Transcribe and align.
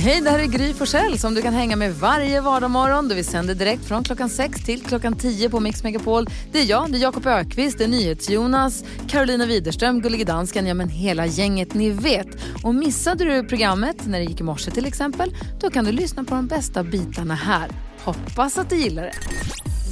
Hej, 0.00 0.20
det 0.20 0.30
här 0.30 0.38
är 0.38 0.46
Gry 0.46 0.74
Forssell 0.74 1.18
som 1.18 1.34
du 1.34 1.42
kan 1.42 1.54
hänga 1.54 1.76
med 1.76 1.94
varje 1.94 2.40
vardagsmorgon. 2.40 3.08
Vi 3.08 3.24
sänder 3.24 3.54
direkt 3.54 3.84
från 3.84 4.04
klockan 4.04 4.28
6 4.30 4.64
till 4.64 4.82
klockan 4.82 5.16
10 5.16 5.50
på 5.50 5.60
Mix 5.60 5.82
Megapol. 5.82 6.26
Det 6.52 6.60
är 6.60 6.64
jag, 6.64 6.92
det 6.92 6.98
är 6.98 7.00
Jakob 7.00 7.26
Ökvist, 7.26 7.78
det 7.78 7.84
är 7.84 7.88
NyhetsJonas, 7.88 8.84
Carolina 9.08 9.46
Widerström, 9.46 10.00
Gullige 10.00 10.24
Dansken, 10.24 10.66
ja 10.66 10.74
men 10.74 10.88
hela 10.88 11.26
gänget 11.26 11.74
ni 11.74 11.90
vet. 11.90 12.26
Och 12.64 12.74
missade 12.74 13.24
du 13.24 13.48
programmet 13.48 14.06
när 14.06 14.18
det 14.18 14.24
gick 14.24 14.40
i 14.40 14.42
morse 14.42 14.70
till 14.70 14.86
exempel, 14.86 15.36
då 15.60 15.70
kan 15.70 15.84
du 15.84 15.92
lyssna 15.92 16.24
på 16.24 16.34
de 16.34 16.46
bästa 16.46 16.82
bitarna 16.82 17.34
här. 17.34 17.70
Hoppas 18.04 18.58
att 18.58 18.70
du 18.70 18.76
gillar 18.76 19.02
det. 19.02 19.14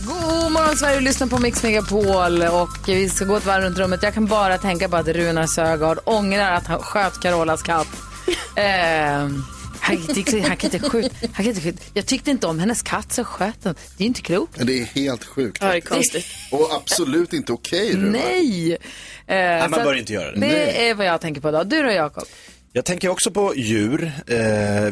God 0.07 0.53
morgon 0.53 0.77
Sverige, 0.77 1.01
lyssna 1.01 1.27
på 1.27 1.39
Mix 1.39 1.63
Megapol 1.63 2.43
och 2.43 2.89
vi 2.89 3.09
ska 3.09 3.25
gå 3.25 3.37
ett 3.37 3.47
varv 3.47 3.63
runt 3.63 3.79
rummet. 3.79 4.03
Jag 4.03 4.15
kan 4.15 4.27
bara 4.27 4.59
tänka 4.59 4.89
på 4.89 4.97
att 4.97 5.09
Runar 5.09 5.47
Sögaard 5.47 5.99
ångrar 6.05 6.53
att 6.53 6.67
han 6.67 6.79
sköt 6.79 7.21
Carolas 7.21 7.63
katt. 7.63 7.89
eh, 8.57 9.56
han, 9.87 9.97
han 10.49 10.57
kan 10.57 10.71
inte 10.75 10.91
skjuta. 10.91 11.09
Han 11.23 11.45
kan 11.45 11.47
inte 11.47 11.61
skjuta. 11.61 11.83
Jag 11.95 12.07
tyckte 12.07 12.31
inte 12.31 12.47
om 12.47 12.59
hennes 12.59 12.83
katt 12.83 13.13
så 13.13 13.25
sköt 13.25 13.63
den. 13.63 13.75
Det 13.97 14.05
är 14.05 14.07
inte 14.07 14.23
klokt. 14.23 14.67
Det 14.67 14.81
är 14.81 14.85
helt 14.85 15.25
sjukt. 15.25 15.59
Ja, 15.61 15.69
det 15.69 15.77
är 15.77 15.81
konstigt. 15.81 16.27
Och 16.53 16.75
absolut 16.75 17.33
inte 17.33 17.53
okej. 17.53 17.93
Runar. 17.97 18.11
Nej! 18.11 18.73
Eh, 18.73 18.79
Nej, 19.27 19.69
man 19.69 19.85
bör 19.85 19.95
inte 19.95 20.13
göra 20.13 20.33
det. 20.33 20.41
Det 20.41 20.89
är 20.89 20.95
vad 20.95 21.07
jag 21.07 21.21
tänker 21.21 21.41
på 21.41 21.49
idag. 21.49 21.69
Du 21.69 21.83
då 21.83 21.91
Jakob? 21.91 22.25
Jag 22.73 22.85
tänker 22.85 23.09
också 23.09 23.31
på 23.31 23.55
djur. 23.57 24.13
Eh, 24.27 24.37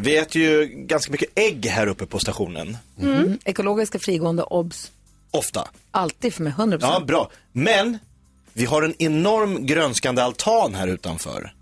vi 0.01 0.17
äter 0.17 0.41
ju 0.41 0.65
ganska 0.65 1.11
mycket 1.11 1.29
ägg 1.35 1.65
här 1.65 1.87
uppe 1.87 2.05
på 2.05 2.19
stationen. 2.19 2.77
Mm. 3.01 3.39
Ekologiska 3.45 3.99
frigående 3.99 4.43
obs. 4.43 4.91
Ofta. 5.31 5.67
Alltid 5.91 6.33
för 6.33 6.43
mig, 6.43 6.53
100%. 6.57 6.77
Ja, 6.81 6.99
bra. 7.07 7.31
Men 7.51 7.99
vi 8.57 8.65
har 8.65 8.81
en 8.83 8.95
enorm 8.99 9.65
grönskande 9.65 10.21
altan 10.23 10.75
här 10.75 10.87
utanför. 10.87 11.53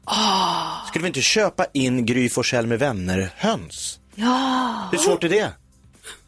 Skulle 0.87 1.03
vi 1.03 1.07
inte 1.07 1.21
köpa 1.21 1.65
in 1.73 2.05
Gry 2.05 2.29
Forssell 2.29 2.67
med 2.67 2.79
vänner-höns? 2.79 3.99
Ja! 4.15 4.89
Hur 4.91 4.97
svårt 4.97 5.23
är 5.23 5.29
det? 5.29 5.51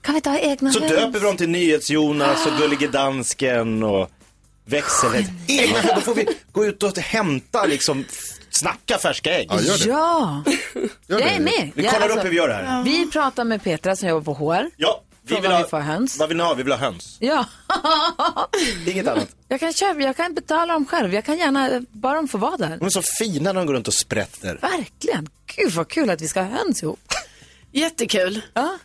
Kan 0.02 0.14
vi 0.14 0.18
inte 0.18 0.30
ha 0.30 0.38
egna 0.40 0.72
Så 0.72 0.80
höns? 0.80 0.92
döper 0.92 1.20
vi 1.20 1.26
dem 1.26 1.38
till 1.38 1.50
NyhetsJonas 1.50 2.46
och 2.46 2.52
Gullige 2.60 2.88
Dansken 2.88 3.84
och 3.84 4.10
Växelhäst. 4.66 5.30
Egna 5.48 5.80
höns, 5.80 5.96
då 5.96 6.02
får 6.02 6.16
vi 6.16 6.28
gå 6.52 6.66
ut 6.66 6.84
och 6.84 6.98
hämta 6.98 7.66
liksom, 7.66 8.06
snacka 8.50 8.98
färska 8.98 9.40
ägg. 9.40 9.48
Ja, 9.52 9.62
gör 9.62 9.78
det. 9.78 9.86
Ja! 9.90 10.44
Gör 10.76 10.90
Jag 11.08 11.20
det. 11.20 11.24
är 11.30 11.40
med. 11.40 11.72
Vi 11.76 11.84
Jag- 11.84 11.94
kollar 11.94 12.04
alltså, 12.06 12.20
upp 12.20 12.26
hur 12.26 12.30
vi 12.30 12.36
gör 12.36 12.48
det 12.48 12.54
här. 12.54 12.84
Vi 12.84 13.12
pratar 13.12 13.44
med 13.44 13.64
Petra 13.64 13.96
som 13.96 14.10
jobbar 14.10 14.34
på 14.34 14.46
HR. 14.54 14.70
Ja, 14.78 15.02
vi 15.28 15.36
vill 15.42 15.52
ha, 15.52 15.58
vi 15.64 15.70
får 15.70 15.80
höns. 15.80 16.20
Vad 16.20 16.30
vill 16.30 16.38
ni 16.38 16.44
ha? 16.44 16.54
Vi 16.54 16.64
vill 16.64 16.72
ha 16.74 16.80
höns. 16.80 17.18
Ja. 17.20 17.46
Inget 18.88 19.08
annat. 19.08 19.28
Jag 19.48 19.60
kan 19.60 19.74
köpa, 19.74 20.00
jag 20.00 20.18
kan 20.18 20.34
betala 20.34 20.74
dem 20.74 20.86
själv. 20.86 21.14
Jag 21.14 21.26
kan 21.26 21.38
gärna, 21.38 21.82
bara 21.92 22.16
de 22.16 22.28
får 22.28 22.40
vara 22.40 22.58
där. 22.58 22.78
De 22.78 22.86
är 22.86 22.90
så 22.90 23.02
fina 23.20 23.44
när 23.44 23.54
de 23.54 23.66
går 23.66 23.74
runt 23.74 23.88
och 23.88 23.94
sprätter. 23.94 24.60
Verkligen. 24.62 25.30
Gud 25.56 25.72
vad 25.72 25.88
kul 25.88 26.10
att 26.10 26.22
vi 26.22 26.28
ska 26.28 26.42
ha 26.42 26.50
höns 26.50 26.84
ihop. 26.84 27.14
Jättekul. 27.72 28.42
Ja. 28.54 28.78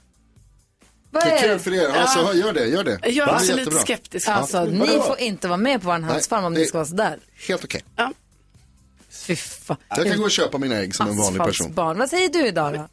Vad 1.11 1.22
Det 1.24 1.30
är 1.30 1.36
är 1.36 1.48
kul 1.48 1.58
för 1.58 1.74
er. 1.74 1.88
Alltså, 1.88 2.34
gör 2.34 2.52
det, 2.52 2.66
gör 2.66 2.84
det. 2.84 2.98
Jag 3.08 3.28
är 3.28 3.34
också 3.34 3.56
lite 3.56 3.70
skeptisk. 3.70 4.28
Alltså, 4.28 4.64
ni 4.64 4.78
Vadå? 4.78 5.02
får 5.02 5.18
inte 5.18 5.48
vara 5.48 5.56
med 5.58 5.83
på 5.83 5.86
vår 5.86 5.98
hönsfarm 5.98 6.44
om 6.44 6.55
ni 6.55 6.66
ska 6.66 6.78
vara 6.78 6.86
sådär. 6.86 7.18
Helt 7.48 7.64
okej. 7.64 7.84
Ja. 7.96 8.12
Fy 9.11 9.36
fan. 9.36 9.77
Jag 9.88 10.06
kan 10.06 10.18
gå 10.18 10.24
och 10.24 10.30
köpa 10.30 10.58
mina 10.58 10.77
ägg 10.77 10.94
som 10.94 11.08
en 11.08 11.16
vanlig 11.16 11.38
person. 11.42 11.50
Asfaltsbarn. 11.50 11.98
Vad 11.98 12.11
säger 12.11 12.28
du 12.28 12.46
idag 12.46 12.74
då? 12.74 12.88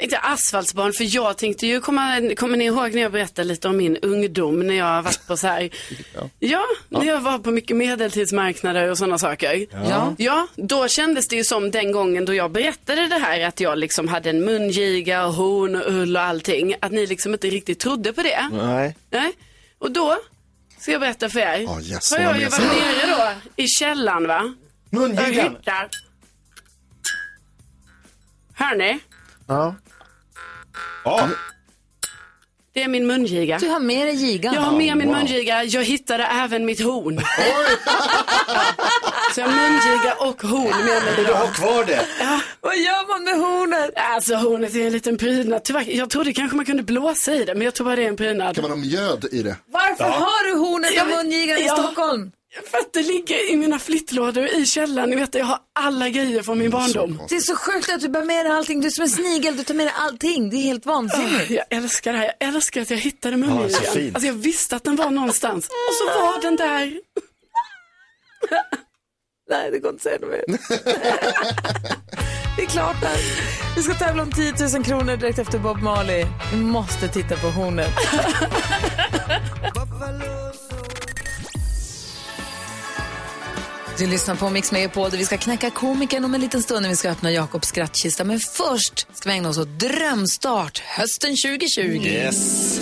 Inte 0.00 0.18
asfaltsbarn, 0.18 0.92
för 0.92 1.14
jag 1.16 1.38
tänkte 1.38 1.66
ju, 1.66 1.80
komma, 1.80 2.20
kommer 2.36 2.56
ni 2.56 2.64
ihåg 2.64 2.94
när 2.94 3.02
jag 3.02 3.12
berättade 3.12 3.48
lite 3.48 3.68
om 3.68 3.76
min 3.76 3.96
ungdom 3.96 4.66
när 4.66 4.74
jag 4.74 4.84
har 4.84 5.02
varit 5.02 5.26
på 5.26 5.36
så 5.36 5.46
här, 5.46 5.70
ja, 6.38 6.64
när 6.88 7.04
jag 7.04 7.20
var 7.20 7.38
på 7.38 7.50
mycket 7.50 7.76
medeltidsmarknader 7.76 8.90
och 8.90 8.98
sådana 8.98 9.18
saker. 9.18 9.66
Ja. 9.72 10.14
Ja, 10.18 10.46
då 10.56 10.88
kändes 10.88 11.28
det 11.28 11.36
ju 11.36 11.44
som 11.44 11.70
den 11.70 11.92
gången 11.92 12.24
då 12.24 12.34
jag 12.34 12.50
berättade 12.50 13.08
det 13.08 13.18
här 13.18 13.40
att 13.40 13.60
jag 13.60 13.78
liksom 13.78 14.08
hade 14.08 14.30
en 14.30 14.44
mungiga 14.44 15.26
och 15.26 15.32
horn 15.32 15.76
och 15.76 15.92
ull 15.92 16.16
och 16.16 16.22
allting, 16.22 16.74
att 16.80 16.92
ni 16.92 17.06
liksom 17.06 17.32
inte 17.32 17.46
riktigt 17.46 17.78
trodde 17.80 18.12
på 18.12 18.22
det. 18.22 18.48
Nej. 18.52 18.96
Nej. 19.10 19.32
Och 19.78 19.90
då, 19.90 20.18
ska 20.78 20.92
jag 20.92 21.00
berätta 21.00 21.28
för 21.28 21.40
er, 21.40 21.58
Ja, 21.58 21.80
yes, 21.80 22.12
har 22.12 22.18
jag 22.18 22.38
ju 22.40 22.48
varit 22.48 22.60
nere 22.60 23.16
då 23.16 23.62
i 23.62 23.66
källaren 23.68 24.26
va. 24.26 24.54
Mungigan. 24.90 25.56
Hör 28.54 28.76
ni? 28.76 28.98
Ja. 29.48 29.74
Det 32.74 32.82
är 32.82 32.88
min 32.88 33.06
mungiga. 33.06 33.58
Du 33.58 33.68
har 33.68 33.80
med 33.80 34.06
dig 34.06 34.14
gigan. 34.14 34.54
Jag 34.54 34.60
har 34.60 34.72
med 34.72 34.96
min 34.96 35.08
wow. 35.08 35.16
mungiga. 35.16 35.64
Jag 35.64 35.84
hittade 35.84 36.24
även 36.24 36.64
mitt 36.64 36.80
horn. 36.82 37.20
Så 39.34 39.40
jag 39.40 39.48
har 39.48 39.70
mungiga 39.70 40.14
och 40.18 40.42
horn 40.42 40.84
med 40.84 41.04
mig. 41.04 41.24
Du 41.26 41.32
har 41.32 41.46
kvar 41.46 41.84
det. 41.84 42.06
Vad 42.60 42.76
gör 42.76 43.08
man 43.08 43.24
med 43.24 43.34
hornet? 43.48 43.90
Alltså 43.96 44.34
hornet 44.34 44.74
är 44.74 44.86
en 44.86 44.92
liten 44.92 45.18
prydnad. 45.18 45.64
Tyvärr, 45.64 45.84
jag 45.96 46.10
trodde 46.10 46.32
kanske 46.32 46.56
man 46.56 46.64
kunde 46.64 46.82
blåsa 46.82 47.34
i 47.34 47.44
det, 47.44 47.54
men 47.54 47.62
jag 47.64 47.74
tror 47.74 47.84
bara 47.84 47.96
det 47.96 48.04
är 48.04 48.08
en 48.08 48.16
prydnad. 48.16 48.54
Kan 48.54 48.62
man 48.62 48.70
ha 48.70 48.78
mjöd 48.78 49.24
i 49.32 49.42
det? 49.42 49.56
Varför 49.66 50.04
har 50.04 50.44
du 50.50 50.58
hornet 50.58 50.96
vet- 50.96 51.06
mungigan 51.16 51.58
i 51.58 51.66
ja. 51.66 51.76
Stockholm? 51.76 52.32
För 52.70 52.78
att 52.78 52.92
det 52.92 53.02
ligger 53.02 53.50
i 53.52 53.56
mina 53.56 53.78
flyttlådor 53.78 54.46
i 54.46 54.66
källaren. 54.66 55.10
Ni 55.10 55.16
vet, 55.16 55.34
jag 55.34 55.44
har 55.44 55.58
alla 55.72 56.08
grejer 56.08 56.42
från 56.42 56.58
min 56.58 56.70
barndom. 56.70 57.22
Det 57.28 57.36
är 57.36 57.40
så 57.40 57.56
sjukt 57.56 57.90
att 57.92 58.00
du 58.00 58.08
bär 58.08 58.24
med 58.24 58.46
dig 58.46 58.52
allting. 58.52 58.80
Du 58.80 58.86
är 58.86 58.90
som 58.90 59.02
en 59.02 59.08
snigel, 59.10 59.56
du 59.56 59.64
tar 59.64 59.74
med 59.74 59.86
dig 59.86 59.94
allting. 59.96 60.50
Det 60.50 60.56
är 60.56 60.62
helt 60.62 60.86
vansinnigt. 60.86 61.50
Jag 61.50 61.64
älskar 61.70 62.12
det 62.12 62.18
här. 62.18 62.32
Jag 62.40 62.48
älskar 62.54 62.80
att 62.82 62.90
jag 62.90 62.98
hittade 62.98 63.36
Ja, 63.36 63.42
så 63.46 63.50
mungigan. 63.54 63.82
fint. 63.94 64.14
alltså 64.14 64.26
jag 64.26 64.34
visste 64.34 64.76
att 64.76 64.84
den 64.84 64.96
var 64.96 65.10
någonstans. 65.10 65.66
Och 65.66 65.94
så 65.94 66.04
var 66.20 66.42
den 66.42 66.56
där. 66.56 67.00
Nej, 69.50 69.70
det 69.70 69.78
går 69.78 69.90
inte 69.92 70.14
att 70.14 70.20
säga 70.20 70.30
mer. 70.30 70.44
det 72.56 72.62
är 72.62 72.66
klart 72.66 73.00
där. 73.00 73.18
Vi 73.76 73.82
ska 73.82 73.94
tävla 73.94 74.22
om 74.22 74.32
10 74.32 74.54
000 74.74 74.84
kronor 74.84 75.16
direkt 75.16 75.38
efter 75.38 75.58
Bob 75.58 75.82
Marley. 75.82 76.26
Vi 76.52 76.56
måste 76.58 77.08
titta 77.08 77.36
på 77.36 77.46
hornet. 77.46 77.90
Du 84.02 84.08
lyssnar 84.08 84.34
på 84.34 84.50
Mix 84.50 84.72
Megapol 84.72 85.10
där 85.10 85.18
vi 85.18 85.24
ska 85.24 85.38
knäcka 85.38 85.70
komikern 85.70 86.24
om 86.24 86.34
en 86.34 86.40
liten 86.40 86.62
stund 86.62 86.82
när 86.82 86.88
vi 86.88 86.96
ska 86.96 87.10
öppna 87.10 87.30
Jakobs 87.30 87.68
skrattkista. 87.68 88.24
Men 88.24 88.40
först 88.40 89.06
ska 89.16 89.28
vi 89.28 89.34
ägna 89.34 89.48
oss 89.48 89.58
åt 89.58 89.68
Drömstart 89.68 90.78
hösten 90.78 91.30
2020. 91.30 91.80
Yes. 91.82 92.80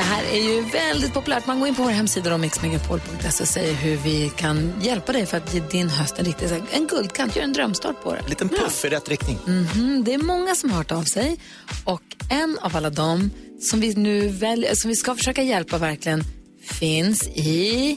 Det 0.00 0.04
här 0.04 0.24
är 0.32 0.38
ju 0.38 0.60
väldigt 0.60 1.14
populärt. 1.14 1.46
Man 1.46 1.58
går 1.58 1.68
in 1.68 1.74
på 1.74 1.82
vår 1.82 1.90
hemsida 1.90 2.34
om 2.34 2.40
mixmegapol.se 2.40 3.42
och 3.42 3.48
säger 3.48 3.74
hur 3.74 3.96
vi 3.96 4.32
kan 4.36 4.72
hjälpa 4.80 5.12
dig 5.12 5.26
för 5.26 5.36
att 5.36 5.54
ge 5.54 5.60
din 5.60 5.88
höst 5.88 6.18
en 6.18 6.24
riktig 6.24 6.48
en 6.72 6.86
guldkant, 6.86 7.36
göra 7.36 7.44
en 7.44 7.52
drömstart 7.52 8.02
på 8.02 8.12
det. 8.12 8.18
En 8.18 8.26
liten 8.28 8.48
puff 8.48 8.84
i 8.84 8.88
rätt 8.88 9.08
riktning. 9.08 9.38
Mm, 9.46 10.04
det 10.04 10.14
är 10.14 10.18
många 10.18 10.54
som 10.54 10.70
har 10.70 10.78
hört 10.78 10.92
av 10.92 11.02
sig 11.02 11.40
och 11.84 12.02
en 12.30 12.58
av 12.62 12.76
alla 12.76 12.90
dem 12.90 13.30
som 13.60 13.80
vi 13.80 13.94
nu 13.94 14.28
väljer, 14.28 14.74
som 14.74 14.88
vi 14.88 14.96
ska 14.96 15.14
försöka 15.14 15.42
hjälpa 15.42 15.78
verkligen 15.78 16.24
finns 16.62 17.28
i 17.28 17.96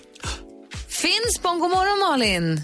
Finspång. 0.87 1.59
God 1.59 1.71
morgon 1.71 1.99
Malin! 1.99 2.61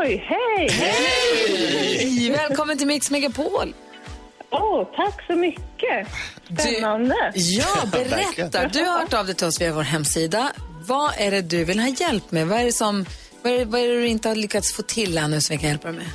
Oj, 0.00 0.24
hej! 0.28 0.68
Hej! 0.70 2.30
Välkommen 2.30 2.78
till 2.78 2.86
Mix 2.86 3.10
Megapol. 3.10 3.74
Åh, 4.50 4.84
tack 4.96 5.26
så 5.26 5.32
mycket. 5.32 6.08
Spännande. 6.44 7.14
Ja, 7.34 7.66
berätta. 7.92 8.68
Du 8.68 8.84
har 8.84 8.98
hört 8.98 9.14
av 9.14 9.26
dig 9.26 9.34
till 9.34 9.46
oss 9.46 9.60
via 9.60 9.72
vår 9.72 9.82
hemsida. 9.82 10.52
Vad 10.86 11.12
är 11.18 11.30
det 11.30 11.42
du 11.42 11.64
vill 11.64 11.80
ha 11.80 11.88
hjälp 11.88 12.30
med? 12.32 12.46
Vad 12.46 12.60
är 12.60 12.64
det, 12.64 12.72
som, 12.72 13.04
vad 13.42 13.52
är 13.52 13.64
vad 13.64 13.80
är 13.80 13.88
det 13.88 13.94
du 13.94 14.06
inte 14.08 14.28
har 14.28 14.36
lyckats 14.36 14.72
få 14.72 14.82
till 14.82 15.18
ännu 15.18 15.40
som 15.40 15.54
vi 15.54 15.60
kan 15.60 15.68
hjälpa 15.70 15.88
dig 15.88 15.96
med? 15.96 16.06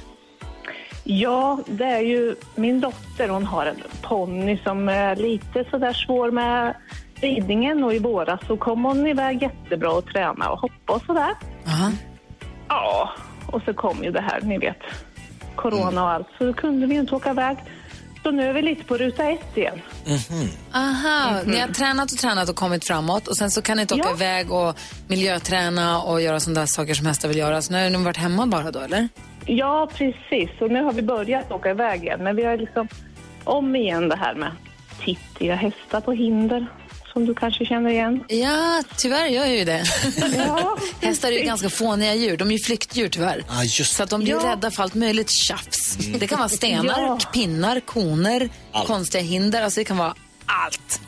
Ja, 1.04 1.60
det 1.68 1.86
är 1.86 2.00
ju 2.02 2.36
min 2.56 2.82
dotter. 2.82 3.28
Hon 3.30 3.46
har 3.46 3.66
en 3.66 3.84
ponny 4.02 4.58
som 4.64 4.90
är 4.90 5.16
lite 5.16 5.66
sådär 5.72 5.94
svår 5.94 6.32
med 6.32 6.76
ridningen 7.16 7.84
och 7.84 7.94
i 7.94 8.00
våras 8.00 8.40
så 8.48 8.58
kom 8.58 8.84
hon 8.84 9.08
iväg 9.08 9.42
jättebra 9.42 9.92
och 9.92 10.06
träna 10.06 10.50
och 10.50 10.60
hoppa 10.60 10.94
och 10.94 11.02
sådär. 11.06 11.34
Aha. 11.68 11.92
Ja, 12.68 13.10
och 13.52 13.62
så 13.66 13.74
kom 13.74 14.04
ju 14.04 14.12
det 14.12 14.22
här, 14.22 14.42
ni 14.42 14.58
vet, 14.58 14.80
corona 15.56 16.04
och 16.04 16.10
allt. 16.10 16.28
Så 16.38 16.44
då 16.46 16.54
kunde 16.54 16.88
vi 16.88 16.96
inte 16.96 17.16
åka 17.16 17.30
iväg. 17.32 17.58
Så 18.24 18.32
nu 18.32 18.50
är 18.50 18.54
vi 18.54 18.62
lite 18.62 18.84
på 18.84 18.98
ruta 18.98 19.30
ett 19.30 19.58
igen. 19.58 19.82
Aha, 20.74 21.42
ni 21.46 21.60
har 21.60 21.68
tränat 21.68 22.12
och 22.12 22.18
tränat 22.18 22.50
och 22.50 22.56
kommit 22.56 22.86
framåt 22.88 23.28
och 23.28 23.38
sen 23.38 23.52
så 23.52 23.62
kan 23.62 23.78
ni 23.78 23.82
inte 23.82 23.94
åka 23.94 24.04
Ja. 24.10 24.14
iväg 24.16 24.52
och 24.52 24.76
miljöträna 25.08 26.02
och 26.02 26.22
göra 26.22 26.40
sådana 26.40 26.60
där 26.60 26.68
saker 26.68 26.94
som 26.94 27.06
hästar 27.06 27.28
vill 27.28 27.38
göra. 27.38 27.62
Så 27.62 27.74
nu 27.74 27.84
har 27.84 27.90
ni 27.90 28.04
varit 28.04 28.18
hemma 28.18 28.46
bara 28.48 28.72
då, 28.72 28.80
eller? 28.80 29.10
Ja, 29.46 29.90
precis. 29.98 30.50
Och 30.62 30.72
nu 30.72 30.84
har 30.84 30.92
vi 30.94 31.02
börjat 31.02 31.52
åka 31.52 31.70
iväg 31.70 32.04
igen. 32.04 32.24
Men 32.24 32.36
vi 32.36 32.44
har 32.46 32.58
liksom 32.58 32.88
om 33.44 33.76
igen 33.76 34.10
det 34.10 34.16
här 34.16 34.36
med 34.36 34.52
tittiga 35.06 35.56
hästar 35.56 36.02
på 36.02 36.12
hinder. 36.12 36.68
Som 37.14 37.26
du 37.26 37.34
kanske 37.34 37.66
känner 37.66 37.90
igen. 37.90 38.24
Ja, 38.28 38.84
tyvärr 38.98 39.26
gör 39.28 39.46
jag 39.46 39.58
ju 39.58 39.66
det. 39.66 39.84
Ja, 40.38 40.78
Hästar 41.02 41.28
är 41.32 41.38
ju 41.40 41.44
ganska 41.46 41.70
fåniga 41.70 42.16
djur. 42.16 42.38
De 42.38 42.48
är 42.48 42.52
ju 42.52 42.60
flyktdjur 42.60 43.10
tyvärr. 43.10 43.44
Ah, 43.50 43.64
just 43.64 43.96
Så 43.96 44.04
att 44.04 44.10
de 44.10 44.20
blir 44.24 44.34
Ja. 44.34 44.52
rädda 44.52 44.72
för 44.72 44.84
allt 44.84 44.94
möjligt 44.96 45.30
tjafs. 45.30 45.96
Det 46.20 46.28
kan 46.28 46.38
vara 46.40 46.50
stenar, 46.50 47.02
Ja. 47.02 47.18
pinnar, 47.34 47.80
koner, 47.80 48.50
Allt. 48.72 48.88
konstiga 48.88 49.24
hinder. 49.24 49.62
Alltså 49.62 49.80
det 49.80 49.84
kan 49.86 49.98
vara 49.98 50.14
allt. 50.46 51.02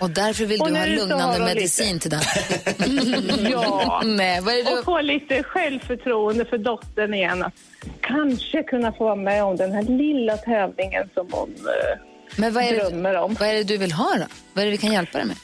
Och 0.00 0.10
därför 0.10 0.44
vill 0.44 0.60
Och 0.60 0.68
du 0.70 0.76
ha 0.78 0.86
lugnande 0.86 1.38
medicin 1.40 1.98
till 2.00 2.10
den. 2.10 2.20
Ja. 3.50 4.02
Nej, 4.04 4.40
vad 4.40 4.54
är 4.54 4.64
det 4.64 4.78
Och 4.78 4.84
få 4.84 5.00
lite 5.00 5.42
självförtroende 5.42 6.44
för 6.44 6.58
dottern 6.58 7.14
igen. 7.14 7.42
Att 7.42 7.52
kanske 8.00 8.62
kunna 8.62 8.92
få 8.92 9.04
vara 9.04 9.16
med 9.16 9.44
om 9.44 9.56
den 9.56 9.72
här 9.72 9.82
lilla 9.82 10.36
tävlingen 10.36 11.08
som 11.14 11.26
hon 11.30 11.50
eh, 11.50 12.13
Men 12.36 12.52
vad 12.54 12.64
är, 12.64 12.72
det, 12.74 12.88
drömmer 12.90 13.14
om. 13.16 13.36
vad 13.40 13.48
är 13.48 13.54
det 13.54 13.64
du 13.64 13.76
vill 13.76 13.92
ha 13.92 14.14
då? 14.18 14.24
Vad 14.52 14.62
är 14.62 14.66
det 14.66 14.70
vi 14.72 14.78
kan 14.78 14.92
hjälpa 14.92 15.18
dig 15.18 15.26
med? 15.26 15.36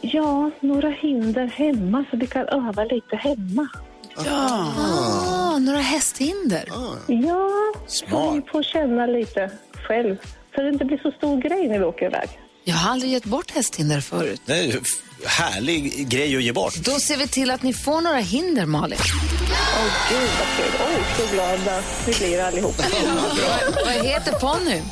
Ja, 0.00 0.50
några 0.60 0.88
hinder 0.90 1.46
hemma 1.46 2.04
så 2.10 2.16
vi 2.16 2.26
kan 2.26 2.48
öva 2.48 2.84
lite 2.84 3.16
hemma. 3.16 3.68
Ah, 4.30 5.58
några 5.58 5.78
hästhinder. 5.80 6.64
Ja, 7.06 7.50
Smart. 7.86 8.10
så 8.10 8.30
vi 8.30 8.42
får 8.52 8.62
känna 8.62 9.06
lite 9.06 9.50
själv. 9.88 10.16
Så 10.54 10.62
det 10.62 10.68
inte 10.68 10.84
blir 10.84 10.98
så 10.98 11.10
stor 11.10 11.40
grej 11.40 11.68
när 11.68 11.78
vi 11.78 11.84
åker 11.84 12.06
iväg. 12.06 12.28
Jag 12.64 12.74
har 12.74 12.90
aldrig 12.92 13.12
gett 13.12 13.24
bort 13.24 13.50
hästhinder 13.50 14.00
förut. 14.00 14.40
Det 14.46 14.52
är 14.52 14.62
ju 14.62 14.78
f- 14.82 15.26
härlig 15.26 16.08
grej 16.08 16.36
att 16.36 16.42
ge 16.42 16.52
bort. 16.52 16.74
Då 16.76 16.90
ser 16.90 17.16
vi 17.16 17.28
till 17.28 17.50
att 17.50 17.62
ni 17.62 17.72
får 17.72 18.00
några 18.00 18.16
hinder, 18.18 18.66
Malin. 18.66 18.98
Åh 19.00 20.08
gud 20.10 20.28
vad 20.38 20.48
kul. 20.56 20.80
Oj, 20.96 21.02
så 21.28 21.34
glada 21.34 21.82
vi 22.06 22.12
blir 22.14 22.42
allihop. 22.42 22.74
Vad 23.86 24.06
heter 24.06 24.32
ponny? 24.32 24.82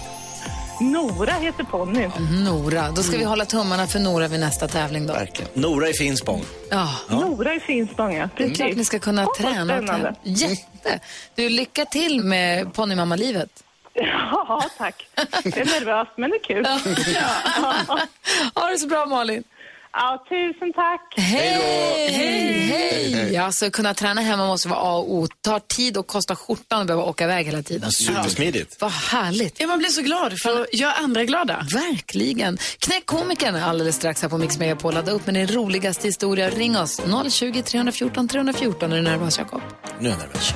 Nora 0.80 1.32
heter 1.32 1.64
ponnyn. 1.64 2.10
Nora. 2.44 2.90
Då 2.90 3.02
ska 3.02 3.16
vi 3.18 3.24
hålla 3.24 3.44
tummarna 3.44 3.86
för 3.86 3.98
Nora 3.98 4.28
vid 4.28 4.40
nästa 4.40 4.68
tävling 4.68 5.06
då. 5.06 5.12
Verkligen. 5.12 5.50
Nora 5.54 5.88
i 5.88 5.92
Finspång. 5.92 6.44
Ja, 6.70 6.88
Nora 7.10 7.54
i 7.54 7.60
Finspång, 7.60 8.14
ja. 8.16 8.28
det 8.36 8.44
är 8.44 8.48
klart 8.48 8.58
Precis. 8.58 8.76
ni 8.76 8.84
ska 8.84 8.98
kunna 8.98 9.22
Åh, 9.22 9.26
vad 9.26 9.36
träna. 9.36 9.60
och 9.78 9.84
spännande. 9.84 9.92
tävla. 9.92 10.14
Jätte. 10.22 11.00
Du, 11.34 11.48
lycka 11.48 11.84
till 11.84 12.24
med 12.24 12.74
ponnymammalivet. 12.74 13.48
Ja, 13.96 14.62
tack. 14.78 15.06
Det 15.44 15.56
är 15.60 15.80
nervöst, 15.80 16.10
men 16.16 16.30
det 16.30 16.36
är 16.36 16.44
kul. 16.44 16.66
Ja. 17.14 17.98
Ha 18.54 18.68
det 18.68 18.78
så 18.78 18.86
bra, 18.86 19.06
Malin. 19.06 19.44
Ja, 19.96 20.25
tusen 20.29 20.73
tack. 20.73 21.14
Hej! 21.17 21.61
Hej! 22.11 23.12
Hej! 23.12 23.37
Alltså, 23.37 23.70
kunna 23.70 23.94
träna 23.94 24.20
hemma 24.20 24.46
måste 24.46 24.69
vara 24.69 24.81
A 24.81 24.94
och 24.96 25.14
O. 25.14 25.26
tar 25.41 25.58
tid 25.61 25.96
och 25.96 26.06
kostar 26.06 26.35
skjortan 26.35 26.81
att 26.81 26.87
behöva 26.87 27.05
åka 27.05 27.25
iväg 27.25 27.46
hela 27.46 27.62
tiden. 27.62 27.93
Supersmidigt. 27.93 28.81
Vad 28.81 28.91
härligt. 28.91 29.61
Ja, 29.61 29.67
man 29.67 29.79
blir 29.79 29.88
så 29.88 30.02
glad 30.02 30.38
för 30.38 30.61
att 30.62 30.75
göra 30.75 30.93
andra 30.93 31.25
glada. 31.25 31.67
Verkligen. 31.73 32.58
Knäck 32.79 33.06
komikern 33.06 33.56
alldeles 33.56 33.96
strax 33.96 34.23
här 34.23 34.29
på 34.29 34.38
Mix 34.38 34.58
Megapol. 34.58 34.94
Ladda 34.94 35.12
upp 35.12 35.26
med 35.26 35.35
din 35.35 35.46
roligaste 35.46 36.08
historia. 36.08 36.50
Ring 36.50 36.76
oss. 36.79 37.00
020 37.31 37.62
314 37.62 38.29
314 38.29 38.93
är 38.93 38.96
du 38.96 39.02
nervös, 39.02 39.38
Jakob. 39.38 39.61
Nu 40.00 40.08
är 40.08 40.12
jag 40.12 40.19
nervös. 40.19 40.55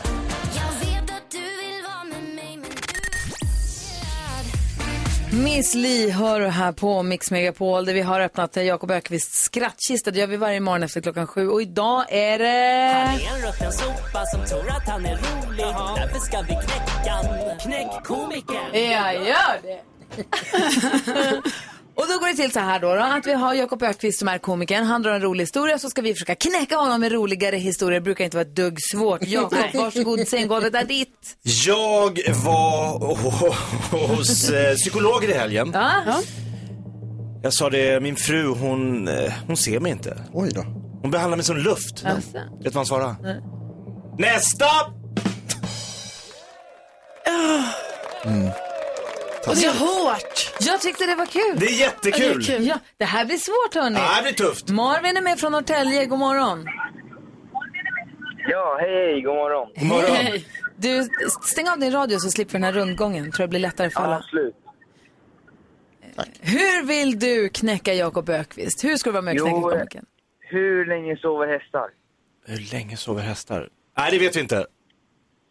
Miss 5.32 5.74
Li 5.74 6.10
hör 6.10 6.40
här 6.40 6.72
på 6.72 7.02
Mix 7.02 7.30
Megapol 7.30 7.84
där 7.84 7.94
vi 7.94 8.00
har 8.00 8.20
öppnat 8.20 8.56
Jakob 8.56 8.90
Ökvists 8.90 9.42
skrattkista. 9.42 10.10
Det 10.10 10.18
gör 10.18 10.26
vi 10.26 10.36
varje 10.36 10.60
morgon 10.60 10.82
efter 10.82 11.00
klockan 11.00 11.26
sju. 11.26 11.48
Och 11.48 11.62
idag 11.62 12.04
är 12.08 12.38
det... 12.38 12.48
en 13.34 13.46
rutten 13.46 13.72
sopa 13.72 14.26
som 14.26 14.44
tror 14.44 14.70
att 14.70 14.88
han 14.88 15.06
är 15.06 15.16
rolig 15.16 15.64
Därför 15.96 16.18
ska 16.18 16.40
vi 16.40 16.48
knäcka 16.48 17.10
han. 17.10 17.58
Knäck 17.58 18.04
komikern 18.04 18.90
Jag 18.90 19.14
gör 19.14 19.62
det. 19.62 19.82
Och 21.98 22.04
då 22.08 22.18
går 22.18 22.28
det 22.28 22.34
till 22.34 22.52
så 22.52 22.60
här 22.60 22.80
då, 22.80 22.94
då 22.94 23.02
att 23.02 23.26
vi 23.26 23.32
har 23.32 23.54
Jakob 23.54 23.82
Ökvist 23.82 24.18
som 24.18 24.28
är 24.28 24.38
komikern. 24.38 24.84
Han 24.84 25.02
drar 25.02 25.12
en 25.12 25.22
rolig 25.22 25.42
historia 25.42 25.78
så 25.78 25.90
ska 25.90 26.02
vi 26.02 26.14
försöka 26.14 26.34
knäcka 26.34 26.76
honom 26.76 27.00
med 27.00 27.12
roligare 27.12 27.56
historier. 27.56 28.00
Det 28.00 28.04
brukar 28.04 28.24
inte 28.24 28.36
vara 28.36 28.46
ett 28.46 28.56
dugg 28.56 28.78
svårt. 28.92 29.22
Jakob, 29.26 29.58
varsågod, 29.74 30.28
sänggolvet 30.28 30.74
är 30.74 30.84
ditt. 30.84 31.36
Jag 31.66 32.20
var 32.44 32.98
hos 34.16 34.50
eh, 34.50 34.74
psykologer 34.74 35.28
i 35.28 35.32
helgen. 35.32 35.70
Ja. 35.74 36.22
Jag 37.42 37.54
sa 37.54 37.70
det, 37.70 38.02
min 38.02 38.16
fru 38.16 38.46
hon, 38.46 39.08
eh, 39.08 39.32
hon 39.46 39.56
ser 39.56 39.80
mig 39.80 39.92
inte. 39.92 40.18
Oj 40.32 40.50
då. 40.54 40.62
Hon 41.02 41.10
behandlar 41.10 41.36
mig 41.36 41.44
som 41.44 41.56
luft. 41.56 42.04
Alltså. 42.04 42.38
Vet 42.38 42.64
du 42.64 42.70
vad 42.70 42.74
han 42.74 42.86
svarade? 42.86 43.42
Nästa! 44.18 44.66
Och 49.48 49.56
det 49.56 49.64
är 49.64 49.78
hårt. 49.78 50.52
Jag 50.60 50.80
tyckte 50.80 51.06
det 51.06 51.14
var 51.14 51.26
kul. 51.26 51.56
Det 51.56 51.66
är 51.66 51.80
jättekul. 51.80 52.44
Det 52.46 52.52
är 52.52 52.56
kul. 52.56 52.66
Ja, 52.66 52.78
det 52.96 53.04
här 53.04 53.24
blir 53.24 53.36
svårt 53.36 53.74
hörni. 53.74 53.98
Ja, 53.98 54.16
det 54.16 54.22
blir 54.22 54.32
tufft. 54.46 54.68
Marvin 54.68 55.16
är 55.16 55.22
med 55.22 55.40
från 55.40 55.52
Norrtälje, 55.52 56.06
god 56.06 56.18
morgon. 56.18 56.66
Ja, 58.50 58.78
hej, 58.80 58.90
hej, 58.90 59.22
god 59.22 59.34
morgon. 59.34 59.68
God 59.76 59.88
morgon. 59.88 60.16
Hej. 60.16 60.46
Du, 60.76 61.08
stäng 61.42 61.68
av 61.68 61.78
din 61.78 61.92
radio 61.92 62.18
så 62.18 62.30
slipper 62.30 62.52
den 62.52 62.62
här 62.62 62.72
rundgången. 62.72 63.32
Tror 63.32 63.42
jag 63.42 63.50
blir 63.50 63.60
lättare 63.60 63.90
för 63.90 64.00
alla. 64.00 64.16
Absolut. 64.16 64.54
Hur 66.40 66.86
vill 66.86 67.18
du 67.18 67.48
knäcka 67.48 67.94
Jakob 67.94 68.28
Ökvist? 68.28 68.84
Hur 68.84 68.96
ska 68.96 69.10
du 69.10 69.12
vara 69.12 69.22
med 69.22 69.40
och 69.40 69.72
knäcka 69.72 69.98
Jo? 70.00 70.06
Hur 70.40 70.86
länge 70.86 71.16
sover 71.16 71.46
hästar? 71.46 71.90
Hur 72.46 72.72
länge 72.72 72.96
sover 72.96 73.22
hästar? 73.22 73.68
Nej, 73.98 74.10
det 74.10 74.18
vet 74.18 74.36
vi 74.36 74.40
inte. 74.40 74.66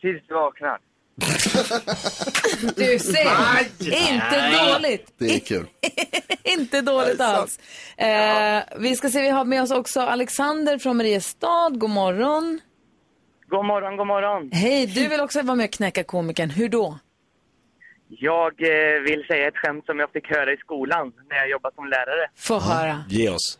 Tills 0.01 0.27
de 0.27 0.33
vaknar. 0.33 0.79
Du 2.75 2.99
ser, 2.99 3.27
inte 3.89 4.51
dåligt. 4.51 5.13
Det 5.17 5.35
är 5.35 5.39
kul. 5.39 5.65
inte 6.43 6.81
dåligt 6.81 7.21
alls. 7.21 7.59
Eh, 7.97 8.63
vi 8.79 8.95
ska 8.95 9.09
se, 9.09 9.21
vi 9.21 9.29
har 9.29 9.45
med 9.45 9.61
oss 9.61 9.71
också 9.71 10.01
Alexander 10.01 10.77
från 10.77 10.97
Mariestad. 10.97 11.69
God 11.69 11.89
morgon. 11.89 12.59
God 13.47 13.65
morgon, 13.65 13.97
god 13.97 14.07
morgon. 14.07 14.51
Hej, 14.51 14.85
du 14.87 15.07
vill 15.07 15.19
också 15.19 15.41
vara 15.41 15.55
med 15.55 15.63
och 15.63 15.71
knäcka 15.71 16.03
komikern. 16.03 16.49
Hur 16.49 16.69
då? 16.69 16.99
Jag 18.07 18.53
eh, 18.61 19.01
vill 19.01 19.25
säga 19.27 19.47
ett 19.47 19.57
skämt 19.57 19.85
som 19.85 19.99
jag 19.99 20.11
fick 20.11 20.29
höra 20.29 20.53
i 20.53 20.57
skolan 20.57 21.13
när 21.29 21.37
jag 21.37 21.49
jobbade 21.49 21.75
som 21.75 21.85
lärare. 21.87 22.29
Få 22.35 22.59
höra. 22.59 23.03
Ge 23.09 23.29
oss. 23.29 23.59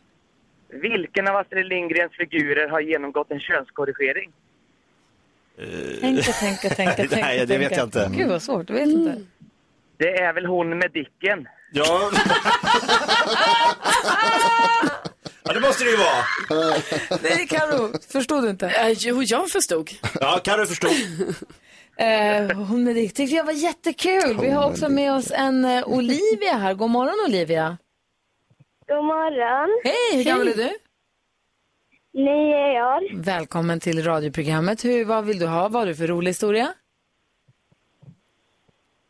Vilken 0.69 1.27
av 1.27 1.35
Astrid 1.35 1.65
Lindgrens 1.65 2.11
figurer 2.11 2.69
har 2.69 2.79
genomgått 2.79 3.31
en 3.31 3.39
könskorrigering? 3.39 4.31
Tänka, 6.01 6.31
tänka, 6.31 6.69
tänka, 6.69 6.95
tänka. 6.95 7.15
Nej, 7.21 7.45
det 7.45 7.57
vet 7.57 7.69
tänka. 7.69 7.75
jag 7.75 8.07
inte. 8.07 8.17
Gud 8.17 8.29
vad 8.29 8.41
svårt, 8.41 8.69
jag 8.69 8.75
vet 8.75 8.87
inte. 8.87 9.21
Det 9.97 10.21
är 10.21 10.33
väl 10.33 10.45
hon 10.45 10.69
med 10.77 10.91
Dicken. 10.91 11.47
Ja. 11.71 12.11
ja, 15.43 15.53
det 15.53 15.59
måste 15.59 15.83
det 15.83 15.89
ju 15.89 15.97
vara. 15.97 16.23
Nej, 17.21 17.47
Karo, 17.47 17.93
förstod 18.11 18.43
du 18.43 18.49
inte? 18.49 18.67
Eh, 18.67 18.89
jo, 18.89 19.23
jag 19.23 19.49
förstod. 19.49 19.89
Ja, 20.19 20.39
Carro 20.43 20.65
förstod. 20.65 20.91
Eh, 21.97 22.57
hon 22.57 22.83
med 22.83 22.95
det 22.95 23.09
tyckte 23.09 23.35
jag 23.35 23.43
var 23.43 23.53
jättekul. 23.53 24.37
Vi 24.41 24.49
har 24.49 24.69
också 24.69 24.89
med 24.89 25.13
oss 25.13 25.31
en 25.31 25.65
eh, 25.65 25.87
Olivia 25.87 26.53
här. 26.53 26.73
God 26.73 26.89
morgon 26.89 27.25
Olivia. 27.27 27.77
God 28.87 29.05
morgon. 29.05 29.81
Hej, 29.83 30.17
hur 30.17 30.23
gammal 30.23 30.47
är 30.47 30.53
du? 30.55 30.69
Nio 32.17 32.83
år. 32.83 33.23
Välkommen 33.23 33.79
till 33.79 34.03
radioprogrammet. 34.03 34.85
Hur, 34.85 35.05
vad 35.05 35.25
vill 35.25 35.39
du 35.39 35.47
ha? 35.47 35.61
Vad 35.67 35.81
har 35.81 35.85
du 35.85 35.95
för 35.95 36.07
rolig 36.07 36.29
historia? 36.29 36.73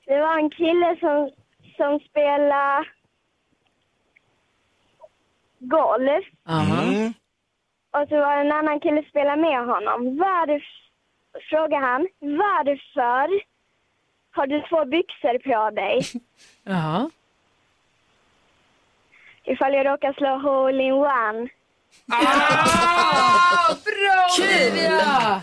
Det 0.05 0.19
var 0.19 0.37
en 0.37 0.49
kille 0.49 0.97
som, 0.99 1.31
som 1.77 1.99
spelade 1.99 2.85
golf. 5.59 6.25
Aha. 6.45 6.83
Mm. 6.83 7.13
Och 7.91 8.09
så 8.09 8.15
var 8.15 8.35
det 8.35 8.41
en 8.41 8.51
annan 8.51 8.79
kille 8.79 9.01
som 9.01 9.09
spelade 9.09 9.41
med 9.41 9.65
honom. 9.65 10.17
Varför, 10.17 10.63
frågade 11.49 11.85
han, 11.85 12.07
varför 12.19 13.41
har 14.31 14.47
du 14.47 14.61
två 14.69 14.85
byxor 14.85 15.37
på 15.37 15.75
dig? 15.75 16.01
Jaha. 16.63 17.09
Ifall 19.43 19.73
jag 19.73 19.85
råkar 19.85 20.13
slå 20.13 20.37
hole 20.37 20.83
in 20.83 20.93
one. 20.93 21.49
Ah, 22.09 23.75
bra 23.85 24.27
Olivia! 24.39 25.41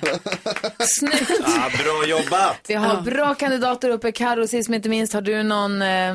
Snyggt. 0.80 1.30
Ja, 1.40 1.70
bra 1.78 2.06
jobbat. 2.06 2.60
Vi 2.68 2.74
har 2.74 3.00
bra 3.02 3.34
kandidater 3.34 3.90
uppe. 3.90 4.12
Karo, 4.12 4.46
sist 4.46 4.68
men 4.68 4.76
inte 4.76 4.88
minst, 4.88 5.12
har 5.12 5.20
du 5.22 5.42
någon, 5.42 5.82
eh, 5.82 6.14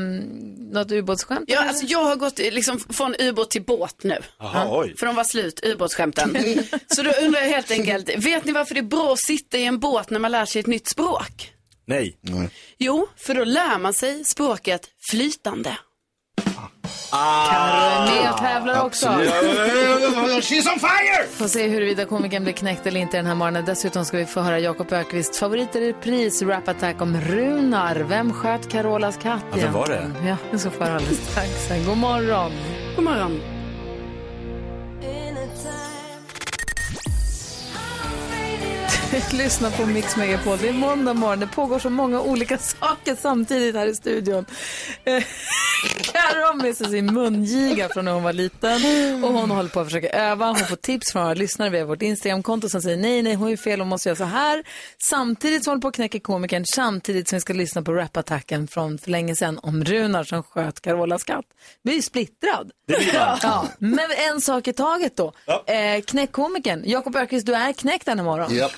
något 0.74 0.92
ubåtsskämt? 0.92 1.44
Ja, 1.48 1.68
alltså 1.68 1.86
jag 1.86 2.04
har 2.04 2.16
gått 2.16 2.38
liksom 2.38 2.80
från 2.80 3.16
ubåt 3.20 3.52
till 3.52 3.64
båt 3.64 4.04
nu. 4.04 4.18
Jaha, 4.40 4.68
oj. 4.80 4.96
För 5.00 5.06
de 5.06 5.16
var 5.16 5.24
slut, 5.24 5.60
ubåtsskämten. 5.64 6.38
Så 6.88 7.04
då 7.04 7.12
undrar 7.12 7.42
jag 7.42 7.48
helt 7.50 7.72
enkelt, 7.72 8.10
vet 8.26 8.46
ni 8.46 8.52
varför 8.52 8.74
det 8.76 8.82
är 8.82 8.84
bra 8.84 9.14
att 9.14 9.20
sitta 9.26 9.58
i 9.58 9.66
en 9.66 9.80
båt 9.80 10.10
när 10.10 10.20
man 10.20 10.32
lär 10.32 10.46
sig 10.46 10.60
ett 10.60 10.68
nytt 10.68 10.88
språk? 10.88 11.54
Nej. 11.86 12.18
Jo, 12.78 13.08
för 13.18 13.34
då 13.36 13.44
lär 13.44 13.80
man 13.80 13.94
sig 13.94 14.26
språket 14.26 14.90
flytande. 15.12 15.78
Carro 17.12 17.82
är 17.82 18.22
med 18.22 18.32
och 18.32 18.38
tävlar 18.38 18.86
också. 18.86 19.08
She's 19.08 20.74
on 20.74 20.80
fire! 20.80 21.28
Får 21.32 21.48
se 21.48 21.68
huruvida 21.68 22.06
komikern 22.06 22.44
blir 22.44 22.54
knäckt 22.54 22.88
eller 22.88 23.00
inte 23.00 23.18
den 23.18 23.26
här 23.26 23.36
morgonen. 23.36 23.66
Dessutom 23.66 24.06
ska 24.06 24.18
vi 24.18 24.26
få 24.26 24.40
höra 24.42 24.60
Jakob 24.60 24.94
Ökvists 24.94 25.40
favoriter 25.40 25.82
i 25.82 25.90
repris, 25.90 26.42
Rap 26.42 26.68
Attack 26.68 27.02
om 27.02 27.22
Runar. 27.22 27.96
Vem 27.96 28.34
sköt 28.34 28.70
Carolas 28.72 29.18
katt 29.18 29.44
Ja, 29.52 29.58
vem 29.58 29.74
var 29.74 29.88
det? 29.88 30.12
Ja, 30.28 30.38
det 30.52 30.60
ska 30.60 30.70
få 30.70 30.84
höra 30.84 30.96
alldeles 30.96 31.32
strax. 31.32 31.86
God 31.86 31.98
morgon. 31.98 32.52
God 32.96 33.06
morgon. 33.06 33.59
Lyssna 39.34 39.72
på 39.72 39.86
Mix 39.86 40.18
Megapol. 40.18 40.58
Det 40.58 40.70
är 40.70 40.74
måndag 40.74 41.14
morgon. 41.14 41.40
Det 41.40 41.48
pågår 41.48 41.80
så 41.80 41.90
många 41.90 42.22
olika 42.22 42.58
saker 42.80 43.16
samtidigt 43.16 43.76
här 43.76 43.88
i 43.88 43.96
studion. 43.96 44.46
Eh, 45.04 45.24
Carro 46.14 46.46
har 46.46 46.54
med 46.54 46.76
sig 46.78 46.90
sin 46.90 47.14
mungiga 47.14 47.90
från 47.90 48.06
när 48.06 48.12
hon 48.12 48.24
var 48.24 48.34
liten 48.34 48.82
och 49.24 49.34
hon 49.34 49.52
håller 49.52 49.70
på 49.70 49.80
att 49.80 49.88
försöka 49.88 50.10
öva. 50.10 50.46
Hon 50.46 50.56
får 50.56 50.76
tips 50.76 51.12
från 51.12 51.24
våra 51.24 51.34
lyssnare 51.34 51.70
via 51.70 51.86
vårt 51.86 52.02
Instagramkonto 52.02 52.70
som 52.70 52.82
säger 52.82 52.98
nej, 52.98 53.22
nej, 53.22 53.36
hon 53.36 53.52
är 53.52 53.58
fel, 53.58 53.80
hon 53.80 53.90
måste 53.90 54.10
göra 54.10 54.16
så 54.18 54.24
här. 54.24 54.64
Samtidigt 54.98 55.64
som 55.64 55.72
hon 55.72 55.76
håller 55.76 55.82
på 55.82 55.88
att 55.88 55.96
knäcka 55.96 56.20
komikern, 56.20 56.66
samtidigt 56.76 57.28
som 57.30 57.36
vi 57.36 57.42
ska 57.42 57.54
lyssna 57.54 57.82
på 57.82 57.94
rapattacken 57.94 58.68
från 58.68 58.98
för 58.98 59.12
länge 59.12 59.36
sedan 59.36 59.60
om 59.64 59.84
Runar 59.84 60.24
som 60.24 60.44
sköt 60.44 60.82
Carolas 60.82 61.24
katt. 61.24 61.46
Vi 61.84 61.98
är 61.98 62.02
splittrad. 62.02 62.72
Ja, 63.14 63.68
men 63.80 64.08
en 64.32 64.42
sak 64.42 64.68
i 64.68 64.74
taget 64.74 65.18
då. 65.18 65.34
Eh, 65.68 66.02
knäckkomikern, 66.02 66.84
Jakob 66.86 67.16
Öqvist, 67.16 67.46
du 67.46 67.56
är 67.56 67.74
knäckt 67.74 68.06
den 68.06 68.20
här 68.20 68.26
morgon. 68.26 68.56
Japp. 68.56 68.72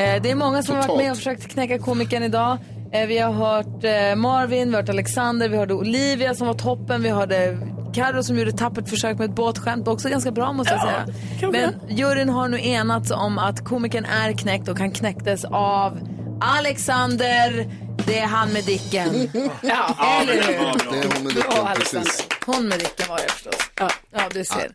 Eh, 0.00 0.22
Det 0.22 0.30
är 0.30 0.34
många 0.34 0.62
som 0.62 0.76
har 0.76 0.88
varit 0.88 0.98
med 1.02 1.10
och 1.10 1.16
försökt 1.16 1.48
knäcka 1.48 1.78
komikern 1.78 2.22
idag. 2.22 2.58
Eh, 2.92 3.06
Vi 3.06 3.18
har 3.18 3.32
hört 3.32 3.84
eh, 3.84 4.16
Marvin, 4.16 4.68
vi 4.68 4.74
har 4.74 4.82
hört 4.82 4.88
Alexander, 4.88 5.48
vi 5.48 5.56
hörde 5.56 5.74
Olivia 5.74 6.34
som 6.34 6.46
var 6.46 6.54
toppen, 6.54 7.02
vi 7.02 7.08
hörde 7.08 7.58
Carro 7.94 8.22
som 8.22 8.38
gjorde 8.38 8.50
ett 8.50 8.58
tappert 8.58 8.88
försök 8.88 9.18
med 9.18 9.24
ett 9.30 9.36
båtskämt, 9.36 9.88
också 9.88 10.08
ganska 10.08 10.30
bra 10.30 10.52
måste 10.52 10.74
jag 10.74 10.82
säga. 10.82 11.06
Men 11.52 11.96
juryn 11.96 12.28
har 12.28 12.48
nu 12.48 12.60
enats 12.66 13.10
om 13.10 13.38
att 13.38 13.64
komikern 13.64 14.04
är 14.04 14.32
knäckt 14.32 14.68
och 14.68 14.78
han 14.78 14.90
knäcktes 14.90 15.44
av 15.44 15.98
Alexander, 16.40 17.70
det 18.06 18.18
är 18.18 18.26
han 18.26 18.52
med 18.52 18.64
Dicken. 18.64 19.30
Ja, 19.62 19.96
Eller 20.20 20.32
hur? 20.34 20.92
Det 20.92 20.98
är 20.98 21.14
hon 21.14 21.22
med 21.24 21.34
dicken, 21.34 21.66
precis. 21.78 22.26
Hon 22.46 22.68
med 22.68 22.78
Dicken 22.78 23.06
var 23.08 23.16
det 23.16 23.32
förstås. 23.32 23.54
Ja, 23.80 23.90
ja 24.12 24.20
du 24.34 24.44
ser. 24.44 24.68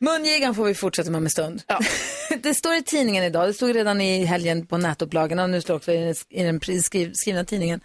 Mungigan 0.00 0.54
får 0.54 0.64
vi 0.64 0.74
fortsätta 0.74 1.10
med 1.10 1.18
om 1.18 1.24
en 1.24 1.30
stund. 1.30 1.62
Ja. 1.66 1.80
Det 2.42 2.54
står 2.54 2.74
i 2.74 2.82
tidningen 2.82 3.24
idag, 3.24 3.48
det 3.48 3.54
stod 3.54 3.74
redan 3.74 4.00
i 4.00 4.24
helgen 4.24 4.66
på 4.66 4.78
nätupplagorna 4.78 5.42
och 5.42 5.50
nu 5.50 5.60
står 5.60 5.74
det 5.74 5.78
också 5.78 5.92
i 6.30 6.42
den, 6.42 6.82
skriv, 6.82 7.12
skrivna 7.14 7.44
tidningen 7.44 7.80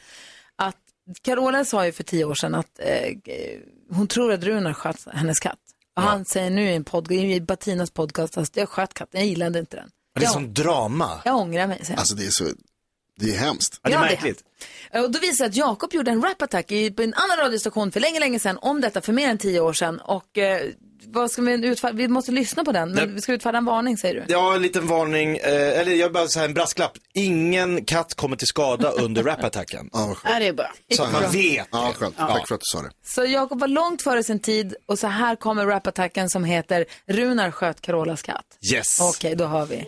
att 0.55 0.75
Carola 1.21 1.65
sa 1.65 1.85
ju 1.85 1.91
för 1.91 2.03
tio 2.03 2.25
år 2.25 2.35
sedan 2.35 2.55
att 2.55 2.79
eh, 2.79 3.13
hon 3.91 4.07
tror 4.07 4.33
att 4.33 4.43
Runar 4.43 4.73
sköt 4.73 5.07
hennes 5.13 5.39
katt. 5.39 5.59
Och 5.95 6.01
han 6.01 6.25
säger 6.25 6.49
nu 6.49 6.69
i 6.69 6.75
en 6.75 6.83
podd, 6.83 7.11
i 7.11 7.41
Batinas 7.41 7.91
podcast 7.91 8.37
att 8.37 8.57
jag 8.57 8.69
sköt 8.69 8.93
katten, 8.93 9.19
jag 9.21 9.29
gillade 9.29 9.59
inte 9.59 9.77
den. 9.77 9.89
Det 10.19 10.25
är 10.25 10.29
sån 10.29 10.53
drama. 10.53 11.21
jag 11.25 11.35
ångrar 11.35 11.67
mig, 11.67 11.79
säger. 11.85 11.99
Alltså 11.99 12.15
det 12.15 12.25
är 12.25 12.29
så, 12.31 12.43
det 13.19 13.35
är 13.35 13.37
hemskt. 13.37 13.79
Ja, 13.83 13.89
det 13.89 13.95
är 13.95 13.99
Ja, 13.99 14.01
det 14.01 14.07
är 14.07 14.09
märkligt. 14.15 14.43
Eh, 14.91 15.03
Och 15.03 15.11
då 15.11 15.19
visar 15.19 15.45
det 15.45 15.49
att 15.49 15.55
Jakob 15.55 15.93
gjorde 15.93 16.11
en 16.11 16.21
rap-attack 16.21 16.71
i- 16.71 16.91
på 16.91 17.01
en 17.01 17.13
annan 17.13 17.37
radiostation 17.37 17.91
för 17.91 17.99
länge, 17.99 18.19
länge 18.19 18.39
sedan 18.39 18.57
om 18.61 18.81
detta 18.81 19.01
för 19.01 19.13
mer 19.13 19.29
än 19.29 19.37
tio 19.37 19.59
år 19.59 19.73
sedan. 19.73 19.99
Och 19.99 20.37
eh, 20.37 20.69
vad 21.07 21.31
ska 21.31 21.41
vi 21.41 21.67
utfärda? 21.67 21.93
Vi 21.93 22.07
måste 22.07 22.31
lyssna 22.31 22.63
på 22.63 22.71
den, 22.71 22.89
men 22.91 22.97
Ja. 22.99 23.05
vi 23.15 23.21
ska 23.21 23.33
utfärda 23.33 23.57
en 23.57 23.65
varning 23.65 23.97
säger 23.97 24.15
du. 24.15 24.23
Ja, 24.33 24.55
en 24.55 24.61
liten 24.61 24.87
varning, 24.87 25.37
eh, 25.37 25.79
eller 25.79 25.91
jag 25.91 26.11
bara 26.13 26.27
säga 26.27 26.45
en 26.45 26.53
brasklapp. 26.53 26.91
Ingen 27.13 27.85
katt 27.85 28.13
kommer 28.15 28.35
till 28.35 28.47
skada 28.47 28.91
under 28.91 29.23
rapattacken. 29.23 29.89
Ja, 29.93 30.05
vad 30.07 30.17
skönt. 30.17 30.33
Ja, 30.33 30.39
det 30.39 30.47
är 30.47 30.53
bra. 30.53 30.71
Så 30.95 31.03
att 31.03 31.11
man 31.13 31.31
vet. 31.31 31.67
Ja, 31.71 31.93
skönt. 31.95 32.17
Tack 32.17 32.47
för 32.47 32.55
att 32.55 32.61
du 32.61 32.65
sa 32.65 32.81
det. 32.81 32.89
Så 33.05 33.25
Jakob 33.25 33.59
var 33.59 33.67
långt 33.67 34.01
före 34.01 34.23
sin 34.23 34.39
tid 34.39 34.75
och 34.87 34.99
så 34.99 35.07
här 35.07 35.35
kommer 35.35 35.65
rap-attacken 35.65 36.29
som 36.29 36.43
heter 36.43 36.85
Runar 37.07 37.51
sköt 37.51 37.81
Carolas 37.81 38.21
katt. 38.21 38.45
Yes. 38.73 38.99
Okej, 39.01 39.35
då 39.35 39.45
hör 39.45 39.65
vi. 39.65 39.85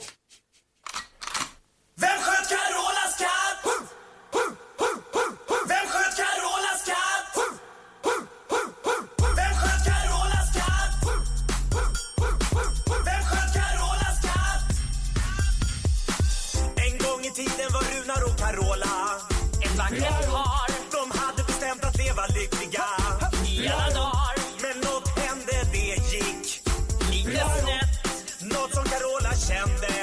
Vackert 19.90 20.32
par. 20.32 20.68
De 20.92 21.20
hade 21.20 21.44
bestämt 21.44 21.84
att 21.86 21.98
leva 21.98 22.26
lyckliga 22.28 22.86
i 23.46 23.68
alla 23.68 23.90
dagar. 23.90 24.36
Men 24.62 24.78
något 24.78 25.10
hände, 25.20 25.58
det 25.72 26.14
gick 26.14 26.62
lite 27.12 27.46
snett. 27.62 27.94
Något 28.42 28.74
som 28.74 28.84
Carola 28.84 29.34
kände 29.50 29.94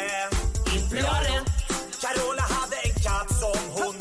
inte 0.74 1.02
var 1.02 1.20
rätt. 1.28 1.48
Carola 2.02 2.42
hade 2.42 2.76
en 2.76 2.94
katt 3.06 3.30
som 3.40 3.58
hon 3.72 3.94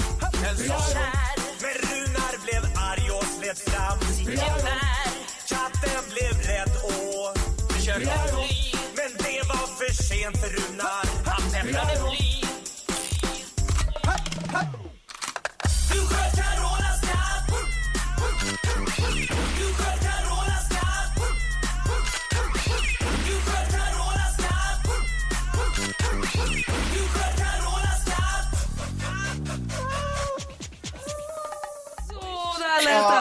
höll 0.44 0.58
så 0.58 0.94
kär. 0.94 1.36
Men 1.63 1.75
Runar 1.90 2.34
blev 2.44 2.63
arg 2.90 3.12
och 3.12 3.25
slet 3.38 3.60
fram 3.70 4.00
sitt 4.00 4.30
gevär. 4.30 5.13
Katten 5.48 6.04
blev 6.13 6.36
rädd 6.48 6.74
och 6.84 7.38
försökte 7.74 8.20
fly. 8.34 8.80
Men 8.96 9.12
det 9.18 9.48
var 9.48 9.68
för 9.78 9.94
sent 10.04 10.38
för 10.38 10.48
Runar. 10.48 11.06
Han 11.25 11.52
täpplade 11.52 12.00
bly. 12.10 12.23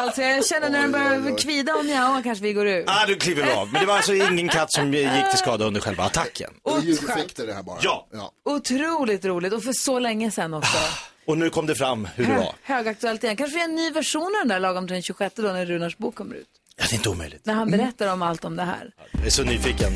Alltså. 0.02 0.22
Jag 0.22 0.46
känner 0.46 0.70
när 0.70 0.82
den 0.82 0.92
börjar 0.92 1.38
kvida 1.38 1.74
och 1.74 1.84
mjaua 1.84 2.22
kanske 2.22 2.44
vi 2.44 2.52
går 2.52 2.66
ut. 2.66 2.84
Ah, 2.88 3.06
du 3.06 3.16
kliver 3.16 3.56
av. 3.56 3.72
Men 3.72 3.80
det 3.80 3.86
var 3.86 3.96
alltså 3.96 4.14
ingen 4.14 4.48
katt 4.48 4.72
som 4.72 4.94
gick 4.94 5.30
till 5.30 5.38
skada 5.38 5.64
under 5.64 5.80
själva 5.80 6.04
attacken. 6.04 6.50
Det 6.64 6.70
är 6.70 6.82
ljudeffekter 6.82 7.46
det 7.46 7.54
här 7.54 7.62
bara. 7.62 7.78
Ja. 7.82 8.08
ja. 8.12 8.32
Otroligt 8.44 9.24
roligt 9.24 9.52
och 9.52 9.62
för 9.62 9.72
så 9.72 9.98
länge 9.98 10.30
sedan 10.30 10.54
också. 10.54 10.78
Och 11.26 11.38
nu 11.38 11.50
kom 11.50 11.66
det 11.66 11.74
fram 11.74 12.08
hur 12.14 12.26
det 12.26 12.36
var. 12.36 12.54
Högaktuellt 12.62 13.24
igen. 13.24 13.36
Kanske 13.36 13.54
vi 13.54 13.60
har 13.60 13.68
en 13.68 13.74
ny 13.74 13.90
version 13.90 14.22
av 14.22 14.40
den 14.40 14.48
där 14.48 14.60
lagom 14.60 14.86
till 14.86 14.94
den 14.94 15.02
26 15.02 15.34
då 15.34 15.42
när 15.42 15.66
Runars 15.66 15.98
bok 15.98 16.14
kommer 16.14 16.34
ut. 16.34 16.48
Ja, 16.76 16.84
det 16.88 16.94
är 16.94 16.96
inte 16.96 17.08
omöjligt. 17.08 17.46
När 17.46 17.54
han 17.54 17.70
berättar 17.70 18.12
om 18.12 18.22
allt 18.22 18.44
om 18.44 18.56
det 18.56 18.62
här. 18.62 18.90
Jag 19.12 19.26
är 19.26 19.30
så 19.30 19.42
nyfiken. 19.42 19.92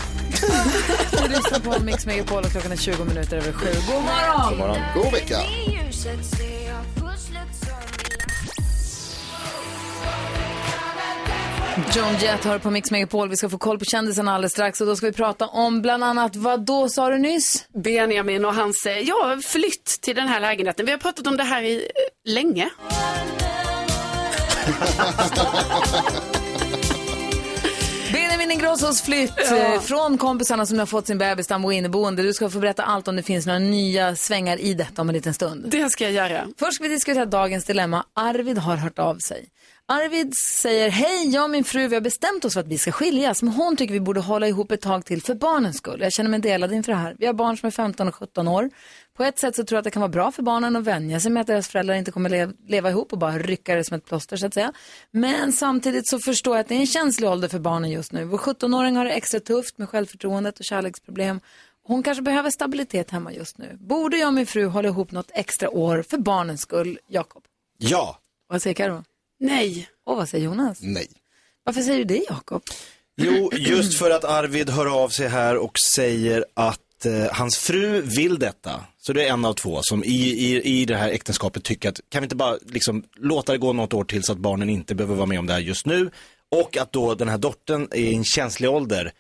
Du 1.10 1.28
lyssnar 1.28 1.60
på 1.60 1.84
Mix 1.84 2.06
Megapol 2.06 2.44
och 2.44 2.50
klockan 2.50 2.72
är 2.72 2.76
20 2.76 3.04
minuter 3.04 3.36
över 3.36 3.52
sju. 3.52 3.66
God 3.66 4.02
morgon! 4.02 4.48
God 4.48 4.58
morgon. 4.58 4.78
God 4.94 5.12
vecka. 5.12 5.38
Joan 11.95 12.14
Jett 12.21 12.45
hör 12.45 12.59
på 12.59 12.71
Mix 12.71 12.90
Megapol. 12.90 13.28
Vi 13.28 13.37
ska 13.37 13.49
få 13.49 13.59
koll 13.59 13.78
på 13.78 13.85
kändisarna 13.85 14.35
alldeles 14.35 14.52
strax 14.52 14.81
och 14.81 14.87
då 14.87 14.97
ska 14.97 15.07
vi 15.07 15.12
prata 15.12 15.47
om 15.47 15.83
bland 15.83 16.05
annat 16.05 16.37
vad 16.37 16.64
då 16.64 16.88
sa 16.88 17.11
du 17.11 17.19
nyss? 17.19 17.64
Benjamin 17.85 18.45
och 18.45 18.55
hans 18.55 18.87
eh, 18.87 18.99
ja, 18.99 19.38
flytt 19.45 19.99
till 20.02 20.16
den 20.16 20.28
här 20.28 20.40
lägenheten. 20.40 20.87
Vi 20.87 20.93
har 20.93 20.99
pratat 20.99 21.26
om 21.26 21.37
det 21.37 21.45
här 21.45 21.62
i 21.62 21.76
eh, 21.76 22.33
länge. 22.33 22.71
Benjamin 28.12 28.50
Ingrossos 28.50 29.02
flytt 29.02 29.50
eh, 29.52 29.81
från 29.81 30.19
kompisarna 30.19 30.66
som 30.66 30.78
har 30.78 30.87
fått 30.87 31.07
sin 31.07 31.19
bebis 31.19 31.47
där 31.47 31.73
inneboende. 31.73 32.23
Du 32.23 32.33
ska 32.33 32.50
få 32.50 32.59
berätta 32.59 32.83
allt 32.83 33.09
om 33.09 33.16
det 33.16 33.23
finns 33.23 33.47
några 33.47 33.59
nya 33.59 34.16
svängar 34.16 34.61
i 34.61 34.75
detta 34.75 35.02
om 35.02 35.09
en 35.09 35.14
liten 35.14 35.35
stund. 35.35 35.64
Det 35.69 35.90
ska 35.90 36.05
jag 36.05 36.12
göra. 36.12 36.47
Först 36.59 36.75
ska 36.75 36.83
vi 36.83 36.88
diskutera 36.88 37.25
dagens 37.25 37.64
dilemma. 37.64 38.05
Arvid 38.14 38.59
har 38.59 38.76
hört 38.76 38.99
av 38.99 39.19
sig. 39.19 39.49
Arvid 39.88 40.33
säger, 40.37 40.90
hej, 40.90 41.28
jag 41.28 41.45
och 41.45 41.50
min 41.50 41.64
fru 41.64 41.88
vi 41.88 41.95
har 41.97 42.00
bestämt 42.00 42.45
oss 42.45 42.52
för 42.55 42.61
att 42.61 42.66
vi 42.66 42.78
ska 42.78 42.93
skiljas, 42.93 43.43
men 43.43 43.52
hon 43.55 43.76
tycker 43.76 43.95
vi 43.95 44.00
borde 44.00 44.21
hålla 44.21 44.49
ihop 44.49 44.71
ett 44.73 44.81
tag 44.81 45.05
till 45.05 45.23
för 45.23 45.35
barnens 45.35 45.76
skull. 45.76 46.00
Jag 46.00 46.12
känner 46.12 46.31
mig 46.31 46.40
delad 46.40 46.73
inför 46.73 46.93
det 46.93 46.99
här. 46.99 47.16
Vi 47.19 47.26
har 47.26 47.33
barn 47.33 47.57
som 47.57 47.66
är 47.66 47.71
15 47.71 48.09
och 48.09 48.14
17 48.14 48.49
år. 48.49 48.71
På 49.16 49.25
ett 49.25 49.38
sätt 49.38 49.57
så 49.57 49.64
tror 49.64 49.76
jag 49.76 49.81
att 49.81 49.85
det 49.85 49.90
kan 49.90 50.00
vara 50.00 50.09
bra 50.09 50.33
för 50.33 50.43
barnen 50.43 50.76
att 50.76 50.85
vänja 50.85 51.21
sig 51.21 51.31
med 51.31 51.40
att 51.40 51.47
deras 51.47 51.69
föräldrar 51.69 51.95
inte 51.95 52.11
kommer 52.12 52.31
le- 52.31 52.52
leva 52.69 52.90
ihop 52.90 53.12
och 53.12 53.19
bara 53.19 53.38
rycka 53.38 53.75
det 53.75 53.85
som 53.85 53.97
ett 53.97 54.05
plåster 54.05 54.37
så 54.37 54.47
att 54.47 54.55
säga. 54.55 54.73
Men 55.11 55.52
samtidigt 55.52 56.09
så 56.09 56.19
förstår 56.19 56.57
jag 56.57 56.61
att 56.61 56.69
det 56.69 56.75
är 56.75 56.81
en 56.81 56.87
känslig 56.87 57.28
ålder 57.31 57.49
för 57.49 57.59
barnen 57.59 57.90
just 57.90 58.12
nu. 58.12 58.25
Vår 58.25 58.38
17-åring 58.38 58.97
har 58.97 59.05
det 59.05 59.11
extra 59.12 59.40
tufft 59.40 59.78
med 59.78 59.88
självförtroendet 59.88 60.59
och 60.59 60.64
kärleksproblem. 60.64 61.40
Hon 61.83 62.02
kanske 62.02 62.23
behöver 62.23 62.50
stabilitet 62.50 63.11
hemma 63.11 63.33
just 63.33 63.59
nu. 63.59 63.76
Borde 63.81 64.16
jag 64.16 64.26
och 64.28 64.35
min 64.35 64.47
fru 64.47 64.66
hålla 64.66 64.88
ihop 64.88 65.12
något 65.12 65.31
extra 65.35 65.71
år 65.71 66.05
för 66.11 66.19
barnens 66.19 66.61
skull, 66.61 66.99
Jakob? 67.09 67.43
Ja. 67.78 68.19
Vad 68.49 68.62
säger 68.62 68.75
Karo? 68.75 69.05
Nej. 69.40 69.88
Och 70.05 70.16
vad 70.16 70.28
säger 70.28 70.45
Jonas? 70.45 70.78
Nej. 70.83 71.09
Varför 71.64 71.83
säger 71.83 71.99
du 71.99 72.05
det, 72.05 72.25
Jakob? 72.28 72.62
Jo, 73.16 73.50
just 73.57 73.99
för 73.99 74.11
att 74.11 74.25
Arvid 74.25 74.71
hör 74.71 75.02
av 75.05 75.09
sig 75.09 75.28
här 75.28 75.57
och 75.57 75.78
säger 75.97 76.45
att 76.55 77.07
eh, 77.07 77.26
hans 77.33 77.59
fru 77.59 78.00
vill 78.00 78.38
detta. 78.38 78.85
Så 78.99 79.12
det 79.12 79.25
är 79.25 79.33
en 79.33 79.45
av 79.45 79.55
två 79.55 79.78
som 79.83 80.05
i, 80.05 80.09
i, 80.09 80.81
i 80.81 80.85
det 80.85 80.97
här 80.97 81.09
äktenskapet 81.09 81.64
tycker 81.64 81.88
att 81.88 82.00
kan 82.09 82.23
vi 82.23 82.25
inte 82.25 82.37
bara 82.37 82.59
liksom 82.66 83.05
låta 83.16 83.52
det 83.52 83.59
gå 83.59 83.73
något 83.73 83.95
år 83.95 84.05
till 84.05 84.23
så 84.23 84.33
att 84.33 84.38
barnen 84.38 84.71
inte 84.71 84.95
behöver 84.95 85.14
vara 85.14 85.26
med 85.26 85.38
om 85.38 85.47
det 85.47 85.52
här 85.52 85.61
just 85.61 85.87
nu 85.87 86.11
och 86.50 86.76
att 86.76 86.93
då 86.93 87.14
den 87.14 87.28
här 87.28 87.38
dottern 87.38 87.88
är 87.90 87.97
i 87.97 88.14
en 88.14 88.25
känslig 88.25 88.71
ålder. 88.71 89.12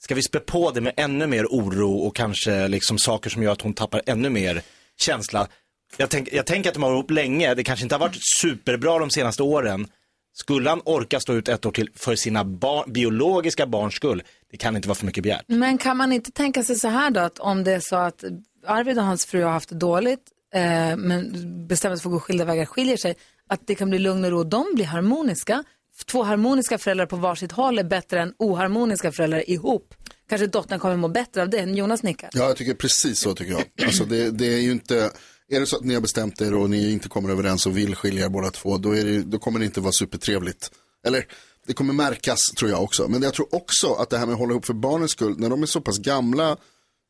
Ska 0.00 0.14
vi 0.14 0.22
spä 0.22 0.40
på 0.40 0.70
det 0.70 0.80
med 0.80 0.92
ännu 0.96 1.26
mer 1.26 1.46
oro 1.46 1.94
och 1.94 2.16
kanske 2.16 2.68
liksom 2.68 2.98
saker 2.98 3.30
som 3.30 3.42
gör 3.42 3.52
att 3.52 3.60
hon 3.60 3.74
tappar 3.74 4.02
ännu 4.06 4.30
mer 4.30 4.62
känsla? 4.98 5.48
Jag, 5.96 6.10
tänk, 6.10 6.28
jag 6.32 6.46
tänker 6.46 6.70
att 6.70 6.74
de 6.74 6.82
har 6.82 6.90
varit 6.90 6.98
ihop 6.98 7.10
länge, 7.10 7.54
det 7.54 7.64
kanske 7.64 7.82
inte 7.82 7.94
har 7.94 8.00
varit 8.00 8.18
superbra 8.40 8.98
de 8.98 9.10
senaste 9.10 9.42
åren. 9.42 9.86
Skulle 10.34 10.70
han 10.70 10.80
orka 10.84 11.20
stå 11.20 11.34
ut 11.34 11.48
ett 11.48 11.66
år 11.66 11.72
till 11.72 11.90
för 11.94 12.16
sina 12.16 12.44
barn, 12.44 12.92
biologiska 12.92 13.66
barns 13.66 13.94
skull? 13.94 14.22
Det 14.50 14.56
kan 14.56 14.76
inte 14.76 14.88
vara 14.88 14.96
för 14.96 15.06
mycket 15.06 15.22
begärt. 15.22 15.44
Men 15.46 15.78
kan 15.78 15.96
man 15.96 16.12
inte 16.12 16.30
tänka 16.30 16.62
sig 16.62 16.76
så 16.76 16.88
här 16.88 17.10
då, 17.10 17.20
att 17.20 17.38
om 17.38 17.64
det 17.64 17.72
är 17.72 17.80
så 17.80 17.96
att 17.96 18.24
Arvid 18.66 18.98
och 18.98 19.04
hans 19.04 19.26
fru 19.26 19.42
har 19.42 19.50
haft 19.50 19.68
det 19.68 19.74
dåligt, 19.74 20.20
eh, 20.54 20.60
men 20.96 21.32
bestämmer 21.68 21.96
sig 21.96 22.02
för 22.02 22.10
att 22.10 22.12
gå 22.12 22.20
skilda 22.20 22.44
vägar, 22.44 22.64
skiljer 22.66 22.96
sig, 22.96 23.14
att 23.48 23.66
det 23.66 23.74
kan 23.74 23.90
bli 23.90 23.98
lugn 23.98 24.24
och 24.24 24.30
ro, 24.30 24.44
de 24.44 24.66
blir 24.74 24.84
harmoniska. 24.84 25.64
Två 26.06 26.22
harmoniska 26.22 26.78
föräldrar 26.78 27.06
på 27.06 27.16
varsitt 27.16 27.52
håll 27.52 27.78
är 27.78 27.84
bättre 27.84 28.20
än 28.20 28.34
oharmoniska 28.38 29.12
föräldrar 29.12 29.50
ihop. 29.50 29.94
Kanske 30.28 30.46
dottern 30.46 30.78
kommer 30.78 30.96
må 30.96 31.08
bättre 31.08 31.42
av 31.42 31.50
det, 31.50 31.62
Jonas 31.62 32.02
nickar. 32.02 32.30
Ja, 32.32 32.44
jag 32.44 32.56
tycker 32.56 32.74
precis 32.74 33.18
så 33.18 33.34
tycker 33.34 33.52
jag. 33.52 33.86
Alltså 33.86 34.04
det, 34.04 34.30
det 34.30 34.54
är 34.54 34.58
ju 34.60 34.72
inte, 34.72 35.10
är 35.50 35.60
det 35.60 35.66
så 35.66 35.76
att 35.76 35.84
ni 35.84 35.94
har 35.94 36.00
bestämt 36.00 36.40
er 36.40 36.54
och 36.54 36.70
ni 36.70 36.92
inte 36.92 37.08
kommer 37.08 37.30
överens 37.30 37.66
och 37.66 37.76
vill 37.76 37.94
skilja 37.94 38.24
er 38.24 38.28
båda 38.28 38.50
två, 38.50 38.78
då, 38.78 38.96
är 38.96 39.04
det, 39.04 39.22
då 39.22 39.38
kommer 39.38 39.58
det 39.58 39.64
inte 39.64 39.80
vara 39.80 39.92
supertrevligt. 39.92 40.70
Eller 41.06 41.26
det 41.66 41.72
kommer 41.72 41.92
märkas 41.92 42.38
tror 42.56 42.70
jag 42.70 42.82
också. 42.82 43.08
Men 43.08 43.22
jag 43.22 43.34
tror 43.34 43.54
också 43.54 43.92
att 43.94 44.10
det 44.10 44.18
här 44.18 44.26
med 44.26 44.32
att 44.32 44.38
hålla 44.38 44.52
ihop 44.52 44.66
för 44.66 44.74
barnens 44.74 45.10
skull, 45.10 45.34
när 45.38 45.50
de 45.50 45.62
är 45.62 45.66
så 45.66 45.80
pass 45.80 45.98
gamla 45.98 46.56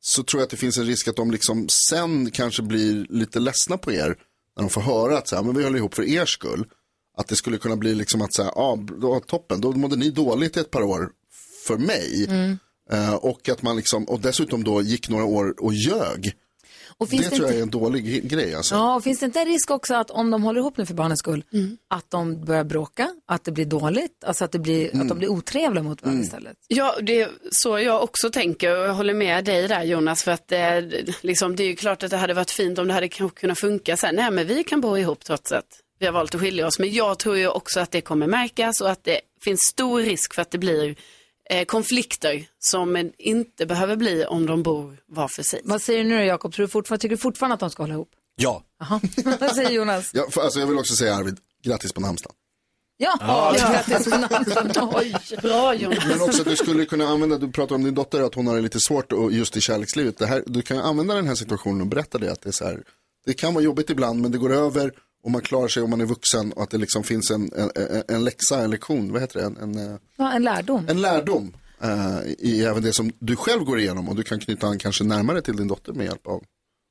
så 0.01 0.23
tror 0.23 0.41
jag 0.41 0.45
att 0.45 0.51
det 0.51 0.57
finns 0.57 0.79
en 0.79 0.87
risk 0.87 1.09
att 1.09 1.17
de 1.17 1.31
liksom 1.31 1.69
sen 1.69 2.31
kanske 2.31 2.63
blir 2.63 3.07
lite 3.09 3.41
ledsna 3.41 3.79
på 3.79 3.93
er. 3.93 4.17
När 4.57 4.63
de 4.63 4.71
får 4.71 4.81
höra 4.81 5.19
att 5.19 5.29
så 5.29 5.37
här, 5.37 5.43
men 5.43 5.57
vi 5.57 5.65
håller 5.65 5.79
ihop 5.79 5.95
för 5.95 6.03
er 6.03 6.27
skull. 6.27 6.67
Att 7.17 7.29
det 7.29 7.37
skulle 7.37 7.59
kunna 7.59 7.77
bli 7.77 7.95
liksom 7.95 8.23
att 8.23 8.35
säga, 8.35 8.53
ja, 8.55 8.79
då, 9.01 9.21
toppen, 9.21 9.61
då 9.61 9.73
mådde 9.73 9.97
ni 9.97 10.11
dåligt 10.11 10.57
i 10.57 10.61
ett 10.61 10.71
par 10.71 10.83
år 10.83 11.11
för 11.67 11.79
mig. 11.79 12.27
Mm. 12.29 12.59
Eh, 12.91 13.15
och 13.15 13.49
att 13.49 13.63
man 13.63 13.77
liksom, 13.77 14.05
och 14.05 14.21
dessutom 14.21 14.65
då 14.65 14.83
gick 14.83 15.09
några 15.09 15.25
år 15.25 15.55
och 15.59 15.75
ljög. 15.75 16.35
Och 17.01 17.07
Det, 17.07 17.11
finns 17.11 17.29
det 17.31 17.37
tror 17.37 17.43
jag 17.49 17.51
inte- 17.51 17.59
är 17.61 17.63
en 17.63 17.71
dålig 17.71 18.31
grej 18.31 18.55
alltså. 18.55 18.75
Ja, 18.75 18.95
och 18.95 19.03
finns 19.05 19.19
det 19.21 19.27
inte 19.27 19.41
en 19.41 19.47
risk 19.47 19.71
också 19.71 19.95
att 19.95 20.11
om 20.11 20.31
de 20.31 20.43
håller 20.43 20.61
ihop 20.61 20.77
nu 20.77 20.87
för 20.87 20.95
barnens 20.95 21.19
skull, 21.19 21.45
att 21.89 22.11
de 22.11 22.45
börjar 22.45 22.65
bråka, 22.65 23.15
att 23.27 23.45
det 23.45 23.53
blir 23.53 23.65
dåligt, 23.65 24.25
alltså 24.25 24.45
att, 24.45 24.53
det 24.53 24.59
blir, 24.59 25.01
att 25.01 25.09
de 25.09 25.19
blir 25.19 25.29
otrevliga 25.29 25.83
mot 25.83 26.03
varandra 26.03 26.23
istället? 26.25 26.57
Ja, 26.69 26.95
det 27.03 27.21
är 27.21 27.31
så 27.51 27.79
jag 27.79 28.03
också 28.03 28.31
tänker 28.31 28.79
och 28.81 28.87
jag 28.87 28.95
håller 28.95 29.15
med 29.15 29.45
dig 29.45 29.69
där 29.69 29.83
Jonas 29.83 30.23
för 30.23 30.31
att 30.33 30.53
eh, 30.53 30.61
liksom, 31.21 31.57
det 31.57 31.63
är 31.63 31.69
ju 31.69 31.77
klart 31.77 32.03
att 32.03 32.11
det 32.11 32.17
hade 32.17 32.35
varit 32.35 32.51
fint 32.51 32.79
om 32.79 32.89
det 32.89 32.95
hade 32.95 33.09
kunnat 33.09 33.59
funka 33.59 33.97
sen. 33.97 34.15
Nej, 34.15 34.31
men 34.31 34.47
vi 34.47 34.65
kan 34.65 34.81
bo 34.81 34.97
ihop 34.99 35.25
trots 35.25 35.53
att 35.53 35.67
vi 36.01 36.07
har 36.07 36.13
valt 36.13 36.35
att 36.35 36.41
skilja 36.41 36.67
oss. 36.67 36.79
Men 36.79 36.93
jag 36.93 37.19
tror 37.19 37.37
ju 37.37 37.49
också 37.49 37.81
att 37.81 37.91
det 37.91 38.01
kommer 38.01 38.27
märkas 38.27 38.81
och 38.81 38.91
att 38.91 39.05
det 39.05 39.21
finns 39.45 39.61
stor 39.61 40.01
risk 40.01 40.35
för 40.35 40.43
att 40.43 40.51
det 40.51 40.59
blir 40.59 40.97
eh, 41.51 41.65
konflikter 41.65 42.47
som 42.59 43.11
inte 43.19 43.67
behöver 43.67 43.97
bli 43.97 44.25
om 44.25 44.47
de 44.47 44.63
bor 44.63 45.01
var 45.07 45.29
för 45.29 45.43
sig. 45.43 45.61
Vad 45.65 45.83
säger 45.83 46.03
du 46.05 46.09
nu 46.09 46.19
då 46.19 46.25
Jakob? 46.25 46.55
Tror 46.55 46.67
du 46.67 46.71
fortfarande, 46.71 47.01
tycker 47.03 47.17
du 47.17 47.21
fortfarande 47.23 47.55
att 47.55 47.61
de 47.61 47.71
ska 47.71 47.83
hålla 47.83 47.95
ihop? 47.95 48.11
Ja. 48.37 48.63
Aha. 48.83 49.01
Vad 49.41 49.55
säger 49.55 49.71
Jonas? 49.71 50.11
Ja, 50.15 50.27
för, 50.31 50.41
alltså 50.41 50.61
jag 50.61 50.67
vill 50.67 50.79
också 50.79 50.95
säga 50.95 51.15
Arvid, 51.15 51.37
grattis 51.65 51.93
på 51.93 52.01
namnsdagen. 52.01 52.35
Ja, 53.01 53.17
Ja. 53.21 53.55
grattis 53.87 54.05
på 54.11 54.19
namnsdagen. 54.19 54.73
Bra 55.43 55.75
Jonas. 55.75 56.05
Men 56.09 56.21
också 56.21 56.43
att 56.43 56.49
du 56.49 56.57
skulle 56.57 56.85
kunna 56.85 57.07
använda, 57.09 57.39
du 57.39 57.53
pratar 57.53 57.75
om 57.75 57.85
din 57.85 57.95
dotter, 57.95 58.21
att 58.23 58.35
hon 58.35 58.47
har 58.47 58.57
det 58.57 58.61
lite 58.63 58.81
svårt 58.81 59.13
och 59.13 59.33
just 59.33 59.57
i 59.57 59.61
kärlekslivet. 59.61 60.19
Det 60.19 60.27
här, 60.27 60.43
du 60.47 60.63
kan 60.63 60.77
ju 60.77 60.83
använda 60.83 61.15
den 61.15 61.27
här 61.29 61.35
situationen 61.35 61.81
och 61.81 61.87
berätta 61.87 62.19
det, 62.19 62.33
att 62.33 62.41
det 62.43 62.49
är 62.49 62.53
så 62.53 62.65
här, 62.65 62.83
det 63.27 63.35
kan 63.35 63.55
vara 63.55 63.65
jobbigt 63.65 63.91
ibland 63.91 64.21
men 64.21 64.31
det 64.33 64.39
går 64.39 64.53
över 64.53 64.93
och 65.23 65.31
man 65.31 65.41
klarar 65.41 65.69
sig 65.69 65.83
om 65.83 65.91
man 65.91 66.01
är 66.01 66.05
vuxen 66.05 66.53
och 66.53 66.63
att 66.63 66.71
det 66.71 66.79
liksom 66.79 67.05
finns 67.05 67.31
en, 67.31 67.51
en, 67.57 67.71
en, 68.09 68.25
läxa, 68.25 68.61
en 68.63 68.71
lektion, 68.71 69.13
vad 69.13 69.21
heter 69.21 69.41
det? 69.41 69.47
En, 69.47 69.57
en, 69.57 69.93
eh, 69.93 69.97
Ja, 70.17 70.33
en 70.33 70.43
lärdom. 70.45 70.85
en 70.89 71.01
lärdom 71.01 71.53
eh, 71.83 72.19
i 72.39 72.65
även 72.65 72.83
det 72.83 72.93
som 72.93 73.13
du 73.19 73.37
själv 73.37 73.65
går 73.65 73.79
igenom 73.81 74.09
och 74.09 74.17
du 74.17 74.23
kan 74.23 74.41
knyta 74.41 74.67
an 74.67 74.79
kanske 74.79 75.05
närmare 75.05 75.43
till 75.43 75.57
din 75.57 75.69
dotter 75.69 75.93
med 75.93 76.07
hjälp 76.07 76.27
av, 76.27 76.43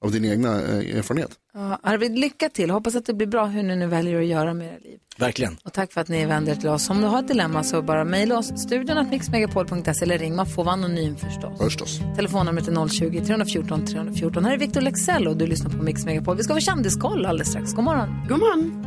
av 0.05 0.11
din 0.11 0.25
egna 0.25 0.61
eh, 0.61 0.97
erfarenhet. 0.97 1.31
Ja, 1.53 1.79
Arvid, 1.83 2.19
lycka 2.19 2.49
till. 2.49 2.69
Hoppas 2.69 2.95
att 2.95 3.05
det 3.05 3.13
blir 3.13 3.27
bra 3.27 3.45
hur 3.45 3.63
ni 3.63 3.75
nu 3.75 3.87
väljer 3.87 4.19
att 4.19 4.25
göra 4.25 4.53
med 4.53 4.67
era 4.67 4.77
liv. 4.77 4.99
Verkligen. 5.17 5.57
Och 5.63 5.73
tack 5.73 5.93
för 5.93 6.01
att 6.01 6.07
ni 6.07 6.25
vänder 6.25 6.51
er 6.51 6.55
till 6.55 6.69
oss. 6.69 6.89
Om 6.89 7.01
du 7.01 7.07
har 7.07 7.19
ett 7.19 7.27
dilemma 7.27 7.63
så 7.63 7.81
bara 7.81 8.03
mejla 8.03 8.37
oss, 8.37 8.61
studion 8.61 8.97
att 8.97 9.09
mixmegapol.se 9.09 10.03
eller 10.03 10.17
ring. 10.17 10.35
Man 10.35 10.45
får 10.45 10.63
vara 10.63 10.73
anonym 10.73 11.15
förstås. 11.15 11.59
Förstås. 11.59 11.99
Telefonnumret 12.15 12.67
är 12.67 12.71
020-314 12.71 13.85
314. 13.87 14.45
Här 14.45 14.53
är 14.53 14.57
Victor 14.57 14.81
Lexell 14.81 15.27
och 15.27 15.37
du 15.37 15.47
lyssnar 15.47 15.69
på 15.69 15.83
Mix 15.83 16.05
Megapol. 16.05 16.37
Vi 16.37 16.43
ska 16.43 16.53
få 16.53 16.59
kändiskoll 16.59 17.25
alldeles 17.25 17.49
strax. 17.49 17.73
God 17.73 17.83
morgon. 17.83 18.25
God 18.29 18.39
morgon. 18.39 18.83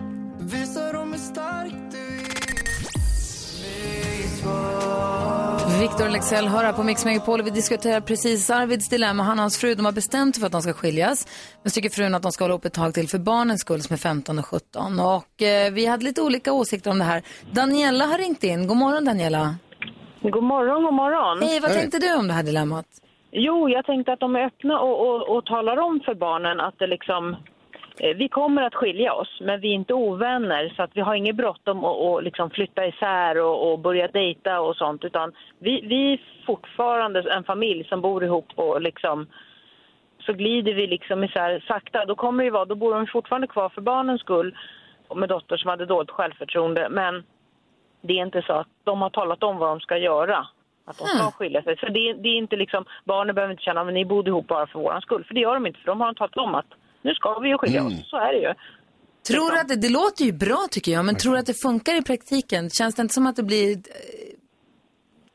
Victor 5.81 6.09
Lexell 6.09 6.49
hör 6.49 6.65
här 6.65 6.73
på 6.73 6.83
Mix 6.83 7.05
Megapol. 7.05 7.43
Vi 7.43 7.51
diskuterar 7.51 8.01
precis 8.01 8.51
Arvids 8.51 8.89
dilemma. 8.89 9.23
Han 9.23 9.39
och 9.39 9.43
hans 9.43 9.61
fru 9.61 9.75
de 9.75 9.85
har 9.85 9.93
bestämt 9.93 10.35
sig 10.35 10.41
för 10.41 10.47
att 10.47 10.53
de 10.53 10.63
ska 10.63 10.73
skiljas. 10.73 11.19
Men 11.63 11.71
tycker 11.71 11.91
frun 11.91 12.15
att 12.15 12.23
de 12.23 12.33
ska 12.33 12.45
hålla 12.45 12.55
upp 12.55 12.65
ett 12.65 12.73
tag 12.73 12.95
till 12.95 13.09
för 13.09 13.19
barnens 13.19 13.61
skull 13.61 13.81
som 13.83 13.95
är 13.95 13.99
15 13.99 14.39
och 14.39 14.47
17. 14.47 15.01
Och 15.01 15.43
eh, 15.43 15.73
vi 15.73 15.87
hade 15.87 16.05
lite 16.05 16.23
olika 16.23 16.53
åsikter 16.53 16.91
om 16.91 16.99
det 16.99 17.05
här. 17.05 17.23
Daniela 17.53 18.05
har 18.05 18.19
ringt 18.19 18.45
in. 18.45 18.67
God 18.67 18.77
morgon 18.77 19.05
Daniela. 19.05 19.55
God 20.23 20.43
morgon, 20.43 20.85
god 20.85 20.95
morgon. 20.95 21.49
Hej, 21.49 21.61
vad 21.61 21.73
tänkte 21.73 21.99
du 21.99 22.17
om 22.17 22.29
det 22.29 22.35
här 22.35 22.43
dilemmat? 22.43 22.87
Jo, 23.33 23.69
jag 23.69 23.85
tänkte 23.85 24.13
att 24.13 24.21
de 24.21 24.37
är 24.37 24.45
öppna 24.47 24.81
och, 24.81 24.97
och, 25.07 25.37
och 25.37 25.45
talar 25.47 25.77
om 25.77 26.01
för 26.05 26.15
barnen 26.15 26.61
att 26.61 26.79
det 26.79 26.87
liksom, 26.87 27.37
vi 28.01 28.29
kommer 28.29 28.63
att 28.63 28.75
skilja 28.75 29.13
oss, 29.13 29.41
men 29.41 29.61
vi 29.61 29.69
är 29.69 29.75
inte 29.75 29.95
ovänner 29.95 30.73
så 30.77 30.83
att 30.83 30.91
vi 30.97 31.01
har 31.01 31.15
inget 31.15 31.37
bråttom 31.37 31.85
att 31.85 31.97
och 31.97 32.23
liksom 32.23 32.51
flytta 32.51 32.87
isär 32.87 33.41
och, 33.41 33.73
och 33.73 33.79
börja 33.79 34.09
dejta 34.09 34.61
och 34.61 34.77
sånt, 34.77 35.05
utan 35.05 35.33
vi, 35.59 35.81
vi 35.81 36.13
är 36.13 36.21
fortfarande 36.47 37.33
en 37.33 37.45
familj 37.45 37.85
som 37.85 38.01
bor 38.01 38.25
ihop 38.25 38.47
och 38.55 38.81
liksom 38.81 39.27
så 40.19 40.33
glider 40.33 40.75
vi 40.75 40.87
liksom 40.87 41.25
isär 41.25 41.65
sakta. 41.69 42.05
Då 42.05 42.15
kommer 42.15 42.45
det 42.45 42.51
vara, 42.51 42.65
då 42.65 42.75
bor 42.75 42.95
de 42.95 43.07
fortfarande 43.07 43.47
kvar 43.47 43.69
för 43.69 43.81
barnens 43.81 44.21
skull 44.21 44.57
och 45.09 45.17
med 45.17 45.29
dotter 45.29 45.57
som 45.57 45.71
hade 45.71 45.87
dåligt 45.87 46.11
självförtroende, 46.11 46.89
men 46.91 47.25
det 48.01 48.13
är 48.13 48.23
inte 48.23 48.43
så 48.43 48.53
att 48.53 48.69
de 48.85 49.03
har 49.03 49.11
talat 49.11 49.43
om 49.43 49.59
vad 49.59 49.69
de 49.69 49.81
ska 49.81 49.97
göra. 49.97 50.47
Att 50.85 50.99
de 50.99 51.05
ska 51.05 51.31
skilja 51.31 51.63
sig. 51.63 51.77
Så 51.77 51.87
det, 51.87 52.13
det 52.13 52.29
är 52.29 52.37
inte 52.37 52.57
liksom, 52.57 52.85
barnen 53.05 53.35
behöver 53.35 53.53
inte 53.53 53.63
känna 53.63 53.81
att 53.81 53.93
ni 53.93 54.05
bodde 54.05 54.31
ihop 54.31 54.47
bara 54.47 54.67
för 54.67 54.79
våran 54.79 55.03
skull. 55.03 55.25
För 55.25 55.35
det 55.35 55.41
gör 55.41 55.55
de 55.55 55.67
inte, 55.67 55.79
för 55.79 55.87
de 55.87 56.01
har 56.01 56.15
talat 56.15 56.37
om 56.37 56.55
att 56.55 56.67
nu 57.03 57.15
ska 57.15 57.39
vi 57.39 57.49
ju 57.49 57.59
skilja 57.59 57.85
oss. 57.85 57.93
Så 58.07 58.17
är 58.17 58.33
det 58.33 58.39
ju. 58.39 58.55
Tror 59.29 59.57
att 59.57 59.69
det, 59.69 59.77
det 59.77 59.89
låter 59.89 60.25
ju 60.25 60.33
bra 60.33 60.67
tycker 60.71 60.93
jag, 60.93 61.05
men 61.05 61.17
tror 61.17 61.37
att 61.37 61.47
det 61.47 61.55
funkar 61.63 61.95
i 61.95 62.03
praktiken? 62.03 62.71
Känns 62.71 62.95
det 62.95 63.03
inte 63.03 63.15
som 63.15 63.27
att 63.27 63.37
det 63.37 63.43
blir 63.43 63.71
eh, 63.77 63.81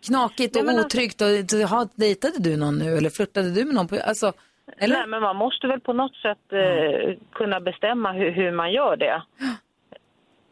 knakigt 0.06 0.56
och 0.56 0.64
Nej, 0.64 0.66
men 0.66 0.84
alltså- 0.84 0.98
otryggt? 0.98 1.22
Och, 1.22 1.70
ha, 1.70 1.88
dejtade 1.96 2.40
du 2.40 2.58
någon 2.58 2.78
nu 2.78 2.98
eller 2.98 3.10
flörtade 3.10 3.52
du 3.52 3.66
med 3.66 3.76
någon? 3.76 3.88
På, 3.88 4.00
alltså, 4.06 4.34
eller? 4.78 4.96
Nej, 4.98 5.08
men 5.08 5.22
man 5.22 5.36
måste 5.36 5.68
väl 5.68 5.80
på 5.80 5.94
något 5.94 6.16
sätt 6.16 6.38
eh, 6.52 7.16
kunna 7.34 7.60
bestämma 7.60 8.12
hur, 8.12 8.32
hur 8.32 8.52
man 8.52 8.72
gör 8.72 8.96
det. 8.98 9.22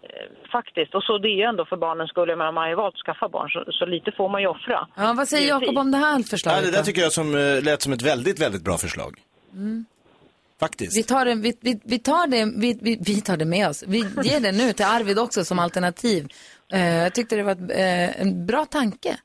Eh, 0.04 0.50
Faktiskt. 0.52 0.96
Och 0.96 1.04
så 1.04 1.18
det 1.18 1.28
är 1.28 1.38
ju 1.38 1.44
ändå 1.44 1.66
för 1.66 1.78
barnens 1.78 2.10
skull. 2.10 2.30
Jag 2.30 2.38
menar, 2.38 2.52
man 2.52 2.62
har 2.62 2.70
ju 2.70 2.76
valt 2.76 2.96
att 2.96 3.02
skaffa 3.06 3.30
barn, 3.30 3.50
så, 3.50 3.66
så 3.72 3.86
lite 3.86 4.12
får 4.12 4.30
man 4.30 4.42
ju 4.42 4.48
offra. 4.48 4.88
Ja, 4.96 5.14
vad 5.18 5.28
säger 5.28 5.48
Jakob 5.50 5.78
om 5.78 5.92
det 5.92 5.98
här 5.98 6.24
förslaget? 6.24 6.60
Ja, 6.66 6.72
det 6.72 6.78
där 6.78 6.84
tycker 6.84 7.02
jag 7.02 7.12
som, 7.12 7.36
eh, 7.36 7.64
lät 7.64 7.82
som 7.82 7.94
ett 7.94 8.02
väldigt, 8.02 8.42
väldigt 8.42 8.64
bra 8.64 8.78
förslag. 8.78 9.20
Mm. 9.54 9.86
Faktiskt. 10.64 10.98
Vi 10.98 11.04
tar 11.04 11.26
det, 11.26 11.36
vi, 11.36 11.58
vi, 11.62 11.80
vi, 11.84 12.00
tar 12.00 12.28
det, 12.28 12.46
vi, 12.46 12.80
vi, 12.82 12.98
vi 13.02 13.22
tar 13.22 13.38
det 13.38 13.46
med 13.46 13.70
oss. 13.70 13.84
Vi 13.88 13.98
ger 14.24 14.40
det 14.40 14.52
nu 14.52 14.74
till 14.74 14.86
Arvid 14.86 15.20
också 15.20 15.46
som 15.46 15.60
alternativ. 15.60 16.28
Eh, 16.74 16.96
jag 16.96 17.14
tyckte 17.14 17.36
det 17.36 17.44
var 17.44 17.52
ett, 17.52 17.72
eh, 17.72 18.22
en 18.22 18.46
bra 18.46 18.66
tanke. 18.66 19.18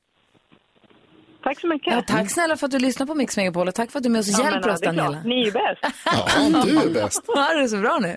Tack 1.42 1.61
så 1.61 1.66
mycket. 1.66 1.94
Ja, 1.94 2.03
tack 2.07 2.31
snälla 2.31 2.57
för 2.57 2.66
att 2.66 2.70
du 2.70 2.79
lyssnar 2.79 3.07
på 3.07 3.14
Mix 3.14 3.37
Megapol 3.37 3.68
och 3.68 3.74
tack 3.74 3.90
för 3.90 3.98
att 3.98 4.03
du 4.03 4.09
är 4.09 4.12
med 4.12 4.20
oss 4.20 4.38
och 4.38 4.44
Ja, 4.44 4.51
hjälper 4.51 4.66
men, 4.66 4.74
oss 4.74 4.81
det 4.81 4.87
är 4.87 4.92
klart. 4.92 5.07
Daniela. 5.07 5.24
Ni 5.24 5.40
är 5.40 5.44
ju 5.44 5.51
bäst. 5.51 5.96
Ja, 6.05 6.62
du 6.64 6.79
är 6.79 6.94
bäst. 6.94 7.22
Ha 7.35 7.53
det 7.55 7.68
så 7.68 7.77
bra 7.77 7.98
nu. 7.98 8.16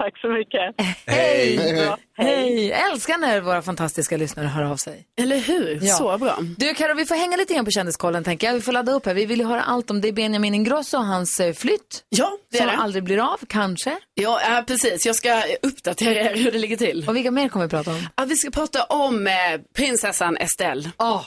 Tack 0.00 0.18
så 0.18 0.28
mycket. 0.28 0.74
Hej! 1.06 1.74
Bra. 1.86 1.98
Hej! 2.16 2.72
Älskar 2.72 3.18
när 3.18 3.40
våra 3.40 3.62
fantastiska 3.62 4.16
lyssnare 4.16 4.46
hör 4.46 4.62
av 4.62 4.76
sig. 4.76 5.06
Eller 5.20 5.38
hur? 5.38 5.78
Ja. 5.82 5.94
Så 5.94 6.18
bra. 6.18 6.38
Du 6.58 6.74
Karo, 6.74 6.94
vi 6.94 7.06
får 7.06 7.14
hänga 7.14 7.36
lite 7.36 7.54
grann 7.54 7.64
på 7.64 7.70
Kändiskollen 7.70 8.24
tänker 8.24 8.46
jag. 8.46 8.54
Vi 8.54 8.60
får 8.60 8.72
ladda 8.72 8.92
upp 8.92 9.06
här. 9.06 9.14
Vi 9.14 9.26
vill 9.26 9.38
ju 9.40 9.46
höra 9.46 9.62
allt 9.62 9.90
om 9.90 10.00
det 10.00 10.12
Benjamin 10.12 10.54
Ingrosso 10.54 10.96
och 10.98 11.04
hans 11.04 11.40
eh, 11.40 11.52
flytt. 11.52 12.04
Ja, 12.08 12.38
det 12.50 12.56
är 12.58 12.62
som 12.62 12.70
det. 12.70 12.82
aldrig 12.82 13.04
blir 13.04 13.32
av, 13.32 13.38
kanske. 13.48 13.98
Ja, 14.14 14.40
ja, 14.50 14.64
precis. 14.66 15.06
Jag 15.06 15.16
ska 15.16 15.42
uppdatera 15.62 16.30
er 16.30 16.36
hur 16.36 16.50
det 16.52 16.58
ligger 16.58 16.76
till. 16.76 17.04
Och 17.08 17.16
vilka 17.16 17.30
mer 17.30 17.48
kommer 17.48 17.64
vi 17.66 17.70
prata 17.70 17.90
om? 17.90 18.06
Ja, 18.16 18.24
vi 18.24 18.36
ska 18.36 18.50
prata 18.50 18.84
om 18.84 19.26
eh, 19.26 19.32
prinsessan 19.76 20.36
Estelle 20.36 20.90
Åh, 20.98 21.24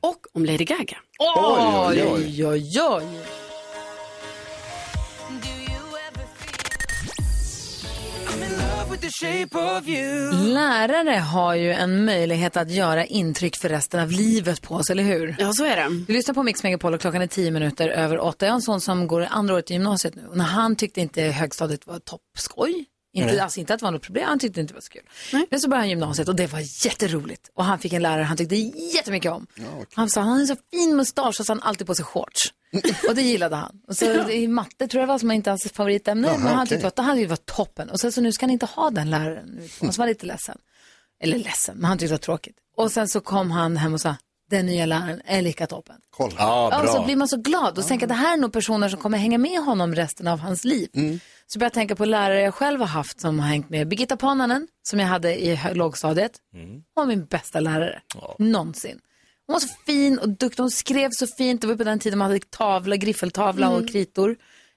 och 0.00 0.26
om 0.34 0.44
Lady 0.44 0.64
Gaga. 0.64 0.96
oj, 1.18 2.02
oj, 2.02 2.04
oj, 2.12 2.46
oj, 2.46 2.80
oj. 2.80 3.43
Lärare 10.32 11.18
har 11.18 11.54
ju 11.54 11.72
en 11.72 12.04
möjlighet 12.04 12.56
att 12.56 12.70
göra 12.70 13.04
intryck 13.04 13.56
för 13.56 13.68
resten 13.68 14.00
av 14.00 14.10
livet 14.10 14.62
på 14.62 14.74
oss, 14.74 14.90
eller 14.90 15.02
hur? 15.02 15.36
Ja, 15.38 15.52
så 15.52 15.64
är 15.64 15.76
det. 15.76 16.04
Du 16.06 16.12
lyssnar 16.12 16.34
på 16.34 16.42
Mix 16.42 16.62
Megapol 16.62 16.94
och 16.94 17.00
klockan 17.00 17.22
är 17.22 17.26
tio 17.26 17.50
minuter 17.50 17.88
över 17.88 18.18
åtta. 18.18 18.46
Jag 18.46 18.52
har 18.52 18.56
en 18.56 18.62
sån 18.62 18.80
som 18.80 19.06
går 19.06 19.26
andra 19.30 19.54
året 19.54 19.70
i 19.70 19.74
gymnasiet 19.74 20.14
nu. 20.14 20.26
Och 20.26 20.36
när 20.36 20.44
han 20.44 20.76
tyckte 20.76 21.00
inte 21.00 21.22
högstadiet 21.22 21.86
var 21.86 21.98
toppskoj, 21.98 22.84
Inte, 23.14 23.42
alltså, 23.42 23.60
inte 23.60 23.74
att 23.74 23.80
det 23.80 23.84
var 23.84 23.90
något 23.92 24.02
problem, 24.02 24.28
han 24.28 24.38
tyckte 24.38 24.60
inte 24.60 24.72
det 24.72 24.76
var 24.76 24.80
så 24.80 24.90
kul. 24.90 25.46
Men 25.50 25.60
så 25.60 25.68
började 25.68 25.82
han 25.82 25.88
gymnasiet 25.88 26.28
och 26.28 26.36
det 26.36 26.46
var 26.46 26.86
jätteroligt. 26.86 27.50
Och 27.54 27.64
han 27.64 27.78
fick 27.78 27.92
en 27.92 28.02
lärare 28.02 28.22
han 28.22 28.36
tyckte 28.36 28.56
jättemycket 28.56 29.32
om. 29.32 29.46
Han 29.94 30.10
sa, 30.10 30.20
han 30.20 30.30
har 30.32 30.40
en 30.40 30.46
så 30.46 30.56
fin 30.70 30.96
mustasch 30.96 31.40
och 31.40 31.46
så 31.46 31.52
han 31.52 31.62
alltid 31.62 31.86
på 31.86 31.94
sig 31.94 32.04
shorts. 32.04 32.52
och 33.08 33.14
det 33.14 33.22
gillade 33.22 33.56
han. 33.56 33.80
Och 33.88 33.96
så 33.96 34.30
i 34.30 34.48
matte 34.48 34.88
tror 34.88 35.00
jag 35.00 35.08
var 35.08 35.18
som 35.18 35.30
inte 35.30 35.50
hans 35.50 35.72
favoritämne, 35.72 36.28
Jaha, 36.28 36.38
men 36.38 36.46
han 36.46 36.58
okej. 36.58 36.68
tyckte 36.68 36.86
att 36.86 37.16
det 37.16 37.26
var 37.26 37.36
toppen. 37.36 37.90
Och 37.90 38.00
sen 38.00 38.12
så 38.12 38.20
nu 38.20 38.32
ska 38.32 38.46
han 38.46 38.50
inte 38.50 38.66
ha 38.66 38.90
den 38.90 39.10
läraren. 39.10 39.68
Så 39.78 39.86
var 39.86 39.92
han 39.98 40.08
lite 40.08 40.26
ledsen. 40.26 40.58
Eller 41.20 41.38
ledsen, 41.38 41.76
men 41.76 41.84
han 41.84 41.98
tyckte 41.98 42.08
det 42.08 42.14
var 42.14 42.18
tråkigt. 42.18 42.56
Och 42.76 42.92
sen 42.92 43.08
så 43.08 43.20
kom 43.20 43.50
han 43.50 43.76
hem 43.76 43.94
och 43.94 44.00
sa, 44.00 44.16
den 44.56 44.66
nya 44.66 44.86
läraren 44.86 45.20
är 45.24 45.42
lika 45.42 45.66
toppen. 45.66 45.96
Kolla. 46.10 46.34
Ja, 46.38 46.82
och 46.82 46.88
så 46.88 47.04
blir 47.04 47.16
man 47.16 47.28
så 47.28 47.36
glad 47.36 47.78
och 47.78 47.86
tänker 47.86 48.06
att 48.06 48.08
det 48.08 48.14
här 48.14 48.32
är 48.32 48.36
nog 48.40 48.52
personer 48.52 48.88
som 48.88 49.00
kommer 49.00 49.18
hänga 49.18 49.38
med 49.38 49.60
honom 49.60 49.94
resten 49.94 50.26
av 50.28 50.38
hans 50.38 50.64
liv. 50.64 50.88
Så 51.46 51.58
börjar 51.58 51.66
jag 51.66 51.72
tänka 51.72 51.96
på 51.96 52.04
lärare 52.04 52.40
jag 52.40 52.54
själv 52.54 52.80
har 52.80 52.86
haft 52.86 53.20
som 53.20 53.38
har 53.40 53.48
hängt 53.48 53.70
med. 53.70 53.88
Birgitta 53.88 54.16
Pananen, 54.16 54.68
som 54.82 54.98
jag 55.00 55.06
hade 55.06 55.44
i 55.44 55.58
lågstadiet. 55.74 56.32
Hon 56.52 56.82
var 56.94 57.06
min 57.06 57.24
bästa 57.24 57.60
lärare, 57.60 58.00
någonsin. 58.38 58.98
Hon 59.46 59.52
var 59.54 59.60
så 59.60 59.68
fin 59.86 60.18
och 60.18 60.28
duktig, 60.28 60.62
hon 60.62 60.70
skrev 60.70 61.10
så 61.12 61.26
fint. 61.38 61.60
Det 61.60 61.66
var 61.66 61.76
på 61.76 61.84
den 61.84 61.98
tiden 61.98 62.18
man 62.18 62.30
hade 62.30 62.40
tavla, 62.50 62.96
griffeltavla 62.96 63.66
Mm. 63.66 63.78
och 63.82 63.88
kritor. 63.88 64.36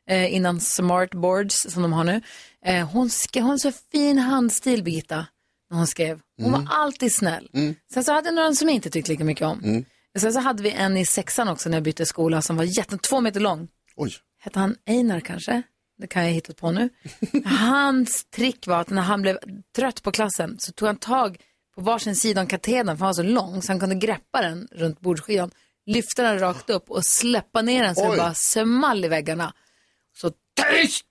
Eh, 0.10 0.36
innan 0.36 0.60
smartboards 0.60 1.66
som 1.70 1.82
de 1.82 1.94
har 1.94 2.04
nu. 2.04 2.22
Eh, 2.66 2.90
hon 2.90 3.10
skrev, 3.10 3.44
hon 3.44 3.50
har 3.52 3.58
så 3.58 3.72
fin 3.92 4.18
handstil, 4.20 4.84
Birgitta, 4.84 5.26
när 5.69 5.77
hon 5.77 5.88
skrev. 5.88 6.19
Hon 6.38 6.47
Mm. 6.53 6.65
var 6.65 6.73
alltid 6.75 7.15
snäll. 7.15 7.49
Sen 7.93 8.03
så 8.03 8.12
hade 8.13 8.27
jag 8.27 8.36
några 8.36 8.53
som 8.53 8.67
jag 8.67 8.75
inte 8.75 8.89
tyckte 8.89 9.12
lika 9.12 9.23
mycket 9.23 9.47
om. 9.47 9.63
Mm. 9.63 9.86
Sen 10.19 10.34
så 10.34 10.39
hade 10.39 10.63
vi 10.63 10.71
en 10.71 10.97
i 10.97 11.06
sexan 11.06 11.47
också 11.47 11.69
när 11.69 11.77
jag 11.77 11.84
bytte 11.84 12.06
skola 12.06 12.41
som 12.41 12.56
var 12.58 12.63
jätte, 12.63 12.97
två 12.97 13.21
meter 13.21 13.39
lång. 13.39 13.67
Oj. 13.95 14.13
Hette 14.39 14.60
han 14.60 14.75
Einar 14.86 15.19
kanske? 15.19 15.62
Det 15.97 16.08
kan 16.08 16.23
jag 16.25 16.32
hitta 16.32 16.53
på 16.53 16.71
nu. 16.71 16.89
Hans 17.45 18.25
trick 18.36 18.67
var 18.67 18.82
att 18.82 18.89
när 18.89 19.01
han 19.01 19.21
blev 19.21 19.38
trött 19.75 20.03
på 20.03 20.12
klassen 20.12 20.56
så 20.60 20.71
tog 20.71 20.88
han 20.88 20.95
tag 20.97 21.38
på 21.75 21.82
varsin 21.82 22.15
sida 22.15 22.41
om 22.41 22.47
katedern 22.47 22.97
för 22.97 23.06
han 23.06 23.10
var 23.10 23.13
så 23.13 23.23
lång 23.23 23.62
så 23.62 23.71
han 23.71 23.80
kunde 23.80 23.95
greppa 23.95 24.41
den 24.41 24.67
runt 24.71 24.99
bordsskivan, 24.99 25.51
lyfta 25.86 26.23
den 26.23 26.39
rakt 26.39 26.69
upp 26.69 26.91
och 26.91 27.06
släppa 27.06 27.62
ner 27.62 27.84
den 27.84 27.95
så 27.95 28.01
den 28.01 28.12
Oj. 28.12 28.17
bara 28.17 28.34
small 28.34 29.06
i 29.06 29.08
väggarna. 29.08 29.53
Så 30.21 30.32
tyst! 30.71 31.06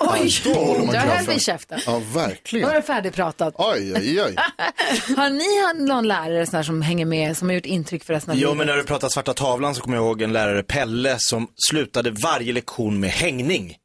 Oj, 0.00 0.32
då 0.44 0.54
håller 0.54 0.86
man 0.86 0.94
höll 0.94 1.04
klaffen. 1.04 1.26
mig 1.26 1.36
i 1.36 1.40
käften. 1.40 1.80
Ja, 1.86 1.92
Då 1.92 1.98
verkligen. 2.18 2.68
var 2.68 2.74
det 2.74 2.82
färdigpratat. 2.82 3.54
Oj, 3.58 3.92
oj, 3.96 4.22
oj. 4.22 4.34
Har 5.16 5.30
ni 5.30 5.84
någon 5.86 6.08
lärare 6.08 6.46
sån 6.46 6.56
här 6.56 6.62
som 6.62 6.82
hänger 6.82 7.06
med, 7.06 7.36
som 7.36 7.48
har 7.48 7.54
gjort 7.54 7.66
intryck 7.66 8.04
för 8.04 8.14
resten 8.14 8.30
av 8.30 8.36
Jo, 8.38 8.48
livet? 8.48 8.56
men 8.58 8.66
när 8.66 8.76
du 8.76 8.84
pratar 8.84 9.08
svarta 9.08 9.34
tavlan 9.34 9.74
så 9.74 9.80
kommer 9.80 9.96
jag 9.96 10.04
ihåg 10.06 10.22
en 10.22 10.32
lärare, 10.32 10.62
Pelle, 10.62 11.16
som 11.18 11.48
slutade 11.68 12.10
varje 12.10 12.52
lektion 12.52 13.00
med 13.00 13.10
hängning. 13.10 13.76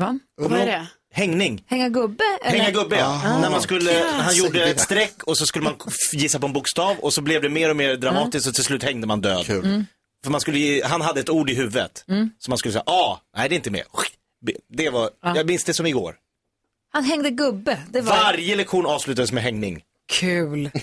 Va? 0.00 0.18
Vad 0.40 0.52
är 0.60 0.66
det? 0.66 0.86
Hängning. 1.14 1.64
Hänga 1.66 1.88
gubbe? 1.88 2.24
Eller? 2.44 2.58
Hänga 2.58 2.70
gubbe, 2.70 2.96
ja. 2.96 3.22
Ah. 3.24 3.38
När 3.40 3.50
man 3.50 3.62
skulle, 3.62 3.92
han 4.12 4.24
Yes. 4.34 4.38
gjorde 4.44 4.64
ett 4.70 4.80
streck 4.80 5.22
och 5.22 5.38
så 5.38 5.46
skulle 5.46 5.64
man 5.64 5.74
gissa 6.12 6.38
på 6.38 6.46
en 6.46 6.52
bokstav 6.52 6.96
och 6.98 7.12
så 7.14 7.20
blev 7.22 7.42
det 7.42 7.48
mer 7.48 7.70
och 7.70 7.76
mer 7.76 7.96
dramatiskt 7.96 8.48
och 8.48 8.54
till 8.54 8.64
slut 8.64 8.82
hängde 8.82 9.06
man 9.06 9.20
död. 9.20 9.50
Mm. 9.50 9.86
För 10.24 10.30
man 10.30 10.40
skulle, 10.40 10.58
ge- 10.58 10.82
han 10.84 11.00
hade 11.00 11.20
ett 11.20 11.30
ord 11.30 11.50
i 11.50 11.54
huvudet. 11.54 12.04
Mm. 12.08 12.30
Så 12.38 12.50
man 12.50 12.58
skulle 12.58 12.72
säga 12.72 12.82
A, 12.86 13.20
nej 13.36 13.48
det 13.48 13.54
är 13.54 13.56
inte 13.56 13.70
med. 13.70 13.82
Det 14.68 14.90
var, 14.90 15.10
jag 15.22 15.46
minns 15.46 15.64
det 15.64 15.74
som 15.74 15.86
igår. 15.86 16.16
Han 16.92 17.04
hängde 17.04 17.30
gubbe. 17.30 17.78
Det 17.90 18.00
var 18.00 18.16
Varje 18.16 18.56
lektion 18.56 18.86
avslutades 18.86 19.32
med 19.32 19.42
hängning. 19.42 19.82
kul. 20.12 20.70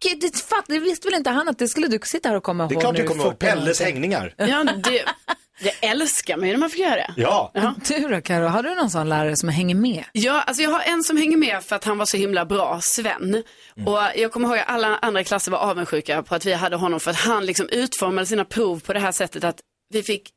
Det, 0.00 0.14
det, 0.20 0.36
fatt, 0.38 0.64
det 0.68 0.78
visste 0.78 1.08
väl 1.08 1.14
inte 1.14 1.30
han 1.30 1.48
att 1.48 1.58
det 1.58 1.68
skulle 1.68 1.86
du 1.88 1.98
sitta 2.04 2.28
här 2.28 2.36
och 2.36 2.42
komma 2.42 2.62
ihåg 2.64 2.70
Det 2.72 2.76
är 2.76 2.80
klart 2.80 2.92
nu 2.94 2.98
jag 3.00 3.08
kommer 3.08 3.24
ihåg. 3.24 3.38
Pelles 3.38 3.80
hängningar. 3.80 4.34
Ja, 4.36 4.64
det, 4.64 5.04
det 5.62 5.86
älskar 5.86 6.38
ju 6.38 6.42
när 6.52 6.56
man 6.56 6.70
får 6.70 6.78
göra 6.78 6.96
det. 6.96 7.14
Ja. 7.16 7.52
Du 7.88 8.08
då 8.08 8.20
Karo, 8.20 8.46
har 8.46 8.62
du 8.62 8.74
någon 8.74 8.90
sån 8.90 9.08
lärare 9.08 9.36
som 9.36 9.48
hänger 9.48 9.74
med? 9.74 10.04
Ja, 10.12 10.42
alltså 10.42 10.62
jag 10.62 10.70
har 10.70 10.80
en 10.80 11.02
som 11.02 11.16
hänger 11.16 11.36
med 11.36 11.64
för 11.64 11.76
att 11.76 11.84
han 11.84 11.98
var 11.98 12.06
så 12.06 12.16
himla 12.16 12.44
bra, 12.44 12.80
Sven. 12.82 13.42
Och 13.86 13.98
jag 14.16 14.32
kommer 14.32 14.48
ihåg 14.48 14.58
att 14.58 14.68
alla 14.68 14.96
andra 14.96 15.24
klasser 15.24 15.52
var 15.52 15.58
avundsjuka 15.58 16.22
på 16.22 16.34
att 16.34 16.46
vi 16.46 16.52
hade 16.52 16.76
honom 16.76 17.00
för 17.00 17.10
att 17.10 17.16
han 17.16 17.46
liksom 17.46 17.68
utformade 17.68 18.26
sina 18.26 18.44
prov 18.44 18.80
på 18.80 18.92
det 18.92 19.00
här 19.00 19.12
sättet 19.12 19.44
att 19.44 19.60
vi 19.94 20.02
fick 20.02 20.30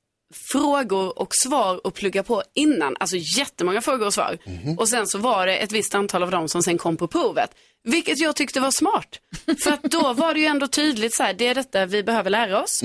frågor 0.51 1.19
och 1.19 1.29
svar 1.31 1.81
att 1.83 1.93
plugga 1.93 2.23
på 2.23 2.43
innan, 2.55 2.95
alltså 2.99 3.15
jättemånga 3.37 3.81
frågor 3.81 4.05
och 4.05 4.13
svar. 4.13 4.37
Och 4.77 4.89
sen 4.89 5.07
så 5.07 5.17
var 5.17 5.47
det 5.47 5.57
ett 5.57 5.71
visst 5.71 5.95
antal 5.95 6.23
av 6.23 6.31
dem 6.31 6.49
som 6.49 6.63
sen 6.63 6.77
kom 6.77 6.97
på 6.97 7.07
provet. 7.07 7.49
Vilket 7.83 8.19
jag 8.19 8.35
tyckte 8.35 8.59
var 8.59 8.71
smart. 8.71 9.19
För 9.63 9.71
att 9.71 9.83
då 9.83 10.13
var 10.13 10.33
det 10.33 10.39
ju 10.39 10.45
ändå 10.45 10.67
tydligt 10.67 11.13
så 11.13 11.23
här, 11.23 11.33
det 11.33 11.47
är 11.47 11.55
detta 11.55 11.85
vi 11.85 12.03
behöver 12.03 12.29
lära 12.29 12.63
oss. 12.63 12.83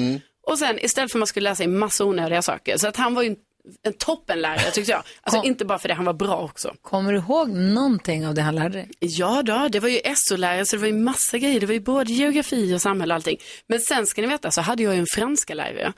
Och 0.51 0.59
sen 0.59 0.85
istället 0.85 1.13
för 1.13 1.19
att 1.19 1.21
man 1.21 1.27
skulle 1.27 1.51
läsa 1.51 1.65
in 1.65 1.79
massa 1.79 2.05
onödiga 2.05 2.43
saker. 2.43 2.77
Så 2.77 2.89
att 2.89 2.97
han 2.97 3.15
var 3.15 3.23
ju 3.23 3.29
en, 3.29 3.37
en 3.83 3.93
toppenlärare 3.93 4.71
tyckte 4.71 4.93
jag. 4.93 5.03
Alltså 5.23 5.43
inte 5.43 5.65
bara 5.65 5.79
för 5.79 5.89
det, 5.89 5.95
han 5.95 6.05
var 6.05 6.13
bra 6.13 6.43
också. 6.43 6.75
Kommer 6.83 7.13
du 7.13 7.19
ihåg 7.19 7.49
någonting 7.49 8.27
av 8.27 8.35
det 8.35 8.43
han 8.43 8.55
lärde 8.55 8.79
dig? 8.79 8.89
Ja 9.01 9.43
då, 9.43 9.69
det 9.69 9.81
var 9.81 9.89
ju 9.89 10.01
SO-lärare 10.17 10.67
så 10.67 10.77
det 10.77 10.81
var 10.81 10.87
ju 10.87 10.95
massa 10.95 11.39
grejer. 11.39 11.61
Det 11.61 11.67
var 11.67 11.73
ju 11.73 11.81
både 11.81 12.13
geografi 12.13 12.75
och 12.75 12.83
samhälle 12.83 13.15
och 13.15 13.17
allting. 13.17 13.39
Men 13.67 13.81
sen 13.81 14.07
ska 14.07 14.23
ni 14.23 14.29
veta 14.29 14.51
så 14.51 14.61
hade 14.61 14.83
jag 14.83 14.95
ju 14.95 15.01
en 15.01 15.07
franska 15.15 15.55
lärare 15.55 15.93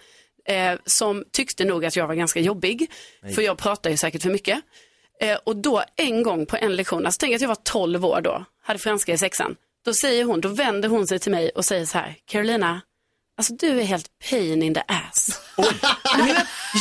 eh, 0.49 0.79
som 0.85 1.25
tyckte 1.33 1.65
nog 1.65 1.85
att 1.85 1.97
jag 1.97 2.07
var 2.07 2.15
ganska 2.15 2.41
jobbig. 2.41 2.91
För 3.35 3.43
jag 3.43 3.59
pratar 3.59 3.91
ju 3.91 3.97
säkert 3.97 4.23
för 4.23 4.31
mycket. 4.31 4.61
Eh, 5.21 5.39
och 5.45 5.57
då 5.57 5.83
en 5.97 6.23
gång 6.23 6.47
på 6.47 6.57
en 6.57 6.77
lektion, 6.77 7.07
alltså 7.07 7.19
tänk 7.21 7.35
att 7.35 7.41
jag 7.41 7.49
var 7.49 7.59
12 7.65 8.05
år 8.05 8.21
då, 8.21 8.45
hade 8.63 8.79
franska 8.79 9.13
i 9.13 9.19
sexan. 9.19 9.57
Då 9.85 9.95
säger 9.95 10.25
hon, 10.25 10.41
då 10.41 10.49
vänder 10.49 10.89
hon 10.89 11.07
sig 11.07 11.19
till 11.19 11.33
mig 11.33 11.51
och 11.51 11.65
säger 11.65 11.87
så 11.87 11.99
här, 11.99 12.17
Carolina, 12.27 12.81
alltså 13.39 13.55
du 13.55 13.81
är 13.81 13.85
helt 13.85 14.07
pain 14.31 14.63
in 14.63 14.75
the 14.75 14.81
ass. 14.89 15.41
Men 16.19 16.37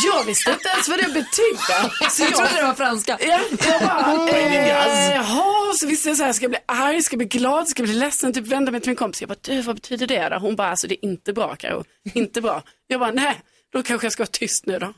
jag 0.05 0.23
visste 0.23 0.51
inte 0.51 0.69
ens 0.69 0.89
vad 0.89 0.99
det 0.99 1.05
betydde. 1.05 1.91
Så 2.11 2.23
Jag 2.23 2.35
trodde 2.35 2.55
det 2.55 2.63
var 2.63 2.73
franska. 2.73 3.17
Ja, 3.21 3.39
jag 3.67 3.81
bara, 3.81 4.27
Pain 4.31 4.45
in 4.45 4.51
the 4.65 4.71
ass. 4.71 4.87
eh, 5.09 5.15
jaha, 5.15 5.73
så 5.79 5.87
visste 5.87 6.09
jag 6.09 6.17
så 6.17 6.23
här, 6.23 6.33
ska 6.33 6.43
jag 6.43 6.51
bli 6.51 6.59
arg, 6.65 7.01
ska 7.03 7.13
jag 7.13 7.17
bli 7.17 7.27
glad, 7.39 7.67
ska 7.67 7.81
jag 7.81 7.89
bli 7.89 7.97
ledsen, 7.97 8.33
typ 8.33 8.47
vända 8.47 8.71
mig 8.71 8.81
till 8.81 8.89
min 8.89 8.95
kompis. 8.95 9.21
Jag 9.21 9.27
bara, 9.29 9.37
du, 9.41 9.61
vad 9.61 9.75
betyder 9.75 10.07
det 10.07 10.29
då? 10.29 10.35
Hon 10.37 10.55
bara, 10.55 10.69
alltså 10.69 10.87
det 10.87 11.05
är 11.05 11.09
inte 11.09 11.33
bra 11.33 11.55
Karo, 11.55 11.83
inte 12.13 12.41
bra. 12.41 12.63
Jag 12.87 12.99
bara, 12.99 13.11
nej, 13.11 13.41
då 13.73 13.83
kanske 13.83 14.05
jag 14.05 14.11
ska 14.13 14.21
vara 14.23 14.29
tyst 14.31 14.65
nu 14.65 14.79
då. 14.79 14.93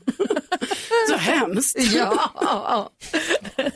så 1.08 1.16
hemskt. 1.16 1.76
Ja. 1.94 2.90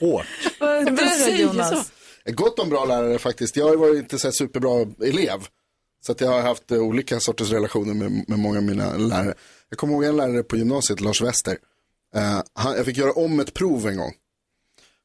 Hårt. 0.00 0.26
Vad 0.60 0.84
Men 0.84 1.08
säger 1.10 1.38
Jonas? 1.38 1.70
så. 1.70 1.84
Gott 2.32 2.58
om 2.58 2.68
bra 2.68 2.84
lärare 2.84 3.18
faktiskt. 3.18 3.56
Jag 3.56 3.64
har 3.64 3.70
ju 3.72 3.78
varit 3.78 3.96
inte 3.98 4.18
så 4.18 4.32
superbra 4.32 4.86
elev. 5.08 5.46
Så 6.08 6.12
att 6.12 6.20
jag 6.20 6.28
har 6.28 6.40
haft 6.40 6.70
eh, 6.70 6.78
olika 6.78 7.20
sorters 7.20 7.50
relationer 7.50 7.94
med, 7.94 8.24
med 8.28 8.38
många 8.38 8.58
av 8.58 8.64
mina 8.64 8.96
lärare. 8.96 9.34
Jag 9.68 9.78
kommer 9.78 9.94
ihåg 9.94 10.04
en 10.04 10.16
lärare 10.16 10.42
på 10.42 10.56
gymnasiet, 10.56 11.00
Lars 11.00 11.22
Wester. 11.22 11.58
Uh, 12.16 12.42
han, 12.52 12.76
jag 12.76 12.84
fick 12.84 12.96
göra 12.96 13.12
om 13.12 13.40
ett 13.40 13.54
prov 13.54 13.88
en 13.88 13.96
gång. 13.96 14.12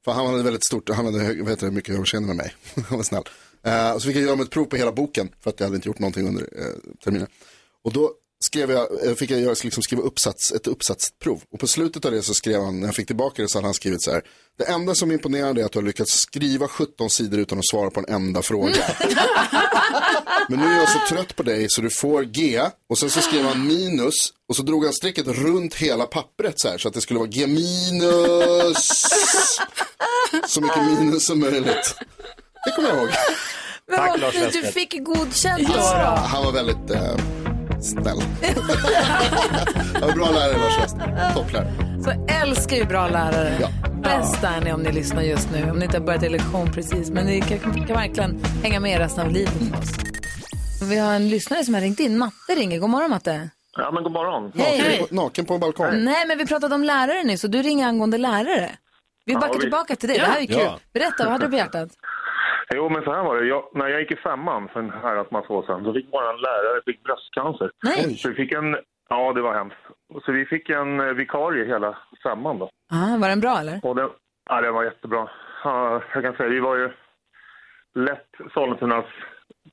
För 0.05 0.11
han 0.11 0.25
hade 0.25 0.43
väldigt 0.43 0.65
stort, 0.65 0.89
han 0.89 1.05
hade 1.05 1.43
vet 1.43 1.59
du, 1.59 1.71
mycket 1.71 1.95
överseende 1.95 2.27
med 2.27 2.35
mig. 2.35 2.55
han 2.87 2.97
var 2.97 3.03
snäll. 3.03 3.23
Uh, 3.67 3.91
och 3.91 4.01
så 4.01 4.07
fick 4.07 4.15
jag 4.15 4.23
göra 4.23 4.33
om 4.33 4.41
ett 4.41 4.49
prov 4.49 4.65
på 4.65 4.75
hela 4.75 4.91
boken. 4.91 5.29
För 5.39 5.49
att 5.49 5.59
jag 5.59 5.67
hade 5.67 5.75
inte 5.75 5.89
gjort 5.89 5.99
någonting 5.99 6.27
under 6.27 6.41
uh, 6.41 6.93
terminen. 7.03 7.27
Och 7.83 7.93
då 7.93 8.11
skrev 8.43 8.71
jag, 8.71 9.07
eh, 9.07 9.15
fick 9.15 9.31
jag 9.31 9.39
göra, 9.39 9.55
liksom 9.63 9.83
skriva 9.83 10.01
uppsats, 10.01 10.51
ett 10.51 10.67
uppsatsprov. 10.67 11.41
Och 11.51 11.59
på 11.59 11.67
slutet 11.67 12.05
av 12.05 12.11
det 12.11 12.21
så 12.21 12.33
skrev 12.33 12.61
han, 12.61 12.79
när 12.79 12.87
jag 12.87 12.95
fick 12.95 13.07
tillbaka 13.07 13.41
det 13.41 13.47
så 13.47 13.57
hade 13.57 13.67
han 13.67 13.73
skrivit 13.73 14.03
så 14.03 14.11
här. 14.11 14.21
Det 14.57 14.63
enda 14.63 14.95
som 14.95 15.09
är 15.09 15.13
imponerande 15.13 15.61
är 15.61 15.65
att 15.65 15.71
du 15.71 15.79
har 15.79 15.83
lyckats 15.83 16.11
skriva 16.11 16.67
17 16.67 17.09
sidor 17.09 17.39
utan 17.39 17.59
att 17.59 17.67
svara 17.67 17.89
på 17.89 17.99
en 17.99 18.15
enda 18.15 18.41
fråga. 18.41 18.73
Men 20.49 20.59
nu 20.59 20.65
är 20.65 20.79
jag 20.79 20.89
så 20.89 20.99
trött 21.09 21.35
på 21.35 21.43
dig 21.43 21.65
så 21.69 21.81
du 21.81 21.89
får 21.89 22.23
G. 22.23 22.61
Och 22.89 22.97
sen 22.97 23.09
så 23.09 23.21
skrev 23.21 23.45
han 23.45 23.67
minus. 23.67 24.13
Och 24.49 24.55
så 24.55 24.63
drog 24.63 24.83
han 24.83 24.93
strecket 24.93 25.27
runt 25.27 25.75
hela 25.75 26.05
pappret 26.05 26.59
så 26.59 26.69
här. 26.69 26.77
Så 26.77 26.87
att 26.87 26.93
det 26.93 27.01
skulle 27.01 27.19
vara 27.19 27.29
G 27.29 27.47
minus. 27.47 29.05
Så 30.47 30.61
mycket 30.61 30.83
minus 30.83 31.25
som 31.25 31.39
möjligt. 31.39 31.95
Det 32.65 32.71
kommer 32.75 32.89
jag 32.89 32.97
ihåg. 32.97 33.09
Men 33.87 33.97
Tack, 33.97 34.19
Lars 34.19 34.53
du 34.53 34.63
fick 34.63 35.03
godkänt 35.03 35.67
då. 35.67 35.73
Ja, 35.73 36.27
han 36.29 36.45
var 36.45 36.51
väldigt 36.51 36.89
eh, 36.89 37.15
snäll. 37.83 38.17
Bra 40.15 40.31
lärare 40.31 40.57
Lars 40.57 40.79
Wester. 40.83 41.33
Topplärare. 41.33 41.71
Så 42.03 42.33
älskar 42.43 42.75
ju 42.77 42.85
bra 42.85 43.07
lärare. 43.07 43.57
Ja. 43.61 43.69
Bäst 44.03 44.43
är 44.43 44.61
ni 44.61 44.73
om 44.73 44.81
ni 44.83 44.91
lyssnar 44.91 45.21
just 45.21 45.51
nu. 45.51 45.71
Om 45.71 45.77
ni 45.79 45.85
inte 45.85 45.97
har 45.97 46.05
börjat 46.05 46.23
i 46.23 46.29
lektion 46.29 46.71
precis. 46.71 47.09
Men 47.09 47.25
ni 47.25 47.41
kan, 47.41 47.59
kan 47.59 47.95
verkligen 47.95 48.43
hänga 48.63 48.79
med 48.79 48.97
resten 48.99 49.25
av 49.25 49.31
livet 49.31 49.61
med 49.61 49.79
oss. 49.79 49.89
Vi 50.89 50.97
har 50.97 51.13
en 51.13 51.29
lyssnare 51.29 51.63
som 51.63 51.73
har 51.73 51.81
ringt 51.81 51.99
in. 51.99 52.17
Matte 52.17 52.55
ringer. 52.55 52.79
God 52.79 52.89
morgon 52.89 53.09
Matte. 53.09 53.49
Ja, 53.77 53.91
men 53.91 54.03
god 54.03 54.11
morgon. 54.11 54.51
Hej. 54.55 54.77
Naken, 54.99 55.07
på, 55.07 55.15
naken 55.15 55.45
på 55.45 55.53
en 55.53 55.59
balkong. 55.59 56.03
Nej, 56.03 56.27
men 56.27 56.37
vi 56.37 56.45
pratade 56.45 56.75
om 56.75 56.83
lärare 56.83 57.23
nu, 57.23 57.37
så 57.37 57.47
du 57.47 57.61
ringer 57.61 57.87
angående 57.87 58.17
lärare. 58.17 58.71
Vi 59.25 59.33
Ja, 59.33 59.39
backar 59.39 59.53
visst. 59.53 59.61
tillbaka 59.61 59.95
till 59.95 60.09
dig. 60.09 60.17
Det 60.17 60.25
här 60.25 60.41
är 60.41 60.45
kul. 60.45 60.57
Ja. 60.59 60.79
Berätta, 60.93 61.23
vad 61.23 61.31
hade 61.31 61.45
du 61.45 61.49
på 61.51 61.57
hjärtat? 61.57 61.89
Jo, 62.75 62.89
men 62.89 63.03
så 63.03 63.13
här 63.13 63.23
var 63.23 63.35
det. 63.35 63.45
Jag, 63.47 63.63
när 63.73 63.87
jag 63.87 63.99
gick 64.01 64.11
i 64.11 64.15
femman 64.15 64.69
för 64.73 64.79
en 64.79 64.89
herrans 64.89 65.31
massa 65.31 65.53
år 65.53 65.63
sedan, 65.63 65.83
då 65.83 65.93
fick 65.93 66.07
vår 66.11 66.41
lärare 66.41 66.81
fick 66.85 67.03
bröstcancer. 67.03 67.71
Nej. 67.83 68.15
Så 68.17 68.29
vi 68.29 68.35
fick 68.35 68.51
en, 68.51 68.77
ja 69.09 69.33
det 69.33 69.41
var 69.41 69.53
hemskt. 69.53 69.77
Så 70.25 70.31
vi 70.31 70.45
fick 70.45 70.69
en 70.69 70.99
eh, 70.99 71.05
vikarie 71.05 71.65
hela 71.65 71.97
femman 72.23 72.59
då. 72.59 72.69
Ah, 72.91 73.17
var 73.17 73.29
den 73.29 73.39
bra 73.39 73.57
eller? 73.59 73.79
Och 73.83 73.95
den, 73.95 74.09
ja, 74.49 74.61
den 74.61 74.73
var 74.73 74.83
jättebra. 74.83 75.29
Ja, 75.63 76.01
jag 76.13 76.23
kan 76.23 76.33
säga, 76.35 76.49
vi 76.49 76.59
var 76.59 76.75
ju 76.75 76.89
lätt 77.95 78.29
Sollentunas 78.53 79.05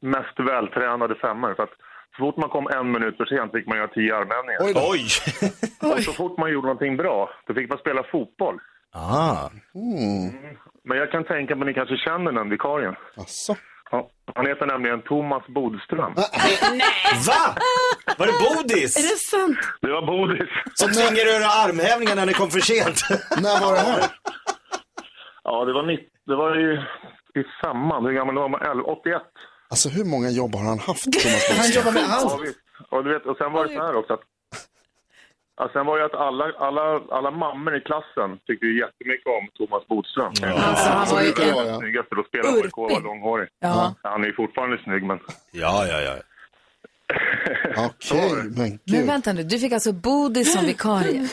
mest 0.00 0.40
vältränade 0.40 1.14
femmor. 1.14 1.54
För 1.54 1.62
att 1.62 1.74
så 2.16 2.24
fort 2.24 2.36
man 2.36 2.48
kom 2.50 2.66
en 2.66 2.92
minut 2.92 3.16
för 3.16 3.24
sent 3.24 3.52
fick 3.52 3.66
man 3.66 3.78
göra 3.78 3.88
tio 3.88 4.16
armhävningar. 4.16 4.60
Oj! 4.90 5.02
Och 5.92 6.02
så 6.02 6.12
fort 6.12 6.38
man 6.38 6.52
gjorde 6.52 6.66
någonting 6.66 6.96
bra, 6.96 7.30
då 7.46 7.54
fick 7.54 7.68
man 7.68 7.78
spela 7.78 8.02
fotboll. 8.02 8.58
Ah. 8.92 9.48
Men 10.84 10.98
jag 10.98 11.10
kan 11.10 11.24
tänka 11.24 11.54
mig 11.56 11.62
att 11.62 11.66
ni 11.66 11.74
kanske 11.74 11.96
känner 11.96 12.32
den 12.32 12.50
vikarien. 12.50 12.94
Asså? 13.16 13.56
Ja, 13.90 14.10
han 14.34 14.46
heter 14.46 14.66
nämligen 14.66 15.02
Thomas 15.02 15.46
Bodström. 15.46 16.12
Va? 16.14 17.42
Var 18.18 18.26
det 18.26 18.32
Bodis? 18.32 18.96
Är 18.96 19.02
det 19.02 19.18
sant? 19.32 19.58
Det 19.80 19.90
var 19.92 20.06
Bodis. 20.06 20.48
Som 20.74 20.88
tvingade 20.92 21.20
er 21.20 21.26
att 21.26 21.32
göra 21.40 21.50
armhävningar 21.64 22.16
när 22.16 22.26
ni 22.26 22.32
kom 22.32 22.50
för 22.50 22.60
sent. 22.60 22.98
När 23.42 23.60
var 23.64 23.72
det 23.74 23.80
här? 23.80 24.04
Ja, 25.44 25.64
det 25.64 25.72
var, 25.72 25.82
nitt, 25.82 26.08
det 26.26 26.36
var 26.36 26.50
i, 26.66 26.68
i 27.40 27.44
femman. 27.62 28.04
Hur 28.04 28.12
gammal 28.12 28.34
var 28.34 28.48
man? 28.48 28.60
11, 28.62 28.82
81. 28.82 29.22
Alltså 29.70 29.88
hur 29.88 30.04
många 30.04 30.30
jobb 30.30 30.54
har 30.54 30.64
han 30.64 30.78
haft, 30.78 31.04
Thomas 31.12 31.42
Han 31.60 31.70
jobbar 31.78 31.92
med 31.92 32.02
Ja, 32.02 32.16
allt. 32.32 32.42
visst. 32.44 32.58
Och, 32.90 33.04
du 33.04 33.12
vet, 33.12 33.26
och 33.26 33.36
sen 33.36 33.52
var 33.52 33.62
det 33.66 33.74
så 33.74 33.82
här 33.86 33.94
också 33.96 34.12
att 34.14 34.24
Ja, 35.60 35.70
sen 35.72 35.86
var 35.86 35.98
det 35.98 36.04
att 36.04 36.14
alla, 36.14 36.44
alla, 36.58 37.00
alla 37.10 37.30
mammor 37.30 37.76
i 37.76 37.80
klassen 37.80 38.38
tyckte 38.46 38.66
ju 38.66 38.78
jättemycket 38.84 39.26
om 39.38 39.44
Thomas 39.58 39.86
Bodström. 39.88 40.32
Alltså, 40.58 40.88
han 40.90 41.06
var 41.14 41.20
ju 41.22 41.28
Ja, 41.28 41.62
den 41.62 41.66
ja. 41.72 41.78
snyggaste 41.78 42.14
då 42.14 42.22
spelade 42.28 42.56
AIK 42.56 42.76
var 42.76 43.00
långhårig. 43.00 43.48
Ja. 43.60 43.94
Han 44.02 44.22
är 44.22 44.26
ju 44.26 44.34
fortfarande 44.34 44.78
snygg 44.84 45.02
men... 45.02 45.18
Ja, 45.52 45.86
ja, 45.86 46.00
ja. 46.00 46.14
Okej, 47.86 48.30
men 48.34 48.52
Men 48.56 48.78
gud. 48.86 49.06
vänta 49.06 49.32
nu, 49.32 49.42
du 49.42 49.58
fick 49.58 49.72
alltså 49.72 49.92
Bodis 49.92 50.52
som 50.52 50.64
vikarie. 50.66 51.28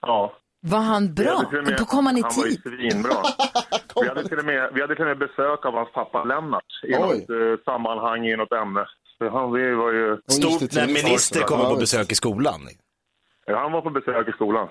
Ja. 0.00 0.32
Var 0.60 0.78
han 0.78 1.14
bra? 1.14 1.42
till 1.50 1.58
och 1.58 1.64
med- 1.64 1.86
Kom 1.88 2.06
han 2.06 2.16
i 2.18 2.22
Han 2.22 2.30
var 2.36 2.44
ju 2.46 2.50
tid? 2.50 2.60
svinbra. 2.62 3.16
vi, 4.02 4.08
hade 4.08 4.28
till 4.28 4.38
och 4.38 4.44
med, 4.44 4.70
vi 4.74 4.80
hade 4.80 4.94
till 4.94 5.02
och 5.04 5.08
med 5.08 5.18
besök 5.18 5.66
av 5.66 5.72
hans 5.74 5.92
pappa 5.92 6.24
Lennart 6.24 6.64
i 6.82 6.94
Oj. 6.94 6.98
något 7.00 7.30
eh, 7.30 7.64
sammanhang 7.64 8.26
i 8.26 8.36
något 8.36 8.52
ämne. 8.52 8.84
Så 9.18 9.28
han 9.30 9.52
vi 9.52 9.74
var 9.74 9.92
ju... 9.92 10.16
Stort 10.28 10.72
när 10.72 10.86
minister 10.86 11.40
kommer 11.40 11.64
Ja, 11.64 11.70
på 11.70 11.76
besök 11.76 12.12
i 12.12 12.14
skolan. 12.14 12.60
Ja, 13.46 13.58
han 13.62 13.72
var 13.72 13.80
på 13.82 13.90
besök 13.90 14.28
i 14.28 14.32
skolan. 14.32 14.68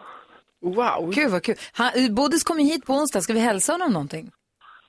Wow. 0.62 1.12
Gud 1.16 1.32
vad 1.32 1.44
kul. 1.44 1.56
Han, 1.74 1.92
Bodis 2.16 2.44
kom 2.44 2.60
ju 2.60 2.66
hit 2.66 2.86
på 2.86 2.94
onsdag, 2.94 3.22
ska 3.22 3.34
vi 3.34 3.40
hälsa 3.40 3.72
honom 3.74 3.94
någonting? 3.94 4.32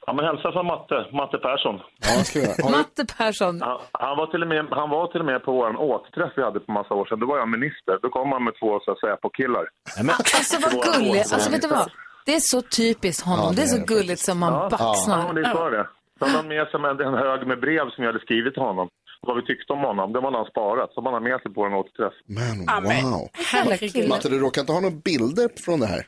Ja, 0.06 0.12
men 0.12 0.24
hälsa 0.24 0.52
från 0.52 0.66
Matte, 0.66 1.06
Matte 1.12 1.38
Persson. 1.38 1.80
Ja, 2.00 2.24
ska 2.24 2.38
jag. 2.38 2.70
Matte 2.70 3.04
Persson. 3.18 3.60
Han, 3.62 3.78
han, 3.92 4.16
var 4.16 4.26
till 4.26 4.42
och 4.42 4.48
med, 4.48 4.66
han 4.70 4.90
var 4.90 5.06
till 5.06 5.20
och 5.20 5.26
med 5.26 5.44
på 5.44 5.52
vår 5.52 5.76
återträff 5.80 6.32
vi 6.36 6.42
hade 6.42 6.60
för 6.60 6.72
massa 6.72 6.94
år 6.94 7.04
sedan. 7.06 7.20
Då 7.20 7.26
var 7.26 7.38
jag 7.38 7.48
minister. 7.48 7.98
Då 8.02 8.08
kom 8.08 8.32
han 8.32 8.44
med 8.44 8.54
två 8.60 8.80
så 8.84 8.90
att 8.92 9.00
säga, 9.00 9.16
på 9.16 9.28
killar. 9.28 9.64
Alltså 9.98 10.56
vad 10.64 10.72
gulligt. 10.88 11.32
Alltså 11.32 11.50
vet 11.50 11.62
du 11.62 11.68
vad? 11.68 11.90
Det 12.26 12.34
är 12.34 12.40
så 12.54 12.62
typiskt 12.62 13.26
honom. 13.26 13.44
Ja, 13.46 13.52
det 13.56 13.62
är 13.62 13.62
det 13.62 13.68
så 13.68 13.76
är 13.76 13.80
det 13.80 13.86
gulligt 13.94 14.20
som 14.28 14.38
man 14.38 14.52
Ja, 14.52 14.68
baxnar. 14.70 15.34
det 15.34 15.40
är 15.40 15.70
det. 15.70 15.86
Så 16.18 16.24
hade 16.24 16.36
han 16.36 16.48
med 16.48 16.66
sig 16.68 16.80
en, 16.80 17.00
en 17.08 17.14
hög 17.14 17.46
med 17.46 17.60
brev 17.60 17.90
som 17.90 18.04
jag 18.04 18.12
hade 18.12 18.24
skrivit 18.24 18.54
till 18.54 18.62
honom. 18.62 18.88
Vad 19.20 19.36
vi 19.36 19.42
tyckte 19.42 19.72
om 19.72 19.78
honom. 19.80 20.12
Det 20.12 20.20
var 20.20 20.32
han 20.32 20.44
sparat. 20.46 20.90
Så 20.94 21.00
man 21.00 21.12
har 21.12 21.20
med 21.20 21.40
sig 21.42 21.54
på 21.54 21.64
en 21.64 21.72
återträff. 21.72 22.12
men 22.26 22.56
wow. 23.12 23.28
Herregud. 23.52 24.08
Matte, 24.08 24.28
du 24.28 24.38
råkar 24.38 24.60
inte 24.60 24.72
ha 24.72 24.80
några 24.80 24.96
bilder 25.04 25.48
från 25.64 25.80
det 25.80 25.86
här? 25.86 26.06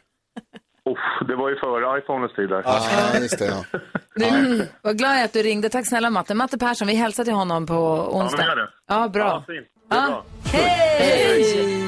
Uff, 0.90 1.29
det 1.29 1.37
var 1.37 1.49
ju 1.51 1.57
före 1.57 1.99
iPhonens 1.99 2.33
tid 2.37 2.49
där. 2.49 2.62
Ja, 2.64 3.18
just 3.21 3.38
det. 3.38 3.47
Ja. 3.47 3.79
Du, 4.14 4.66
vad 4.83 4.99
glad 4.99 5.11
jag 5.11 5.21
är 5.21 5.25
att 5.25 5.33
du 5.33 5.42
ringde. 5.42 5.68
Tack 5.68 5.87
snälla 5.88 6.11
Matte. 6.11 6.35
Matte 6.35 6.59
Persson, 6.59 6.88
vi 6.88 6.94
hälsar 6.94 7.25
till 7.25 7.33
honom 7.35 7.66
på 7.66 7.75
onsdag. 8.12 8.44
gör 8.44 8.57
det. 8.57 8.68
Ja, 8.88 9.09
bra. 9.09 9.25
Ja, 9.25 9.44
fint. 9.55 9.66
Det 9.90 9.97
är 9.97 10.01
Ja. 10.01 10.07
bra. 10.09 10.25
Hej! 10.53 11.88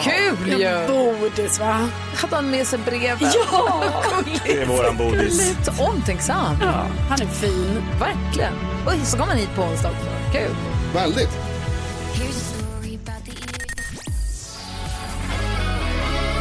Kul 0.00 0.60
ju! 0.60 0.86
Bodis 0.88 1.60
va? 1.60 1.88
Hade 2.16 2.36
han 2.36 2.50
med 2.50 2.66
sig 2.66 2.78
brev? 2.78 3.16
Ja! 3.20 3.82
Det 4.44 4.52
är 4.52 4.66
våran 4.66 4.96
Bodis. 4.96 5.56
Omtänksam. 5.78 6.56
ja! 6.60 6.86
Han 7.08 7.20
är 7.22 7.26
fin. 7.26 7.82
Verkligen. 8.00 8.52
Och 8.86 8.92
så 9.06 9.16
kom 9.18 9.28
han 9.28 9.36
hit 9.36 9.50
på 9.56 9.62
onsdag 9.62 9.88
också. 9.90 10.38
Kul. 10.38 10.54
Väldigt. 10.94 11.51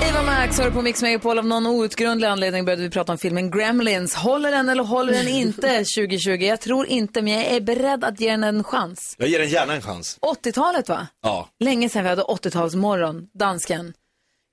Eva 0.09 0.23
Max 0.23 0.59
hör 0.59 0.71
på 0.71 0.81
Mix 0.81 1.01
Megapol. 1.01 1.39
Av 1.39 1.45
någon 1.45 1.65
outgrundlig 1.67 2.27
anledning 2.27 2.65
började 2.65 2.81
vi 2.83 2.89
prata 2.89 3.11
om 3.11 3.17
filmen 3.17 3.51
Gremlins. 3.51 4.15
Håller 4.15 4.51
den 4.51 4.69
eller 4.69 4.83
håller 4.83 5.13
den 5.13 5.27
inte 5.27 5.67
2020? 5.97 6.29
Jag 6.29 6.61
tror 6.61 6.87
inte, 6.87 7.21
men 7.21 7.33
jag 7.33 7.45
är 7.45 7.61
beredd 7.61 8.03
att 8.03 8.19
ge 8.19 8.31
den 8.31 8.43
en 8.43 8.63
chans. 8.63 9.15
Jag 9.17 9.29
ger 9.29 9.39
den 9.39 9.49
gärna 9.49 9.73
en 9.73 9.81
chans. 9.81 10.17
80-talet 10.21 10.89
va? 10.89 11.07
Ja. 11.23 11.49
Länge 11.59 11.89
sedan 11.89 12.03
vi 12.03 12.09
hade 12.09 12.21
80-talsmorgon, 12.23 13.27
dansken. 13.33 13.93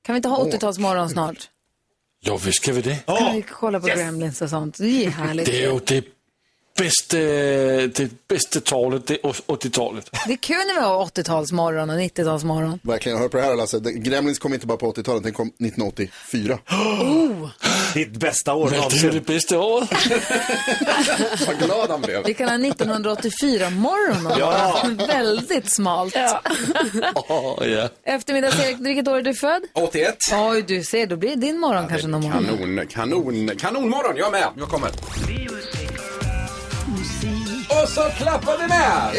Kan 0.05 0.13
vi 0.15 0.17
inte 0.17 0.29
ha 0.29 0.45
80-talsmorgon 0.45 1.09
snart? 1.09 1.51
Jo, 2.25 2.37
visst 2.37 2.65
kan 2.65 2.75
vi 2.75 2.81
det. 2.83 2.97
Kan 3.07 3.33
vi 3.37 3.43
kolla 3.43 3.81
på 3.81 3.87
Gremlins 3.87 4.43
och 4.43 4.51
sånt? 4.51 4.79
Det 4.79 5.05
är 5.07 5.11
härligt. 5.11 5.47
Det 5.47 5.65
är 5.65 5.73
ju 5.73 5.81
det 5.87 6.05
bästa, 6.79 7.17
det 8.03 8.29
bästa 8.29 8.61
talet, 8.61 9.07
det 9.07 9.15
är 9.15 9.19
80-talet. 9.29 10.11
Det 10.27 10.33
är 10.33 10.37
kul 10.37 10.57
när 10.57 10.75
vi 10.75 10.81
har 10.81 11.05
80-talsmorgon 11.05 11.91
och 11.95 12.01
90-talsmorgon. 12.01 12.79
Verkligen. 12.83 13.19
Hör 13.19 13.29
på 13.29 13.37
det 13.37 13.43
här 13.43 13.57
Lasse. 13.57 13.81
Gremlins 13.81 14.39
kom 14.39 14.55
inte 14.55 14.67
bara 14.67 14.79
på 14.79 14.93
80-talet, 14.93 15.23
den 15.23 15.33
kom 15.33 15.47
1984. 15.49 16.59
Ditt 17.95 18.13
bästa 18.13 18.55
år 18.55 18.71
någonsin. 18.71 19.11
det 19.13 19.21
bästa 19.27 19.59
året. 19.59 19.89
Vad 21.47 21.59
glad 21.59 21.91
han 21.91 22.01
blev. 22.01 22.25
Vi 22.27 22.35
kan 22.35 22.49
ha 22.49 22.57
1984-morgon. 22.57 24.33
Ja. 24.39 24.83
Väldigt 25.09 25.75
smalt. 25.75 26.17
Ja. 27.61 27.89
Eftermiddags-Erik, 28.05 28.77
vilket 28.81 29.09
år 29.09 29.17
är 29.17 29.23
du 29.23 29.35
född? 29.35 29.63
81. 29.75 30.17
Oj, 30.33 30.63
du 30.63 30.83
ser, 30.85 31.07
då 31.07 31.17
blir 31.17 31.31
det 31.31 31.37
din 31.37 31.59
morgon 31.59 31.89
kanske 31.89 32.09
någon 32.09 32.23
morgon. 32.23 32.47
Kanon, 32.47 32.87
kanon, 32.87 33.51
kanonmorgon. 33.59 34.17
Jag 34.17 34.27
är 34.27 34.31
med. 34.31 34.49
Jag 34.57 34.69
kommer. 34.69 34.91
Och 37.89 37.95
så 37.95 38.11
klappar 38.11 38.59
vi 38.59 38.67
med. 38.67 39.15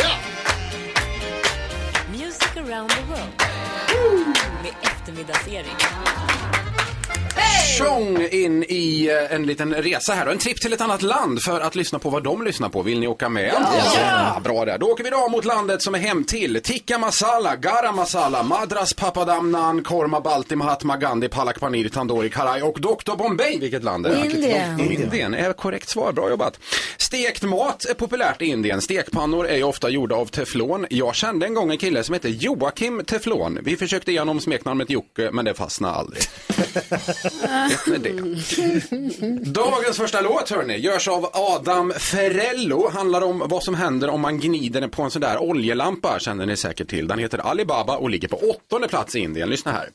Music 2.11 2.57
around 2.57 2.89
the 2.89 3.01
world. 3.01 3.43
Med 4.63 4.71
eftermiddagsserie. 4.81 5.75
Tjong 7.77 8.27
in 8.31 8.63
i 8.63 9.07
eh, 9.07 9.35
en 9.35 9.45
liten 9.45 9.73
resa 9.73 10.13
här 10.13 10.25
och 10.25 10.31
en 10.31 10.37
tripp 10.37 10.61
till 10.61 10.73
ett 10.73 10.81
annat 10.81 11.01
land 11.01 11.41
för 11.41 11.59
att 11.59 11.75
lyssna 11.75 11.99
på 11.99 12.09
vad 12.09 12.23
de 12.23 12.43
lyssnar 12.43 12.69
på. 12.69 12.81
Vill 12.81 12.99
ni 12.99 13.07
åka 13.07 13.29
med? 13.29 13.53
Ja! 13.95 14.41
Bra 14.43 14.65
där. 14.65 14.77
Då 14.77 14.85
åker 14.85 15.03
vi 15.03 15.09
då 15.09 15.29
mot 15.29 15.45
landet 15.45 15.81
som 15.81 15.95
är 15.95 15.99
hem 15.99 16.23
till 16.23 16.61
tikka 16.63 16.97
masala, 16.97 17.55
garam 17.55 17.95
masala, 17.95 18.43
madras 18.43 18.93
papadam 18.93 19.51
naan, 19.51 19.83
korma 19.83 20.21
balti, 20.21 20.55
mahatma 20.55 20.97
gandhi, 20.97 21.29
palak 21.29 21.59
panir, 21.59 21.89
tandoori 21.89 22.29
karai 22.29 22.61
och 22.61 22.81
Dr 22.81 23.15
Bombay. 23.15 23.59
Vilket 23.59 23.83
land 23.83 24.05
är 24.05 24.15
det? 24.15 24.25
Indien. 24.25 24.79
Indien 24.79 25.33
är 25.33 25.53
korrekt 25.53 25.89
svar. 25.89 26.11
Bra 26.11 26.29
jobbat. 26.29 26.59
Stekt 26.97 27.43
mat 27.43 27.85
är 27.85 27.93
populärt 27.93 28.41
i 28.41 28.45
Indien. 28.45 28.81
Stekpannor 28.81 29.47
är 29.47 29.57
ju 29.57 29.63
ofta 29.63 29.89
gjorda 29.89 30.15
av 30.15 30.25
teflon. 30.25 30.85
Jag 30.89 31.15
kände 31.15 31.45
en 31.45 31.53
gång 31.53 31.71
en 31.71 31.77
kille 31.77 32.03
som 32.03 32.13
hette 32.13 32.29
Joakim 32.29 33.03
Teflon. 33.05 33.59
Vi 33.63 33.77
försökte 33.77 34.11
ge 34.11 34.19
honom 34.19 34.39
smeknamnet 34.39 34.89
Jocke, 34.89 35.29
men 35.31 35.45
det 35.45 35.53
fastnade 35.53 35.93
aldrig. 35.93 36.23
Med 37.85 38.01
det? 38.01 39.51
Dagens 39.51 39.97
första 39.97 40.21
låt 40.21 40.49
hörni, 40.49 40.77
görs 40.77 41.07
av 41.07 41.29
Adam 41.33 41.93
Ferrello. 41.97 42.89
Handlar 42.89 43.21
om 43.21 43.43
vad 43.45 43.63
som 43.63 43.75
händer 43.75 44.09
om 44.09 44.21
man 44.21 44.39
gnider 44.39 44.87
på 44.87 45.03
en 45.03 45.11
sån 45.11 45.21
där 45.21 45.37
oljelampa, 45.37 46.19
känner 46.19 46.45
ni 46.45 46.57
säkert 46.57 46.89
till. 46.89 47.07
Den 47.07 47.19
heter 47.19 47.37
Alibaba 47.37 47.97
och 47.97 48.09
ligger 48.09 48.27
på 48.27 48.37
åttonde 48.37 48.87
plats 48.87 49.15
i 49.15 49.19
Indien. 49.19 49.49
Lyssna 49.49 49.71
här. 49.71 49.89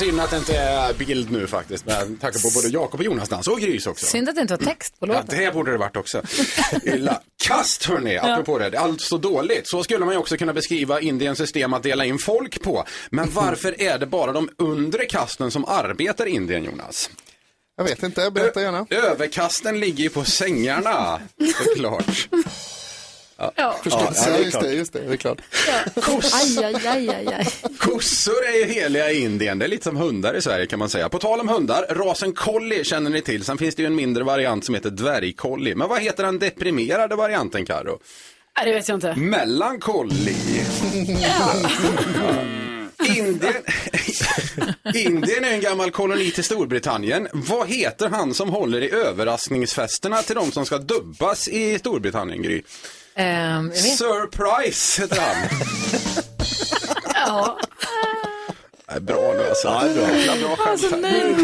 Synd 0.00 0.20
att 0.20 0.30
det 0.30 0.36
inte 0.36 0.56
är 0.56 0.94
bild 0.94 1.30
nu 1.30 1.46
faktiskt, 1.46 1.86
med 1.86 2.20
tanke 2.20 2.42
på 2.42 2.50
både 2.54 2.68
Jakob 2.68 3.00
och 3.00 3.06
Jonas 3.06 3.28
dans 3.28 3.48
och 3.48 3.60
Grys 3.60 3.86
också. 3.86 4.06
Synd 4.06 4.28
att 4.28 4.34
det 4.34 4.40
inte 4.40 4.56
var 4.56 4.64
text 4.64 5.00
på 5.00 5.06
Ja, 5.06 5.12
låten. 5.12 5.38
det 5.38 5.54
borde 5.54 5.72
det 5.72 5.78
varit 5.78 5.96
också. 5.96 6.22
Illa. 6.82 7.20
Kast 7.44 7.84
hörni, 7.84 8.18
apropå 8.18 8.58
det. 8.58 8.70
Det 8.70 8.76
är 8.76 8.80
Allt 8.80 9.00
så 9.00 9.16
dåligt. 9.18 9.68
Så 9.68 9.82
skulle 9.84 10.04
man 10.04 10.14
ju 10.14 10.18
också 10.20 10.36
kunna 10.36 10.52
beskriva 10.52 11.00
Indiens 11.00 11.38
system 11.38 11.72
att 11.74 11.82
dela 11.82 12.04
in 12.04 12.18
folk 12.18 12.62
på. 12.62 12.84
Men 13.10 13.30
varför 13.30 13.80
är 13.82 13.98
det 13.98 14.06
bara 14.06 14.32
de 14.32 14.48
undre 14.58 15.04
kasten 15.04 15.50
som 15.50 15.64
arbetar 15.64 16.26
i 16.26 16.30
Indien, 16.30 16.64
Jonas? 16.64 17.10
Jag 17.76 17.84
vet 17.84 18.02
inte, 18.02 18.30
berätta 18.30 18.62
gärna. 18.62 18.86
Överkasten 18.90 19.80
ligger 19.80 20.04
ju 20.04 20.10
på 20.10 20.24
sängarna, 20.24 21.20
såklart. 21.58 22.28
Ja, 23.40 23.52
Ja. 23.56 23.76
förstås. 23.82 24.24
Ja, 24.26 24.38
just 24.38 24.60
det, 24.60 24.72
just 24.72 24.92
det, 24.92 25.00
det 25.00 25.12
är 25.12 25.16
klart. 25.16 25.38
Aj, 26.32 26.64
aj, 26.64 26.74
aj, 26.86 27.08
aj, 27.10 27.26
aj. 27.34 27.46
Kossor 27.78 28.46
är 28.54 28.58
ju 28.58 28.64
heliga 28.64 29.10
i 29.10 29.20
Indien. 29.22 29.58
Det 29.58 29.64
är 29.64 29.68
lite 29.68 29.84
som 29.84 29.96
hundar 29.96 30.34
i 30.34 30.42
Sverige 30.42 30.66
kan 30.66 30.78
man 30.78 30.88
säga. 30.88 31.08
På 31.08 31.18
tal 31.18 31.40
om 31.40 31.48
hundar, 31.48 31.86
rasen 31.90 32.32
collie 32.32 32.84
känner 32.84 33.10
ni 33.10 33.22
till. 33.22 33.44
Sen 33.44 33.58
finns 33.58 33.74
det 33.74 33.82
ju 33.82 33.86
en 33.86 33.94
mindre 33.94 34.24
variant 34.24 34.64
som 34.64 34.74
heter 34.74 34.90
dvärgcollie. 34.90 35.74
Men 35.74 35.88
vad 35.88 36.02
heter 36.02 36.24
den 36.24 36.38
deprimerade 36.38 37.16
varianten, 37.16 37.66
Karo? 37.66 37.98
Nej, 38.56 38.66
det 38.66 38.72
vet 38.72 38.88
jag 38.88 38.96
inte. 38.96 39.14
Melancholy. 39.16 40.34
Indien, 43.08 43.54
Indien 44.94 45.44
är 45.44 45.50
en 45.52 45.60
gammal 45.60 45.90
koloni 45.90 46.30
till 46.30 46.44
Storbritannien. 46.44 47.28
Vad 47.32 47.68
heter 47.68 48.08
han 48.08 48.34
som 48.34 48.48
håller 48.48 48.80
i 48.82 48.90
överraskningsfesterna 48.90 50.22
till 50.22 50.34
de 50.36 50.52
som 50.52 50.66
ska 50.66 50.78
dubbas 50.78 51.48
i 51.48 51.78
Storbritannien, 51.78 52.42
Gry? 52.42 52.62
Vet. 53.68 53.98
Surprise 53.98 55.02
heter 55.02 55.20
han. 55.20 55.48
Ja. 57.14 57.58
Nej, 59.06 59.14
Bra 59.14 59.34
nu 59.34 59.48
alltså. 59.48 59.68
Ja, 59.68 59.80
bra. 59.94 60.48
bra 60.48 60.56
skämt. 60.56 60.68
Alltså, 60.68 60.96
nej, 60.96 61.34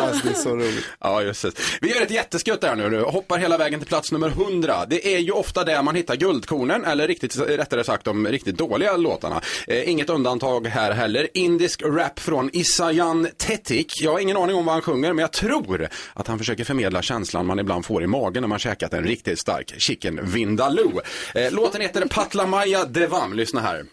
Alltså, 0.00 0.26
det 0.26 0.30
är 0.30 0.34
så 0.34 0.56
roligt. 0.56 0.84
Ja, 1.00 1.22
just 1.22 1.42
det. 1.42 1.50
Vi 1.80 1.94
gör 1.94 2.02
ett 2.02 2.10
jätteskutt 2.10 2.60
där 2.60 2.76
nu. 2.76 3.00
Hoppar 3.00 3.38
hela 3.38 3.58
vägen 3.58 3.80
till 3.80 3.88
plats 3.88 4.12
nummer 4.12 4.28
100. 4.28 4.86
Det 4.88 5.14
är 5.14 5.18
ju 5.18 5.32
ofta 5.32 5.64
där 5.64 5.82
man 5.82 5.94
hittar 5.94 6.16
guldkornen, 6.16 6.84
eller 6.84 7.08
riktigt, 7.08 7.38
rättare 7.38 7.84
sagt 7.84 8.04
de 8.04 8.26
riktigt 8.28 8.56
dåliga 8.56 8.96
låtarna. 8.96 9.40
Eh, 9.66 9.90
inget 9.90 10.10
undantag 10.10 10.66
här 10.66 10.92
heller. 10.92 11.28
Indisk 11.34 11.82
rap 11.82 12.18
från 12.20 12.50
Isayan 12.52 13.28
Tetik. 13.36 13.92
Jag 14.02 14.12
har 14.12 14.18
ingen 14.18 14.36
aning 14.36 14.56
om 14.56 14.64
vad 14.64 14.72
han 14.72 14.82
sjunger, 14.82 15.12
men 15.12 15.22
jag 15.22 15.32
tror 15.32 15.88
att 16.14 16.26
han 16.26 16.38
försöker 16.38 16.64
förmedla 16.64 17.02
känslan 17.02 17.46
man 17.46 17.58
ibland 17.58 17.84
får 17.86 18.02
i 18.02 18.06
magen 18.06 18.40
när 18.42 18.48
man 18.48 18.58
käkat 18.58 18.94
en 18.94 19.04
riktigt 19.04 19.40
stark 19.40 19.74
chicken 19.78 20.20
vindaloo. 20.22 21.00
Eh, 21.34 21.52
låten 21.52 21.80
heter 21.80 22.06
Patlamaya 22.06 22.84
Devam. 22.84 23.32
Lyssna 23.32 23.60
här. 23.60 23.84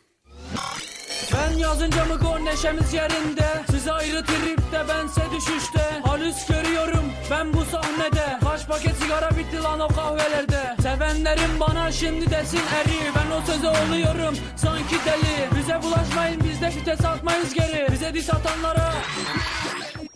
Ben 1.33 1.57
yazınca 1.57 2.05
mı 2.05 2.15
gol 2.15 2.39
neşemiz 2.39 2.93
yerinde. 2.93 3.63
Siz 3.71 3.87
ayrı 3.87 4.25
tripte 4.25 4.87
bense 4.89 5.21
düşüşte. 5.35 6.01
Halüs 6.05 6.47
görüyorum 6.47 7.03
ben 7.31 7.53
bu 7.53 7.65
sahnede. 7.65 8.39
Kaç 8.43 8.67
paket 8.67 8.95
sigara 8.95 9.29
bitti 9.37 9.63
lan 9.63 9.79
o 9.79 9.87
kahvelerde. 9.87 10.75
Sevenlerim 10.81 11.59
bana 11.59 11.91
şimdi 11.91 12.29
desin 12.31 12.61
eri. 12.81 13.11
Ben 13.15 13.31
o 13.35 13.41
söze 13.45 13.67
oluyorum 13.67 14.37
sanki 14.55 14.95
deli. 15.05 15.59
Bize 15.61 15.81
bulaşmayın 15.83 16.41
biz 16.43 16.61
de 16.61 16.71
fites 16.71 17.05
atmayız 17.05 17.53
geri. 17.53 17.87
Bize 17.91 18.13
dis 18.13 18.29
atanlara 18.33 18.93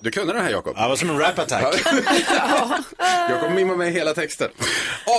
Du 0.04 0.12
kunde 0.12 0.34
den 0.34 0.44
här 0.44 0.52
Jakob? 0.52 0.74
Ja, 0.78 0.84
det 0.84 0.90
var 0.90 0.96
som 0.96 1.10
en 1.10 1.20
rap 1.20 1.40
attack. 1.40 1.76
Jakob 3.30 3.52
mimmar 3.52 3.76
med 3.76 3.92
hela 3.92 4.14
texten. 4.14 4.50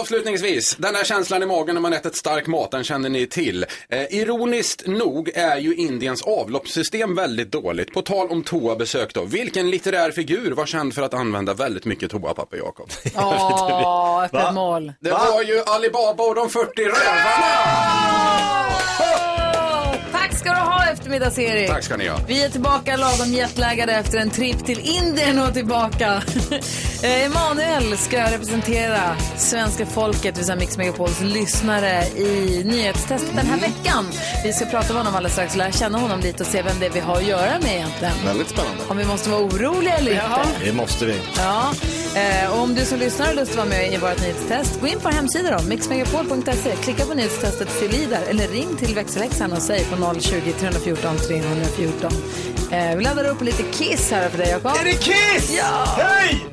Avslutningsvis, 0.00 0.76
den 0.76 0.94
här 0.94 1.04
känslan 1.04 1.42
i 1.42 1.46
magen 1.46 1.74
när 1.74 1.82
man 1.82 1.92
ätit 1.92 2.16
stark 2.16 2.46
mat, 2.46 2.70
den 2.70 2.84
känner 2.84 3.08
ni 3.08 3.26
till. 3.26 3.66
Eh, 3.88 4.14
ironiskt 4.14 4.86
nog 4.86 5.30
är 5.34 5.56
ju 5.56 5.74
Indiens 5.74 6.22
avloppssystem 6.22 7.14
väldigt 7.14 7.52
dåligt. 7.52 7.92
På 7.94 8.02
tal 8.02 8.28
om 8.30 8.42
toabesök 8.42 9.14
då, 9.14 9.24
vilken 9.24 9.70
litterär 9.70 10.10
figur 10.10 10.52
var 10.52 10.66
känd 10.66 10.94
för 10.94 11.02
att 11.02 11.14
använda 11.14 11.54
väldigt 11.54 11.84
mycket 11.84 12.10
toapapper, 12.10 12.56
Jakob? 12.56 12.90
Åh, 13.16 14.24
öppet 14.24 14.54
mål. 14.54 14.92
Det 15.00 15.10
var 15.10 15.42
ju 15.42 15.62
Alibaba 15.66 16.24
och 16.24 16.34
de 16.34 16.50
40 16.50 16.82
rövarna! 16.82 18.12
Ska 20.42 20.50
du 20.50 20.60
ha 20.60 20.84
eftermiddags-Erik. 20.92 21.68
Tack 21.68 21.84
ska 21.84 21.96
ni 21.96 22.08
ha. 22.08 22.18
Vi 22.26 22.44
är 22.44 22.48
tillbaka 22.48 22.96
lagom 22.96 23.32
jetlaggade 23.32 23.92
efter 23.92 24.18
en 24.18 24.30
tripp 24.30 24.66
till 24.66 24.78
Indien 24.78 25.38
och 25.38 25.54
tillbaka. 25.54 26.22
Eh, 27.02 27.24
Emanuel 27.24 27.96
ska 27.98 28.30
representera 28.30 29.16
svenska 29.36 29.86
folket, 29.86 30.44
säga 30.44 30.56
Mix 30.56 30.78
Megapols 30.78 31.20
lyssnare 31.20 32.04
i 32.16 32.62
nyhetstestet 32.64 33.36
den 33.36 33.46
här 33.46 33.60
veckan. 33.60 34.06
Vi 34.44 34.52
ska 34.52 34.64
prata 34.64 34.88
med 34.88 34.96
honom 34.96 35.14
alldeles 35.14 35.32
strax 35.32 35.56
lära 35.56 35.72
känna 35.72 35.98
honom 35.98 36.20
lite 36.20 36.42
och 36.42 36.48
se 36.48 36.62
vem 36.62 36.80
det 36.80 36.86
är 36.86 36.90
vi 36.90 37.00
har 37.00 37.16
att 37.16 37.26
göra 37.26 37.58
med 37.62 37.74
egentligen. 37.74 38.12
Väldigt 38.24 38.48
spännande. 38.48 38.82
Om 38.88 38.96
vi 38.96 39.04
måste 39.04 39.30
vara 39.30 39.42
oroliga 39.42 39.94
eller 39.94 40.12
inte. 40.12 40.64
Det 40.64 40.72
måste 40.72 41.04
vi. 41.04 41.20
Ja, 41.36 41.72
eh, 42.16 42.62
om 42.62 42.74
du 42.74 42.84
som 42.84 42.98
lyssnar 42.98 43.26
har 43.26 43.34
lust 43.34 43.50
att 43.50 43.56
vara 43.56 43.68
med 43.68 43.92
i 43.92 43.96
vårt 43.96 44.20
nyhetstest, 44.20 44.80
gå 44.80 44.86
in 44.86 44.94
på 44.98 45.00
vår 45.04 45.10
hemsida 45.10 45.58
då, 45.58 45.68
mixmegapol.se, 45.68 46.76
klicka 46.82 47.04
på 47.04 47.14
nyhetstestet, 47.14 47.68
fyll 47.68 47.94
i 47.94 48.06
där, 48.06 48.22
eller 48.28 48.48
ring 48.48 48.76
till 48.76 48.94
växelläxan 48.94 49.52
och 49.52 49.62
säg 49.62 49.84
på 49.84 50.20
020 50.20 50.52
314 50.52 51.16
314. 51.16 52.12
Eh, 52.72 52.96
vi 52.96 53.04
laddar 53.04 53.24
upp 53.24 53.42
lite 53.42 53.62
Kiss 53.62 54.10
här 54.10 54.28
för 54.28 54.38
dig, 54.38 54.48
Jakob. 54.50 54.72
Är 54.80 54.84
det 54.84 54.92
Kiss? 54.92 55.56
Ja! 55.56 55.84
Hej! 55.98 56.46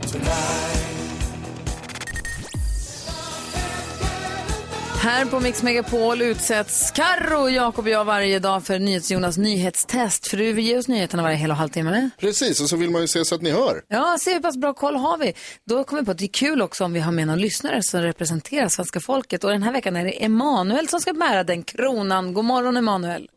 Här 5.01 5.25
på 5.25 5.39
Mix 5.39 5.63
Megapol 5.63 6.21
utsätts 6.21 6.91
Karro, 6.91 7.49
Jakob 7.49 7.85
och 7.85 7.91
jag 7.91 8.05
varje 8.05 8.39
dag 8.39 8.63
för 8.63 8.79
NyhetsJonas 8.79 9.37
nyhetstest. 9.37 10.27
För 10.27 10.37
du 10.37 10.53
vill 10.53 10.65
ge 10.65 10.77
oss 10.77 10.87
nyheterna 10.87 11.23
varje 11.23 11.35
hel 11.35 11.51
och 11.51 11.57
halvtimme. 11.57 12.09
Precis, 12.19 12.61
och 12.61 12.69
så 12.69 12.77
vill 12.77 12.89
man 12.89 13.01
ju 13.01 13.07
se 13.07 13.25
så 13.25 13.35
att 13.35 13.41
ni 13.41 13.51
hör. 13.51 13.81
Ja, 13.87 14.17
se 14.19 14.33
hur 14.33 14.39
pass 14.39 14.57
bra 14.57 14.73
koll 14.73 14.95
har 14.95 15.17
vi. 15.17 15.33
Då 15.65 15.83
kommer 15.83 16.01
vi 16.01 16.05
på 16.05 16.11
att 16.11 16.17
det 16.17 16.25
är 16.25 16.27
kul 16.27 16.61
också 16.61 16.83
om 16.85 16.93
vi 16.93 16.99
har 16.99 17.11
med 17.11 17.27
någon 17.27 17.39
lyssnare 17.39 17.83
som 17.83 18.01
representerar 18.01 18.67
svenska 18.67 18.99
folket. 18.99 19.43
Och 19.43 19.49
den 19.49 19.63
här 19.63 19.71
veckan 19.71 19.95
är 19.95 20.05
det 20.05 20.23
Emanuel 20.23 20.87
som 20.87 20.99
ska 20.99 21.13
bära 21.13 21.43
den 21.43 21.63
kronan. 21.63 22.33
God 22.33 22.45
morgon 22.45 22.77
Emanuel. 22.77 23.29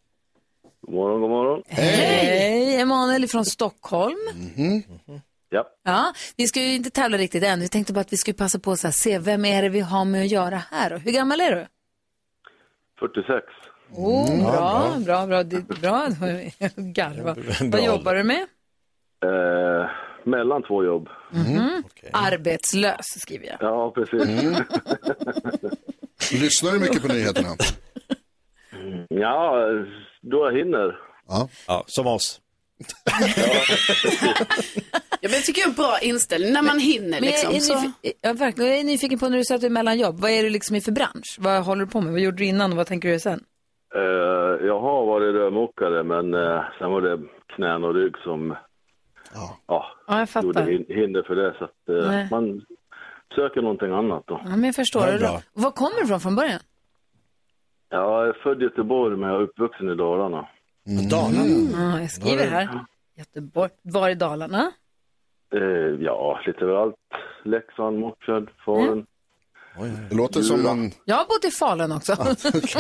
God 0.87 0.95
morgon, 0.95 1.21
god 1.21 1.31
morgon. 1.31 1.63
Hej! 1.69 2.77
Emanuel 2.77 3.29
från 3.29 3.45
Stockholm. 3.45 4.19
Ja. 5.53 5.69
Ja, 5.85 6.13
vi 6.37 6.47
ska 6.47 6.61
ju 6.61 6.75
inte 6.75 6.91
tävla 6.91 7.19
riktigt 7.19 7.45
än. 7.45 7.61
Vi 7.61 7.69
tänkte 7.69 7.93
bara 7.93 8.01
att 8.01 8.13
vi 8.13 8.17
skulle 8.17 8.35
passa 8.35 8.59
på 8.59 8.73
att 8.73 8.95
se 8.95 9.19
vem 9.19 9.45
är 9.45 9.63
det 9.63 9.69
vi 9.69 9.81
har 9.81 10.05
med 10.05 10.23
att 10.23 10.31
göra 10.31 10.63
här. 10.71 10.91
då? 10.91 10.97
Hur 10.97 11.13
gammal 11.13 11.41
är 11.41 11.51
du? 11.57 11.67
46. 13.01 13.47
Oh, 13.95 14.53
bra, 14.53 14.95
bra, 15.07 15.27
bra, 15.27 15.43
Det 15.43 15.57
är 15.57 15.81
bra. 15.81 16.09
Garva. 16.77 17.37
Vad 17.73 17.85
jobbar 17.85 18.15
du 18.15 18.23
med? 18.23 18.47
Eh, 19.25 19.91
mellan 20.25 20.63
två 20.63 20.85
jobb. 20.85 21.09
Mhm. 21.31 21.83
Arbetslös 22.13 23.07
skriver 23.21 23.47
jag. 23.47 23.57
Ja, 23.61 23.91
precis. 23.91 24.23
Mm. 24.23 24.55
Lyssnar 26.43 26.73
du 26.73 26.79
mycket 26.79 27.03
på 27.03 27.09
nyheterna? 27.09 27.49
Ja, 29.09 29.55
då 30.21 30.37
jag 30.51 30.59
hinner. 30.59 30.99
Ja. 31.29 31.49
ja, 31.67 31.85
som 31.87 32.07
oss. 32.07 32.41
Ja, 35.25 35.29
men 35.29 35.35
jag 35.37 35.45
tycker 35.45 35.61
jag 35.61 35.67
är 35.67 35.71
en 35.71 35.77
bra 35.77 35.99
inställning 36.03 36.53
när 36.53 36.63
man 36.63 36.79
hinner 36.79 37.21
Men 37.21 37.31
jag, 37.31 37.53
liksom. 37.53 37.77
är 37.77 37.81
Så. 37.81 37.93
jag, 38.23 38.35
verkligen, 38.39 38.71
jag 38.71 38.81
är 38.81 38.85
nyfiken 38.85 39.19
på 39.19 39.29
när 39.29 39.39
du 39.39 39.45
säger 39.45 39.57
att 39.57 39.61
du 39.61 39.67
är 39.67 39.71
mellan 39.71 39.99
jobb. 39.99 40.21
Vad 40.21 40.31
är 40.31 40.43
du 40.43 40.51
liksom 40.51 40.77
i 40.77 40.81
för 40.81 40.93
bransch? 40.93 41.37
Vad 41.39 41.65
håller 41.65 41.85
du 41.85 41.91
på 41.91 42.01
med? 42.01 42.13
Vad 42.13 42.21
gjorde 42.21 42.37
du 42.37 42.45
innan 42.47 42.71
och 42.71 42.77
vad 42.77 42.87
tänker 42.87 43.09
du 43.09 43.19
sen? 43.21 43.45
Eh, 43.95 44.67
jag 44.67 44.81
har 44.81 45.07
varit 45.07 45.35
rörmokare, 45.35 46.03
men 46.03 46.35
eh, 46.35 46.63
sen 46.79 46.91
var 46.91 47.01
det 47.01 47.19
knän 47.57 47.85
och 47.85 47.95
rygg 47.95 48.19
som 48.25 48.57
ja. 49.35 49.59
Ja, 49.67 50.19
jag 50.19 50.29
fattar. 50.31 50.47
gjorde 50.47 50.63
hin- 50.63 50.85
hinder 50.89 51.23
för 51.23 51.35
det. 51.37 51.55
Så 51.59 51.65
att, 51.65 51.89
eh, 51.89 52.31
man 52.31 52.63
söker 53.35 53.63
någonting 53.63 53.93
annat 53.93 54.23
då. 54.27 54.41
Ja, 54.45 54.51
men 54.51 54.65
jag 54.65 54.75
förstår. 54.75 55.07
Ja, 55.09 55.19
det. 55.19 55.43
Var 55.53 55.71
kommer 55.71 55.97
du 55.97 56.05
ifrån 56.05 56.21
från 56.21 56.37
början? 56.37 56.61
Jag 57.89 58.29
är 58.29 58.33
född 58.33 58.61
i 58.61 58.65
Göteborg, 58.65 59.17
men 59.17 59.29
jag 59.31 59.39
är 59.39 59.45
uppvuxen 59.45 59.89
i 59.89 59.95
Dalarna. 59.95 60.49
Dalarna? 61.11 61.93
Ja, 61.93 62.01
jag 62.01 62.11
skriver 62.11 62.47
här. 62.47 62.69
Göteborg. 63.17 63.71
Var 63.83 64.09
i 64.09 64.15
Dalarna? 64.15 64.73
Eh, 65.55 65.61
ja, 66.05 66.41
lite 66.47 66.61
överallt. 66.65 66.95
Leksand, 67.45 67.99
Mockfjärd, 67.99 68.51
Falun. 68.65 69.07
Det 70.11 70.15
låter 70.17 70.41
som 70.41 70.63
man... 70.63 70.91
Jag 71.05 71.17
har 71.17 71.25
bott 71.25 71.45
i 71.45 71.51
Falun 71.51 71.93
också. 71.93 72.17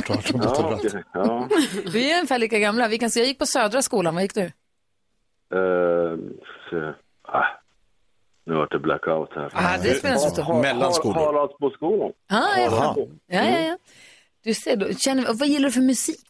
Klart, 0.02 0.26
du 0.32 0.38
Ja, 0.42 0.74
okej. 0.78 1.04
ja. 1.12 1.48
Vi 1.92 2.12
är 2.12 2.16
ungefär 2.16 2.38
lika 2.38 2.58
gamla. 2.58 2.88
Vi 2.88 2.98
kan 2.98 3.10
se, 3.10 3.20
jag 3.20 3.26
gick 3.26 3.38
på 3.38 3.46
Södra 3.46 3.82
skolan. 3.82 4.14
Vad 4.14 4.22
gick 4.22 4.34
du? 4.34 4.42
Eh, 4.42 6.16
så, 6.70 6.94
ah, 7.22 7.44
nu 8.44 8.54
vart 8.54 8.70
det 8.72 8.78
blackout 8.78 9.30
här. 9.34 9.50
Ah, 9.54 9.78
det 9.82 9.94
spelar 9.94 10.26
inte 10.28 10.42
roll. 10.42 10.62
Mellanskolor. 10.62 11.14
Haraldsboskolan. 11.26 12.12
Ah. 12.28 12.58
Ja, 12.58 12.96
ja, 13.26 13.58
ja. 13.60 13.78
Du 14.44 14.54
ser, 14.54 14.76
då, 14.76 14.92
känner, 14.94 15.24
vad 15.26 15.48
gillar 15.48 15.68
du 15.68 15.72
för 15.72 15.80
musik? 15.80 16.28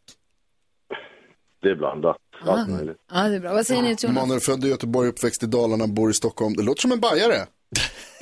Det 1.62 1.68
är 1.68 1.74
blandat. 1.74 2.16
Allt 2.46 2.68
möjligt. 2.70 2.96
Ja, 3.12 3.28
det 3.28 3.36
är 3.36 3.40
bra. 3.40 3.52
Vad 3.52 3.66
säger 3.66 3.82
ni 3.82 3.96
till 3.96 4.08
Jonas? 4.08 4.22
Emanuel 4.22 4.40
född 4.40 4.64
i 4.64 4.68
Göteborg, 4.68 5.08
uppväxt 5.08 5.42
i 5.42 5.46
Dalarna, 5.46 5.86
bor 5.86 6.10
i 6.10 6.14
Stockholm. 6.14 6.54
Det 6.54 6.62
låter 6.62 6.80
som 6.80 6.92
en 6.92 7.00
bajare. 7.00 7.46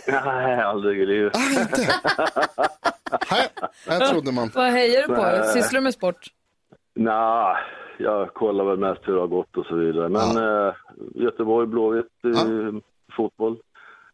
Nej, 0.06 0.60
aldrig 0.62 1.00
i 1.00 1.06
livet. 1.06 1.32
Här 3.86 4.10
trodde 4.10 4.32
man. 4.32 4.50
Vad 4.54 4.70
hejar 4.72 5.02
du 5.02 5.08
på? 5.14 5.22
Nej. 5.22 5.44
Sysslar 5.52 5.80
du 5.80 5.84
med 5.84 5.94
sport? 5.94 6.26
Nej, 6.94 7.56
jag 7.98 8.34
kollar 8.34 8.64
väl 8.64 8.78
mest 8.78 9.00
hur 9.04 9.14
det 9.14 9.20
har 9.20 9.26
gått 9.26 9.56
och 9.56 9.66
så 9.66 9.76
vidare. 9.76 10.08
Men 10.08 10.36
eh, 10.36 10.74
Göteborg, 11.14 11.66
Blåvitt 11.66 12.06
i 12.24 12.80
fotboll. 13.16 13.56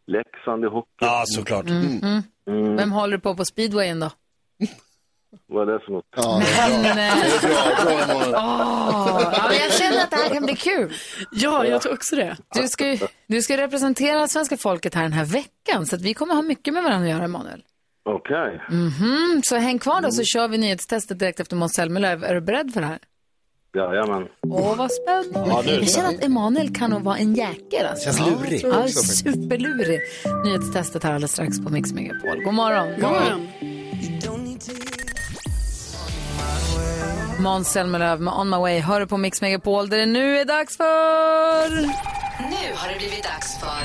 Leksand 0.07 0.63
i 0.63 0.67
hockey. 0.67 0.89
Ja, 0.99 1.23
såklart. 1.25 1.65
Mm. 1.69 1.99
Mm. 2.03 2.21
Mm. 2.47 2.75
Vem 2.75 2.91
håller 2.91 3.17
du 3.17 3.21
på 3.21 3.35
på 3.35 3.45
speedwayen 3.45 3.99
då? 3.99 4.09
Vad 5.49 5.69
är 5.69 5.73
det 5.73 5.79
för 5.85 5.91
något? 5.91 6.05
Ja, 6.15 6.41
Men, 6.81 6.85
eh, 6.97 7.13
bra, 7.41 7.83
bra, 7.83 8.31
ja, 8.31 9.45
men 9.49 9.57
jag 9.57 9.73
känner 9.73 10.03
att 10.03 10.09
det 10.11 10.15
här 10.15 10.29
kan 10.33 10.45
bli 10.45 10.55
kul. 10.55 10.93
Ja, 11.31 11.65
jag 11.65 11.81
tror 11.81 11.93
också 11.93 12.15
det. 12.15 12.37
Du 12.53 12.67
ska, 12.67 12.87
ju- 12.87 12.99
du 13.27 13.41
ska 13.41 13.57
representera 13.57 14.27
svenska 14.27 14.57
folket 14.57 14.95
här 14.95 15.03
den 15.03 15.13
här 15.13 15.25
veckan, 15.25 15.85
så 15.85 15.95
att 15.95 16.01
vi 16.01 16.13
kommer 16.13 16.35
ha 16.35 16.41
mycket 16.41 16.73
med 16.73 16.83
varandra 16.83 17.07
att 17.09 17.15
göra, 17.15 17.23
Emanuel. 17.25 17.63
Okej. 18.09 18.61
Mhm, 18.69 19.41
Så 19.45 19.55
häng 19.55 19.79
kvar 19.79 20.01
då 20.01 20.11
så 20.11 20.23
kör 20.23 20.47
vi 20.47 20.57
nyhetstestet 20.57 21.19
direkt 21.19 21.39
efter 21.39 21.55
Måns 21.55 21.73
Zelmerlöw. 21.73 22.23
Är 22.25 22.33
du 22.33 22.41
beredd 22.41 22.73
för 22.73 22.81
det 22.81 22.87
här? 22.87 22.99
Jajamän. 23.75 24.27
Åh, 24.47 24.75
vad 24.77 24.91
spännande. 24.91 25.49
Ja, 25.49 25.61
nu 25.65 25.71
är 25.71 25.75
det 25.75 25.81
jag 25.81 25.89
känner 25.89 26.09
att 26.09 26.23
Emanuel 26.23 26.75
kan 26.75 26.89
nog 26.89 27.01
vara 27.01 27.17
en 27.17 27.33
jäkel. 27.35 27.85
Alltså. 27.85 28.03
Känns 28.05 28.19
lurig. 28.19 28.61
Ja, 28.63 28.79
också 28.83 29.03
superlurig. 29.03 29.99
Nyhetstestet 30.45 31.03
här 31.03 31.13
alldeles 31.13 31.31
strax 31.31 31.59
på 31.63 31.69
Mix 31.69 31.93
Megapol. 31.93 32.43
God 32.43 32.53
morgon. 32.53 32.87
God 33.01 33.09
morgon. 33.09 33.47
Måns 37.39 37.67
Zelmerlöw 37.67 38.21
med 38.21 38.33
On 38.33 38.49
My 38.49 38.57
Way 38.57 38.79
hör 38.79 39.05
på 39.05 39.17
Mix 39.17 39.41
Megapol 39.41 39.89
där 39.89 39.97
det 39.97 40.05
nu 40.05 40.37
är 40.37 40.45
dags 40.45 40.77
för... 40.77 41.69
Nu 42.39 42.75
har 42.75 42.89
det 42.89 42.97
blivit 42.97 43.23
dags 43.23 43.59
för 43.59 43.81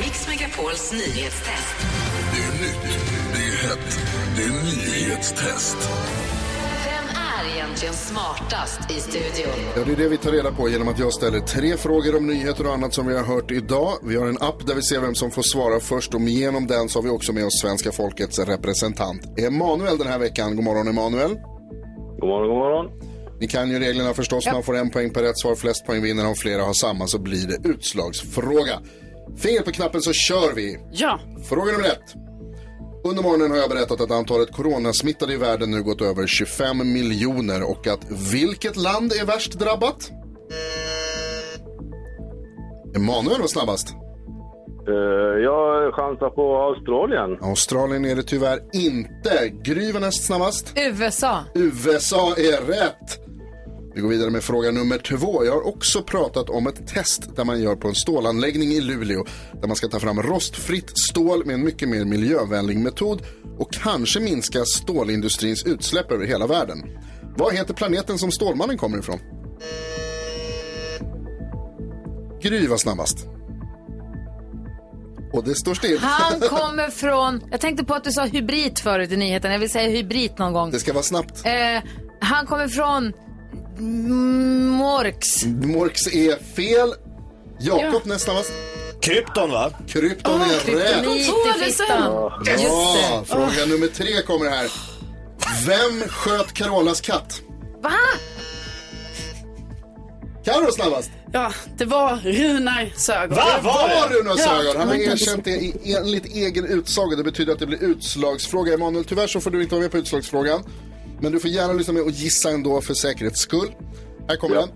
Mix 0.00 0.28
Megapols 0.28 0.92
nyhetstest. 0.92 1.76
Det 2.32 2.42
är 2.42 2.52
nytt, 2.62 2.98
det 3.32 3.38
är 3.38 3.68
hett, 3.68 4.00
det 4.36 4.42
är 4.42 4.48
nyhetstest. 4.48 5.76
Vem 6.84 7.16
är 7.16 7.54
egentligen 7.56 7.94
smartast 7.94 8.90
i 8.90 9.00
studion? 9.00 9.52
Ja, 9.76 9.82
det 9.86 9.92
är 9.92 9.96
det 9.96 10.08
vi 10.08 10.16
tar 10.16 10.30
reda 10.30 10.52
på 10.52 10.68
genom 10.68 10.88
att 10.88 10.98
jag 10.98 11.12
ställer 11.12 11.40
tre 11.40 11.76
frågor 11.76 12.16
om 12.16 12.26
nyheter 12.26 12.66
och 12.66 12.72
annat 12.72 12.94
som 12.94 13.06
vi 13.06 13.16
har 13.16 13.24
hört 13.24 13.50
idag. 13.50 13.92
Vi 14.02 14.16
har 14.16 14.26
en 14.26 14.38
app 14.40 14.66
där 14.66 14.74
vi 14.74 14.82
ser 14.82 15.00
vem 15.00 15.14
som 15.14 15.30
får 15.30 15.42
svara 15.42 15.80
först 15.80 16.14
och 16.14 16.20
genom 16.20 16.66
den 16.66 16.88
så 16.88 16.98
har 16.98 17.04
vi 17.04 17.10
också 17.10 17.32
med 17.32 17.46
oss 17.46 17.60
svenska 17.60 17.92
folkets 17.92 18.38
representant 18.38 19.38
Emanuel 19.38 19.98
den 19.98 20.06
här 20.06 20.18
veckan. 20.18 20.56
God 20.56 20.64
morgon 20.64 20.88
Emanuel. 20.88 21.36
God 22.22 22.28
morgon, 22.28 22.48
god 22.48 22.58
morgon. 22.58 22.90
Ni 23.40 23.48
kan 23.48 23.70
ju 23.70 23.78
reglerna 23.78 24.14
förstås. 24.14 24.46
Man 24.46 24.62
får 24.62 24.76
en 24.76 24.90
poäng 24.90 25.10
per 25.10 25.22
rätt 25.22 25.38
svar. 25.38 25.54
Flest 25.54 25.86
poäng 25.86 26.02
vinner. 26.02 26.26
Om 26.26 26.34
flera 26.34 26.62
har 26.62 26.72
samma 26.72 27.06
så 27.06 27.18
blir 27.18 27.46
det 27.46 27.68
utslagsfråga. 27.68 28.80
Finger 29.36 29.60
på 29.60 29.72
knappen 29.72 30.02
så 30.02 30.12
kör 30.12 30.52
vi. 30.54 30.78
Ja. 30.92 31.20
Fråga 31.48 31.72
nummer 31.72 31.84
ett. 31.84 32.14
Under 33.04 33.22
morgonen 33.22 33.50
har 33.50 33.58
jag 33.58 33.70
berättat 33.70 34.00
att 34.00 34.10
antalet 34.10 34.52
coronasmittade 34.52 35.32
i 35.32 35.36
världen 35.36 35.70
nu 35.70 35.82
gått 35.82 36.00
över 36.00 36.26
25 36.26 36.92
miljoner 36.92 37.62
och 37.70 37.86
att 37.86 38.10
vilket 38.32 38.76
land 38.76 39.12
är 39.12 39.24
värst 39.24 39.52
drabbat? 39.52 40.10
Emanuel 42.96 43.40
var 43.40 43.48
snabbast. 43.48 43.88
Eh, 44.88 45.42
jag 45.42 45.94
chansar 45.94 46.30
på 46.30 46.56
Australien. 46.56 47.38
Australien 47.40 48.04
är 48.04 48.16
det 48.16 48.22
tyvärr 48.22 48.60
inte. 48.72 49.48
Gry 49.62 49.92
var 49.92 50.00
näst 50.00 50.24
snabbast. 50.24 50.72
USA. 50.76 51.44
USA 51.54 52.34
är 52.36 52.66
rätt. 52.66 53.18
Vi 53.94 54.00
går 54.00 54.08
vidare 54.08 54.30
med 54.30 54.42
fråga 54.42 54.70
nummer 54.70 54.98
två. 54.98 55.44
Jag 55.44 55.52
har 55.52 55.68
också 55.68 56.02
pratat 56.02 56.50
om 56.50 56.66
ett 56.66 56.86
test 56.86 57.36
där 57.36 57.44
man 57.44 57.62
gör 57.62 57.76
på 57.76 57.88
en 57.88 57.94
stålanläggning 57.94 58.68
i 58.68 58.80
Luleå. 58.80 59.24
Där 59.60 59.68
man 59.68 59.76
ska 59.76 59.88
ta 59.88 60.00
fram 60.00 60.22
rostfritt 60.22 60.98
stål 60.98 61.46
med 61.46 61.54
en 61.54 61.64
mycket 61.64 61.88
mer 61.88 62.04
miljövänlig 62.04 62.78
metod 62.78 63.22
och 63.58 63.72
kanske 63.72 64.20
minska 64.20 64.64
stålindustrins 64.64 65.64
utsläpp 65.64 66.12
över 66.12 66.26
hela 66.26 66.46
världen. 66.46 66.78
Vad 67.36 67.54
heter 67.54 67.74
planeten 67.74 68.18
som 68.18 68.30
Stålmannen 68.30 68.78
kommer 68.78 68.98
ifrån? 68.98 69.18
Gry 72.42 72.66
var 72.66 72.76
snabbast. 72.76 73.26
Och 75.32 75.44
det 75.44 75.54
står 75.54 75.74
still. 75.74 75.98
Han 75.98 76.40
kommer 76.40 76.90
från... 76.90 77.42
Jag 77.50 77.60
tänkte 77.60 77.84
på 77.84 77.94
att 77.94 78.04
du 78.04 78.12
sa 78.12 78.24
hybrid 78.24 78.78
förut 78.78 79.12
i 79.12 79.16
nyheten. 79.16 79.52
Jag 79.52 79.58
vill 79.58 79.70
säga 79.70 79.88
hybrid 79.88 80.32
någon 80.36 80.52
gång. 80.52 80.70
Det 80.70 80.78
ska 80.78 80.92
vara 80.92 81.02
snabbt. 81.02 81.46
Eh, 81.46 81.52
han 82.20 82.46
kommer 82.46 82.68
från 82.68 83.12
Morks. 84.78 85.44
Morks 85.44 86.06
är 86.06 86.54
fel. 86.54 86.94
Jakob 87.60 88.06
näst 88.06 88.24
snabbast. 88.24 88.52
Krypton 89.00 89.50
va? 89.50 89.70
Krypton 89.88 90.40
Åh, 90.40 90.48
är 90.48 90.54
rätt. 90.54 90.64
kryptonit 90.64 91.56
i 91.56 91.70
fittan. 91.70 92.12
Ja, 92.62 93.24
fråga 93.26 93.66
nummer 93.68 93.86
tre 93.86 94.22
kommer 94.26 94.50
här. 94.50 94.70
Vem 95.66 96.08
sköt 96.08 96.52
Carolas 96.52 97.00
katt? 97.00 97.40
Va? 97.82 97.90
Carro 100.44 100.72
snabbast. 100.72 101.10
Ja, 101.32 101.52
det 101.76 101.84
var 101.84 102.16
Runar 102.16 102.92
Sögaard. 102.96 103.30
det 103.30 103.62
var 103.64 104.08
Runar 104.08 104.36
Sögaard. 104.36 104.76
Han 104.76 104.88
har 104.88 104.94
Ja. 104.94 105.12
erkänt 105.12 105.44
det 105.44 105.50
i- 105.50 105.94
enligt 105.98 106.26
egen 106.26 106.64
utsago. 106.64 107.16
Det 107.16 107.24
betyder 107.24 107.52
att 107.52 107.58
det 107.58 107.66
blir 107.66 107.82
utslagsfråga. 107.82 108.74
Emanuel, 108.74 109.04
tyvärr 109.04 109.26
så 109.26 109.40
får 109.40 109.50
du 109.50 109.62
inte 109.62 109.74
vara 109.74 109.82
med 109.82 109.90
på 109.90 109.98
utslagsfrågan. 109.98 110.62
Men 111.20 111.32
du 111.32 111.40
får 111.40 111.50
gärna 111.50 111.72
lyssna 111.72 111.92
med 111.92 112.02
och 112.02 112.10
gissa 112.10 112.50
ändå 112.50 112.80
för 112.80 112.94
säkerhets 112.94 113.40
skull. 113.40 113.68
Här 114.28 114.36
kommer 114.36 114.56
den. 114.56 114.68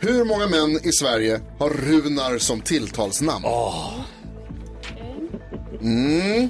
Hur 0.00 0.24
många 0.24 0.46
män 0.46 0.80
i 0.86 0.92
Sverige 0.92 1.40
har 1.58 1.70
Runar 1.70 2.38
som 2.38 2.60
tilltalsnamn? 2.60 3.44
Mm. 5.80 6.48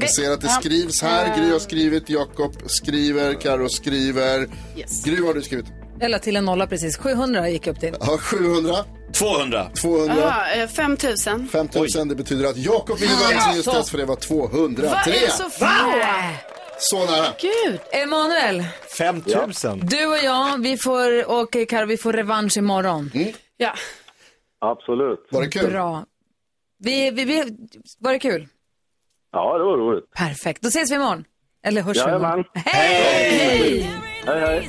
Jag 0.00 0.10
ser 0.10 0.30
att 0.30 0.40
det 0.40 0.46
Ja. 0.46 0.52
skrivs 0.60 1.02
här. 1.02 1.38
Gry 1.38 1.50
har 1.52 1.58
skrivit, 1.58 2.10
Jakob 2.10 2.54
skriver, 2.66 3.34
Karo 3.40 3.68
skriver. 3.68 4.48
Yes. 4.76 5.04
Gry, 5.04 5.16
vad 5.16 5.26
har 5.26 5.34
du 5.34 5.42
skrivit? 5.42 5.66
La 6.00 6.18
till 6.18 6.36
en 6.36 6.44
nolla 6.44 6.66
precis. 6.66 6.96
700 6.96 7.48
gick 7.48 7.66
upp 7.66 7.80
till. 7.80 7.96
Ja, 8.00 8.18
700. 8.18 8.74
200. 9.12 9.66
200. 9.82 10.14
Ja, 10.54 10.62
eh, 10.62 10.68
5 10.68 10.96
000. 11.26 11.46
5000, 11.48 12.08
det 12.08 12.14
betyder 12.14 12.48
att 12.48 12.56
Jakob 12.56 12.98
vinner 12.98 13.12
Ja, 13.14 13.26
dagens 13.28 13.44
så. 13.44 13.50
nyhetstest 13.50 13.90
för 13.90 13.98
det 13.98 14.04
var 14.04 14.16
203. 14.16 14.86
Vad 14.88 15.08
är 15.14 15.28
så 15.28 15.50
få? 15.50 15.66
Så 16.78 16.98
nära. 17.04 17.26
Gud. 17.40 17.80
Emanuel, 17.92 18.64
5000. 18.98 19.80
du 19.86 20.06
och 20.06 20.18
jag, 20.24 20.62
vi 20.62 20.76
får, 20.76 21.30
och 21.30 21.56
Karo, 21.68 21.86
vi 21.86 21.96
får 21.96 22.12
revansch 22.12 22.56
imorgon. 22.56 23.10
Ja. 23.56 23.72
Absolut. 24.60 25.28
Var 25.30 25.42
det 25.42 25.48
kul? 25.48 25.70
Bra. 25.70 26.04
Vi, 26.78 27.10
vi, 27.10 27.24
vi, 27.24 27.44
var 27.98 28.12
det 28.12 28.18
kul? 28.18 28.48
Ja, 29.32 29.58
det 29.58 29.64
var 29.64 29.76
roligt. 29.76 30.10
Perfekt. 30.10 30.62
Då 30.62 30.68
ses 30.68 30.90
vi 30.90 30.94
imorgon. 30.94 31.24
Eller 31.64 31.82
hörs 31.82 31.96
vi 31.96 32.00
imorgon. 32.00 32.44
Hej! 32.54 33.02
Hej! 33.02 33.90
Hej, 34.26 34.40
hej. 34.40 34.68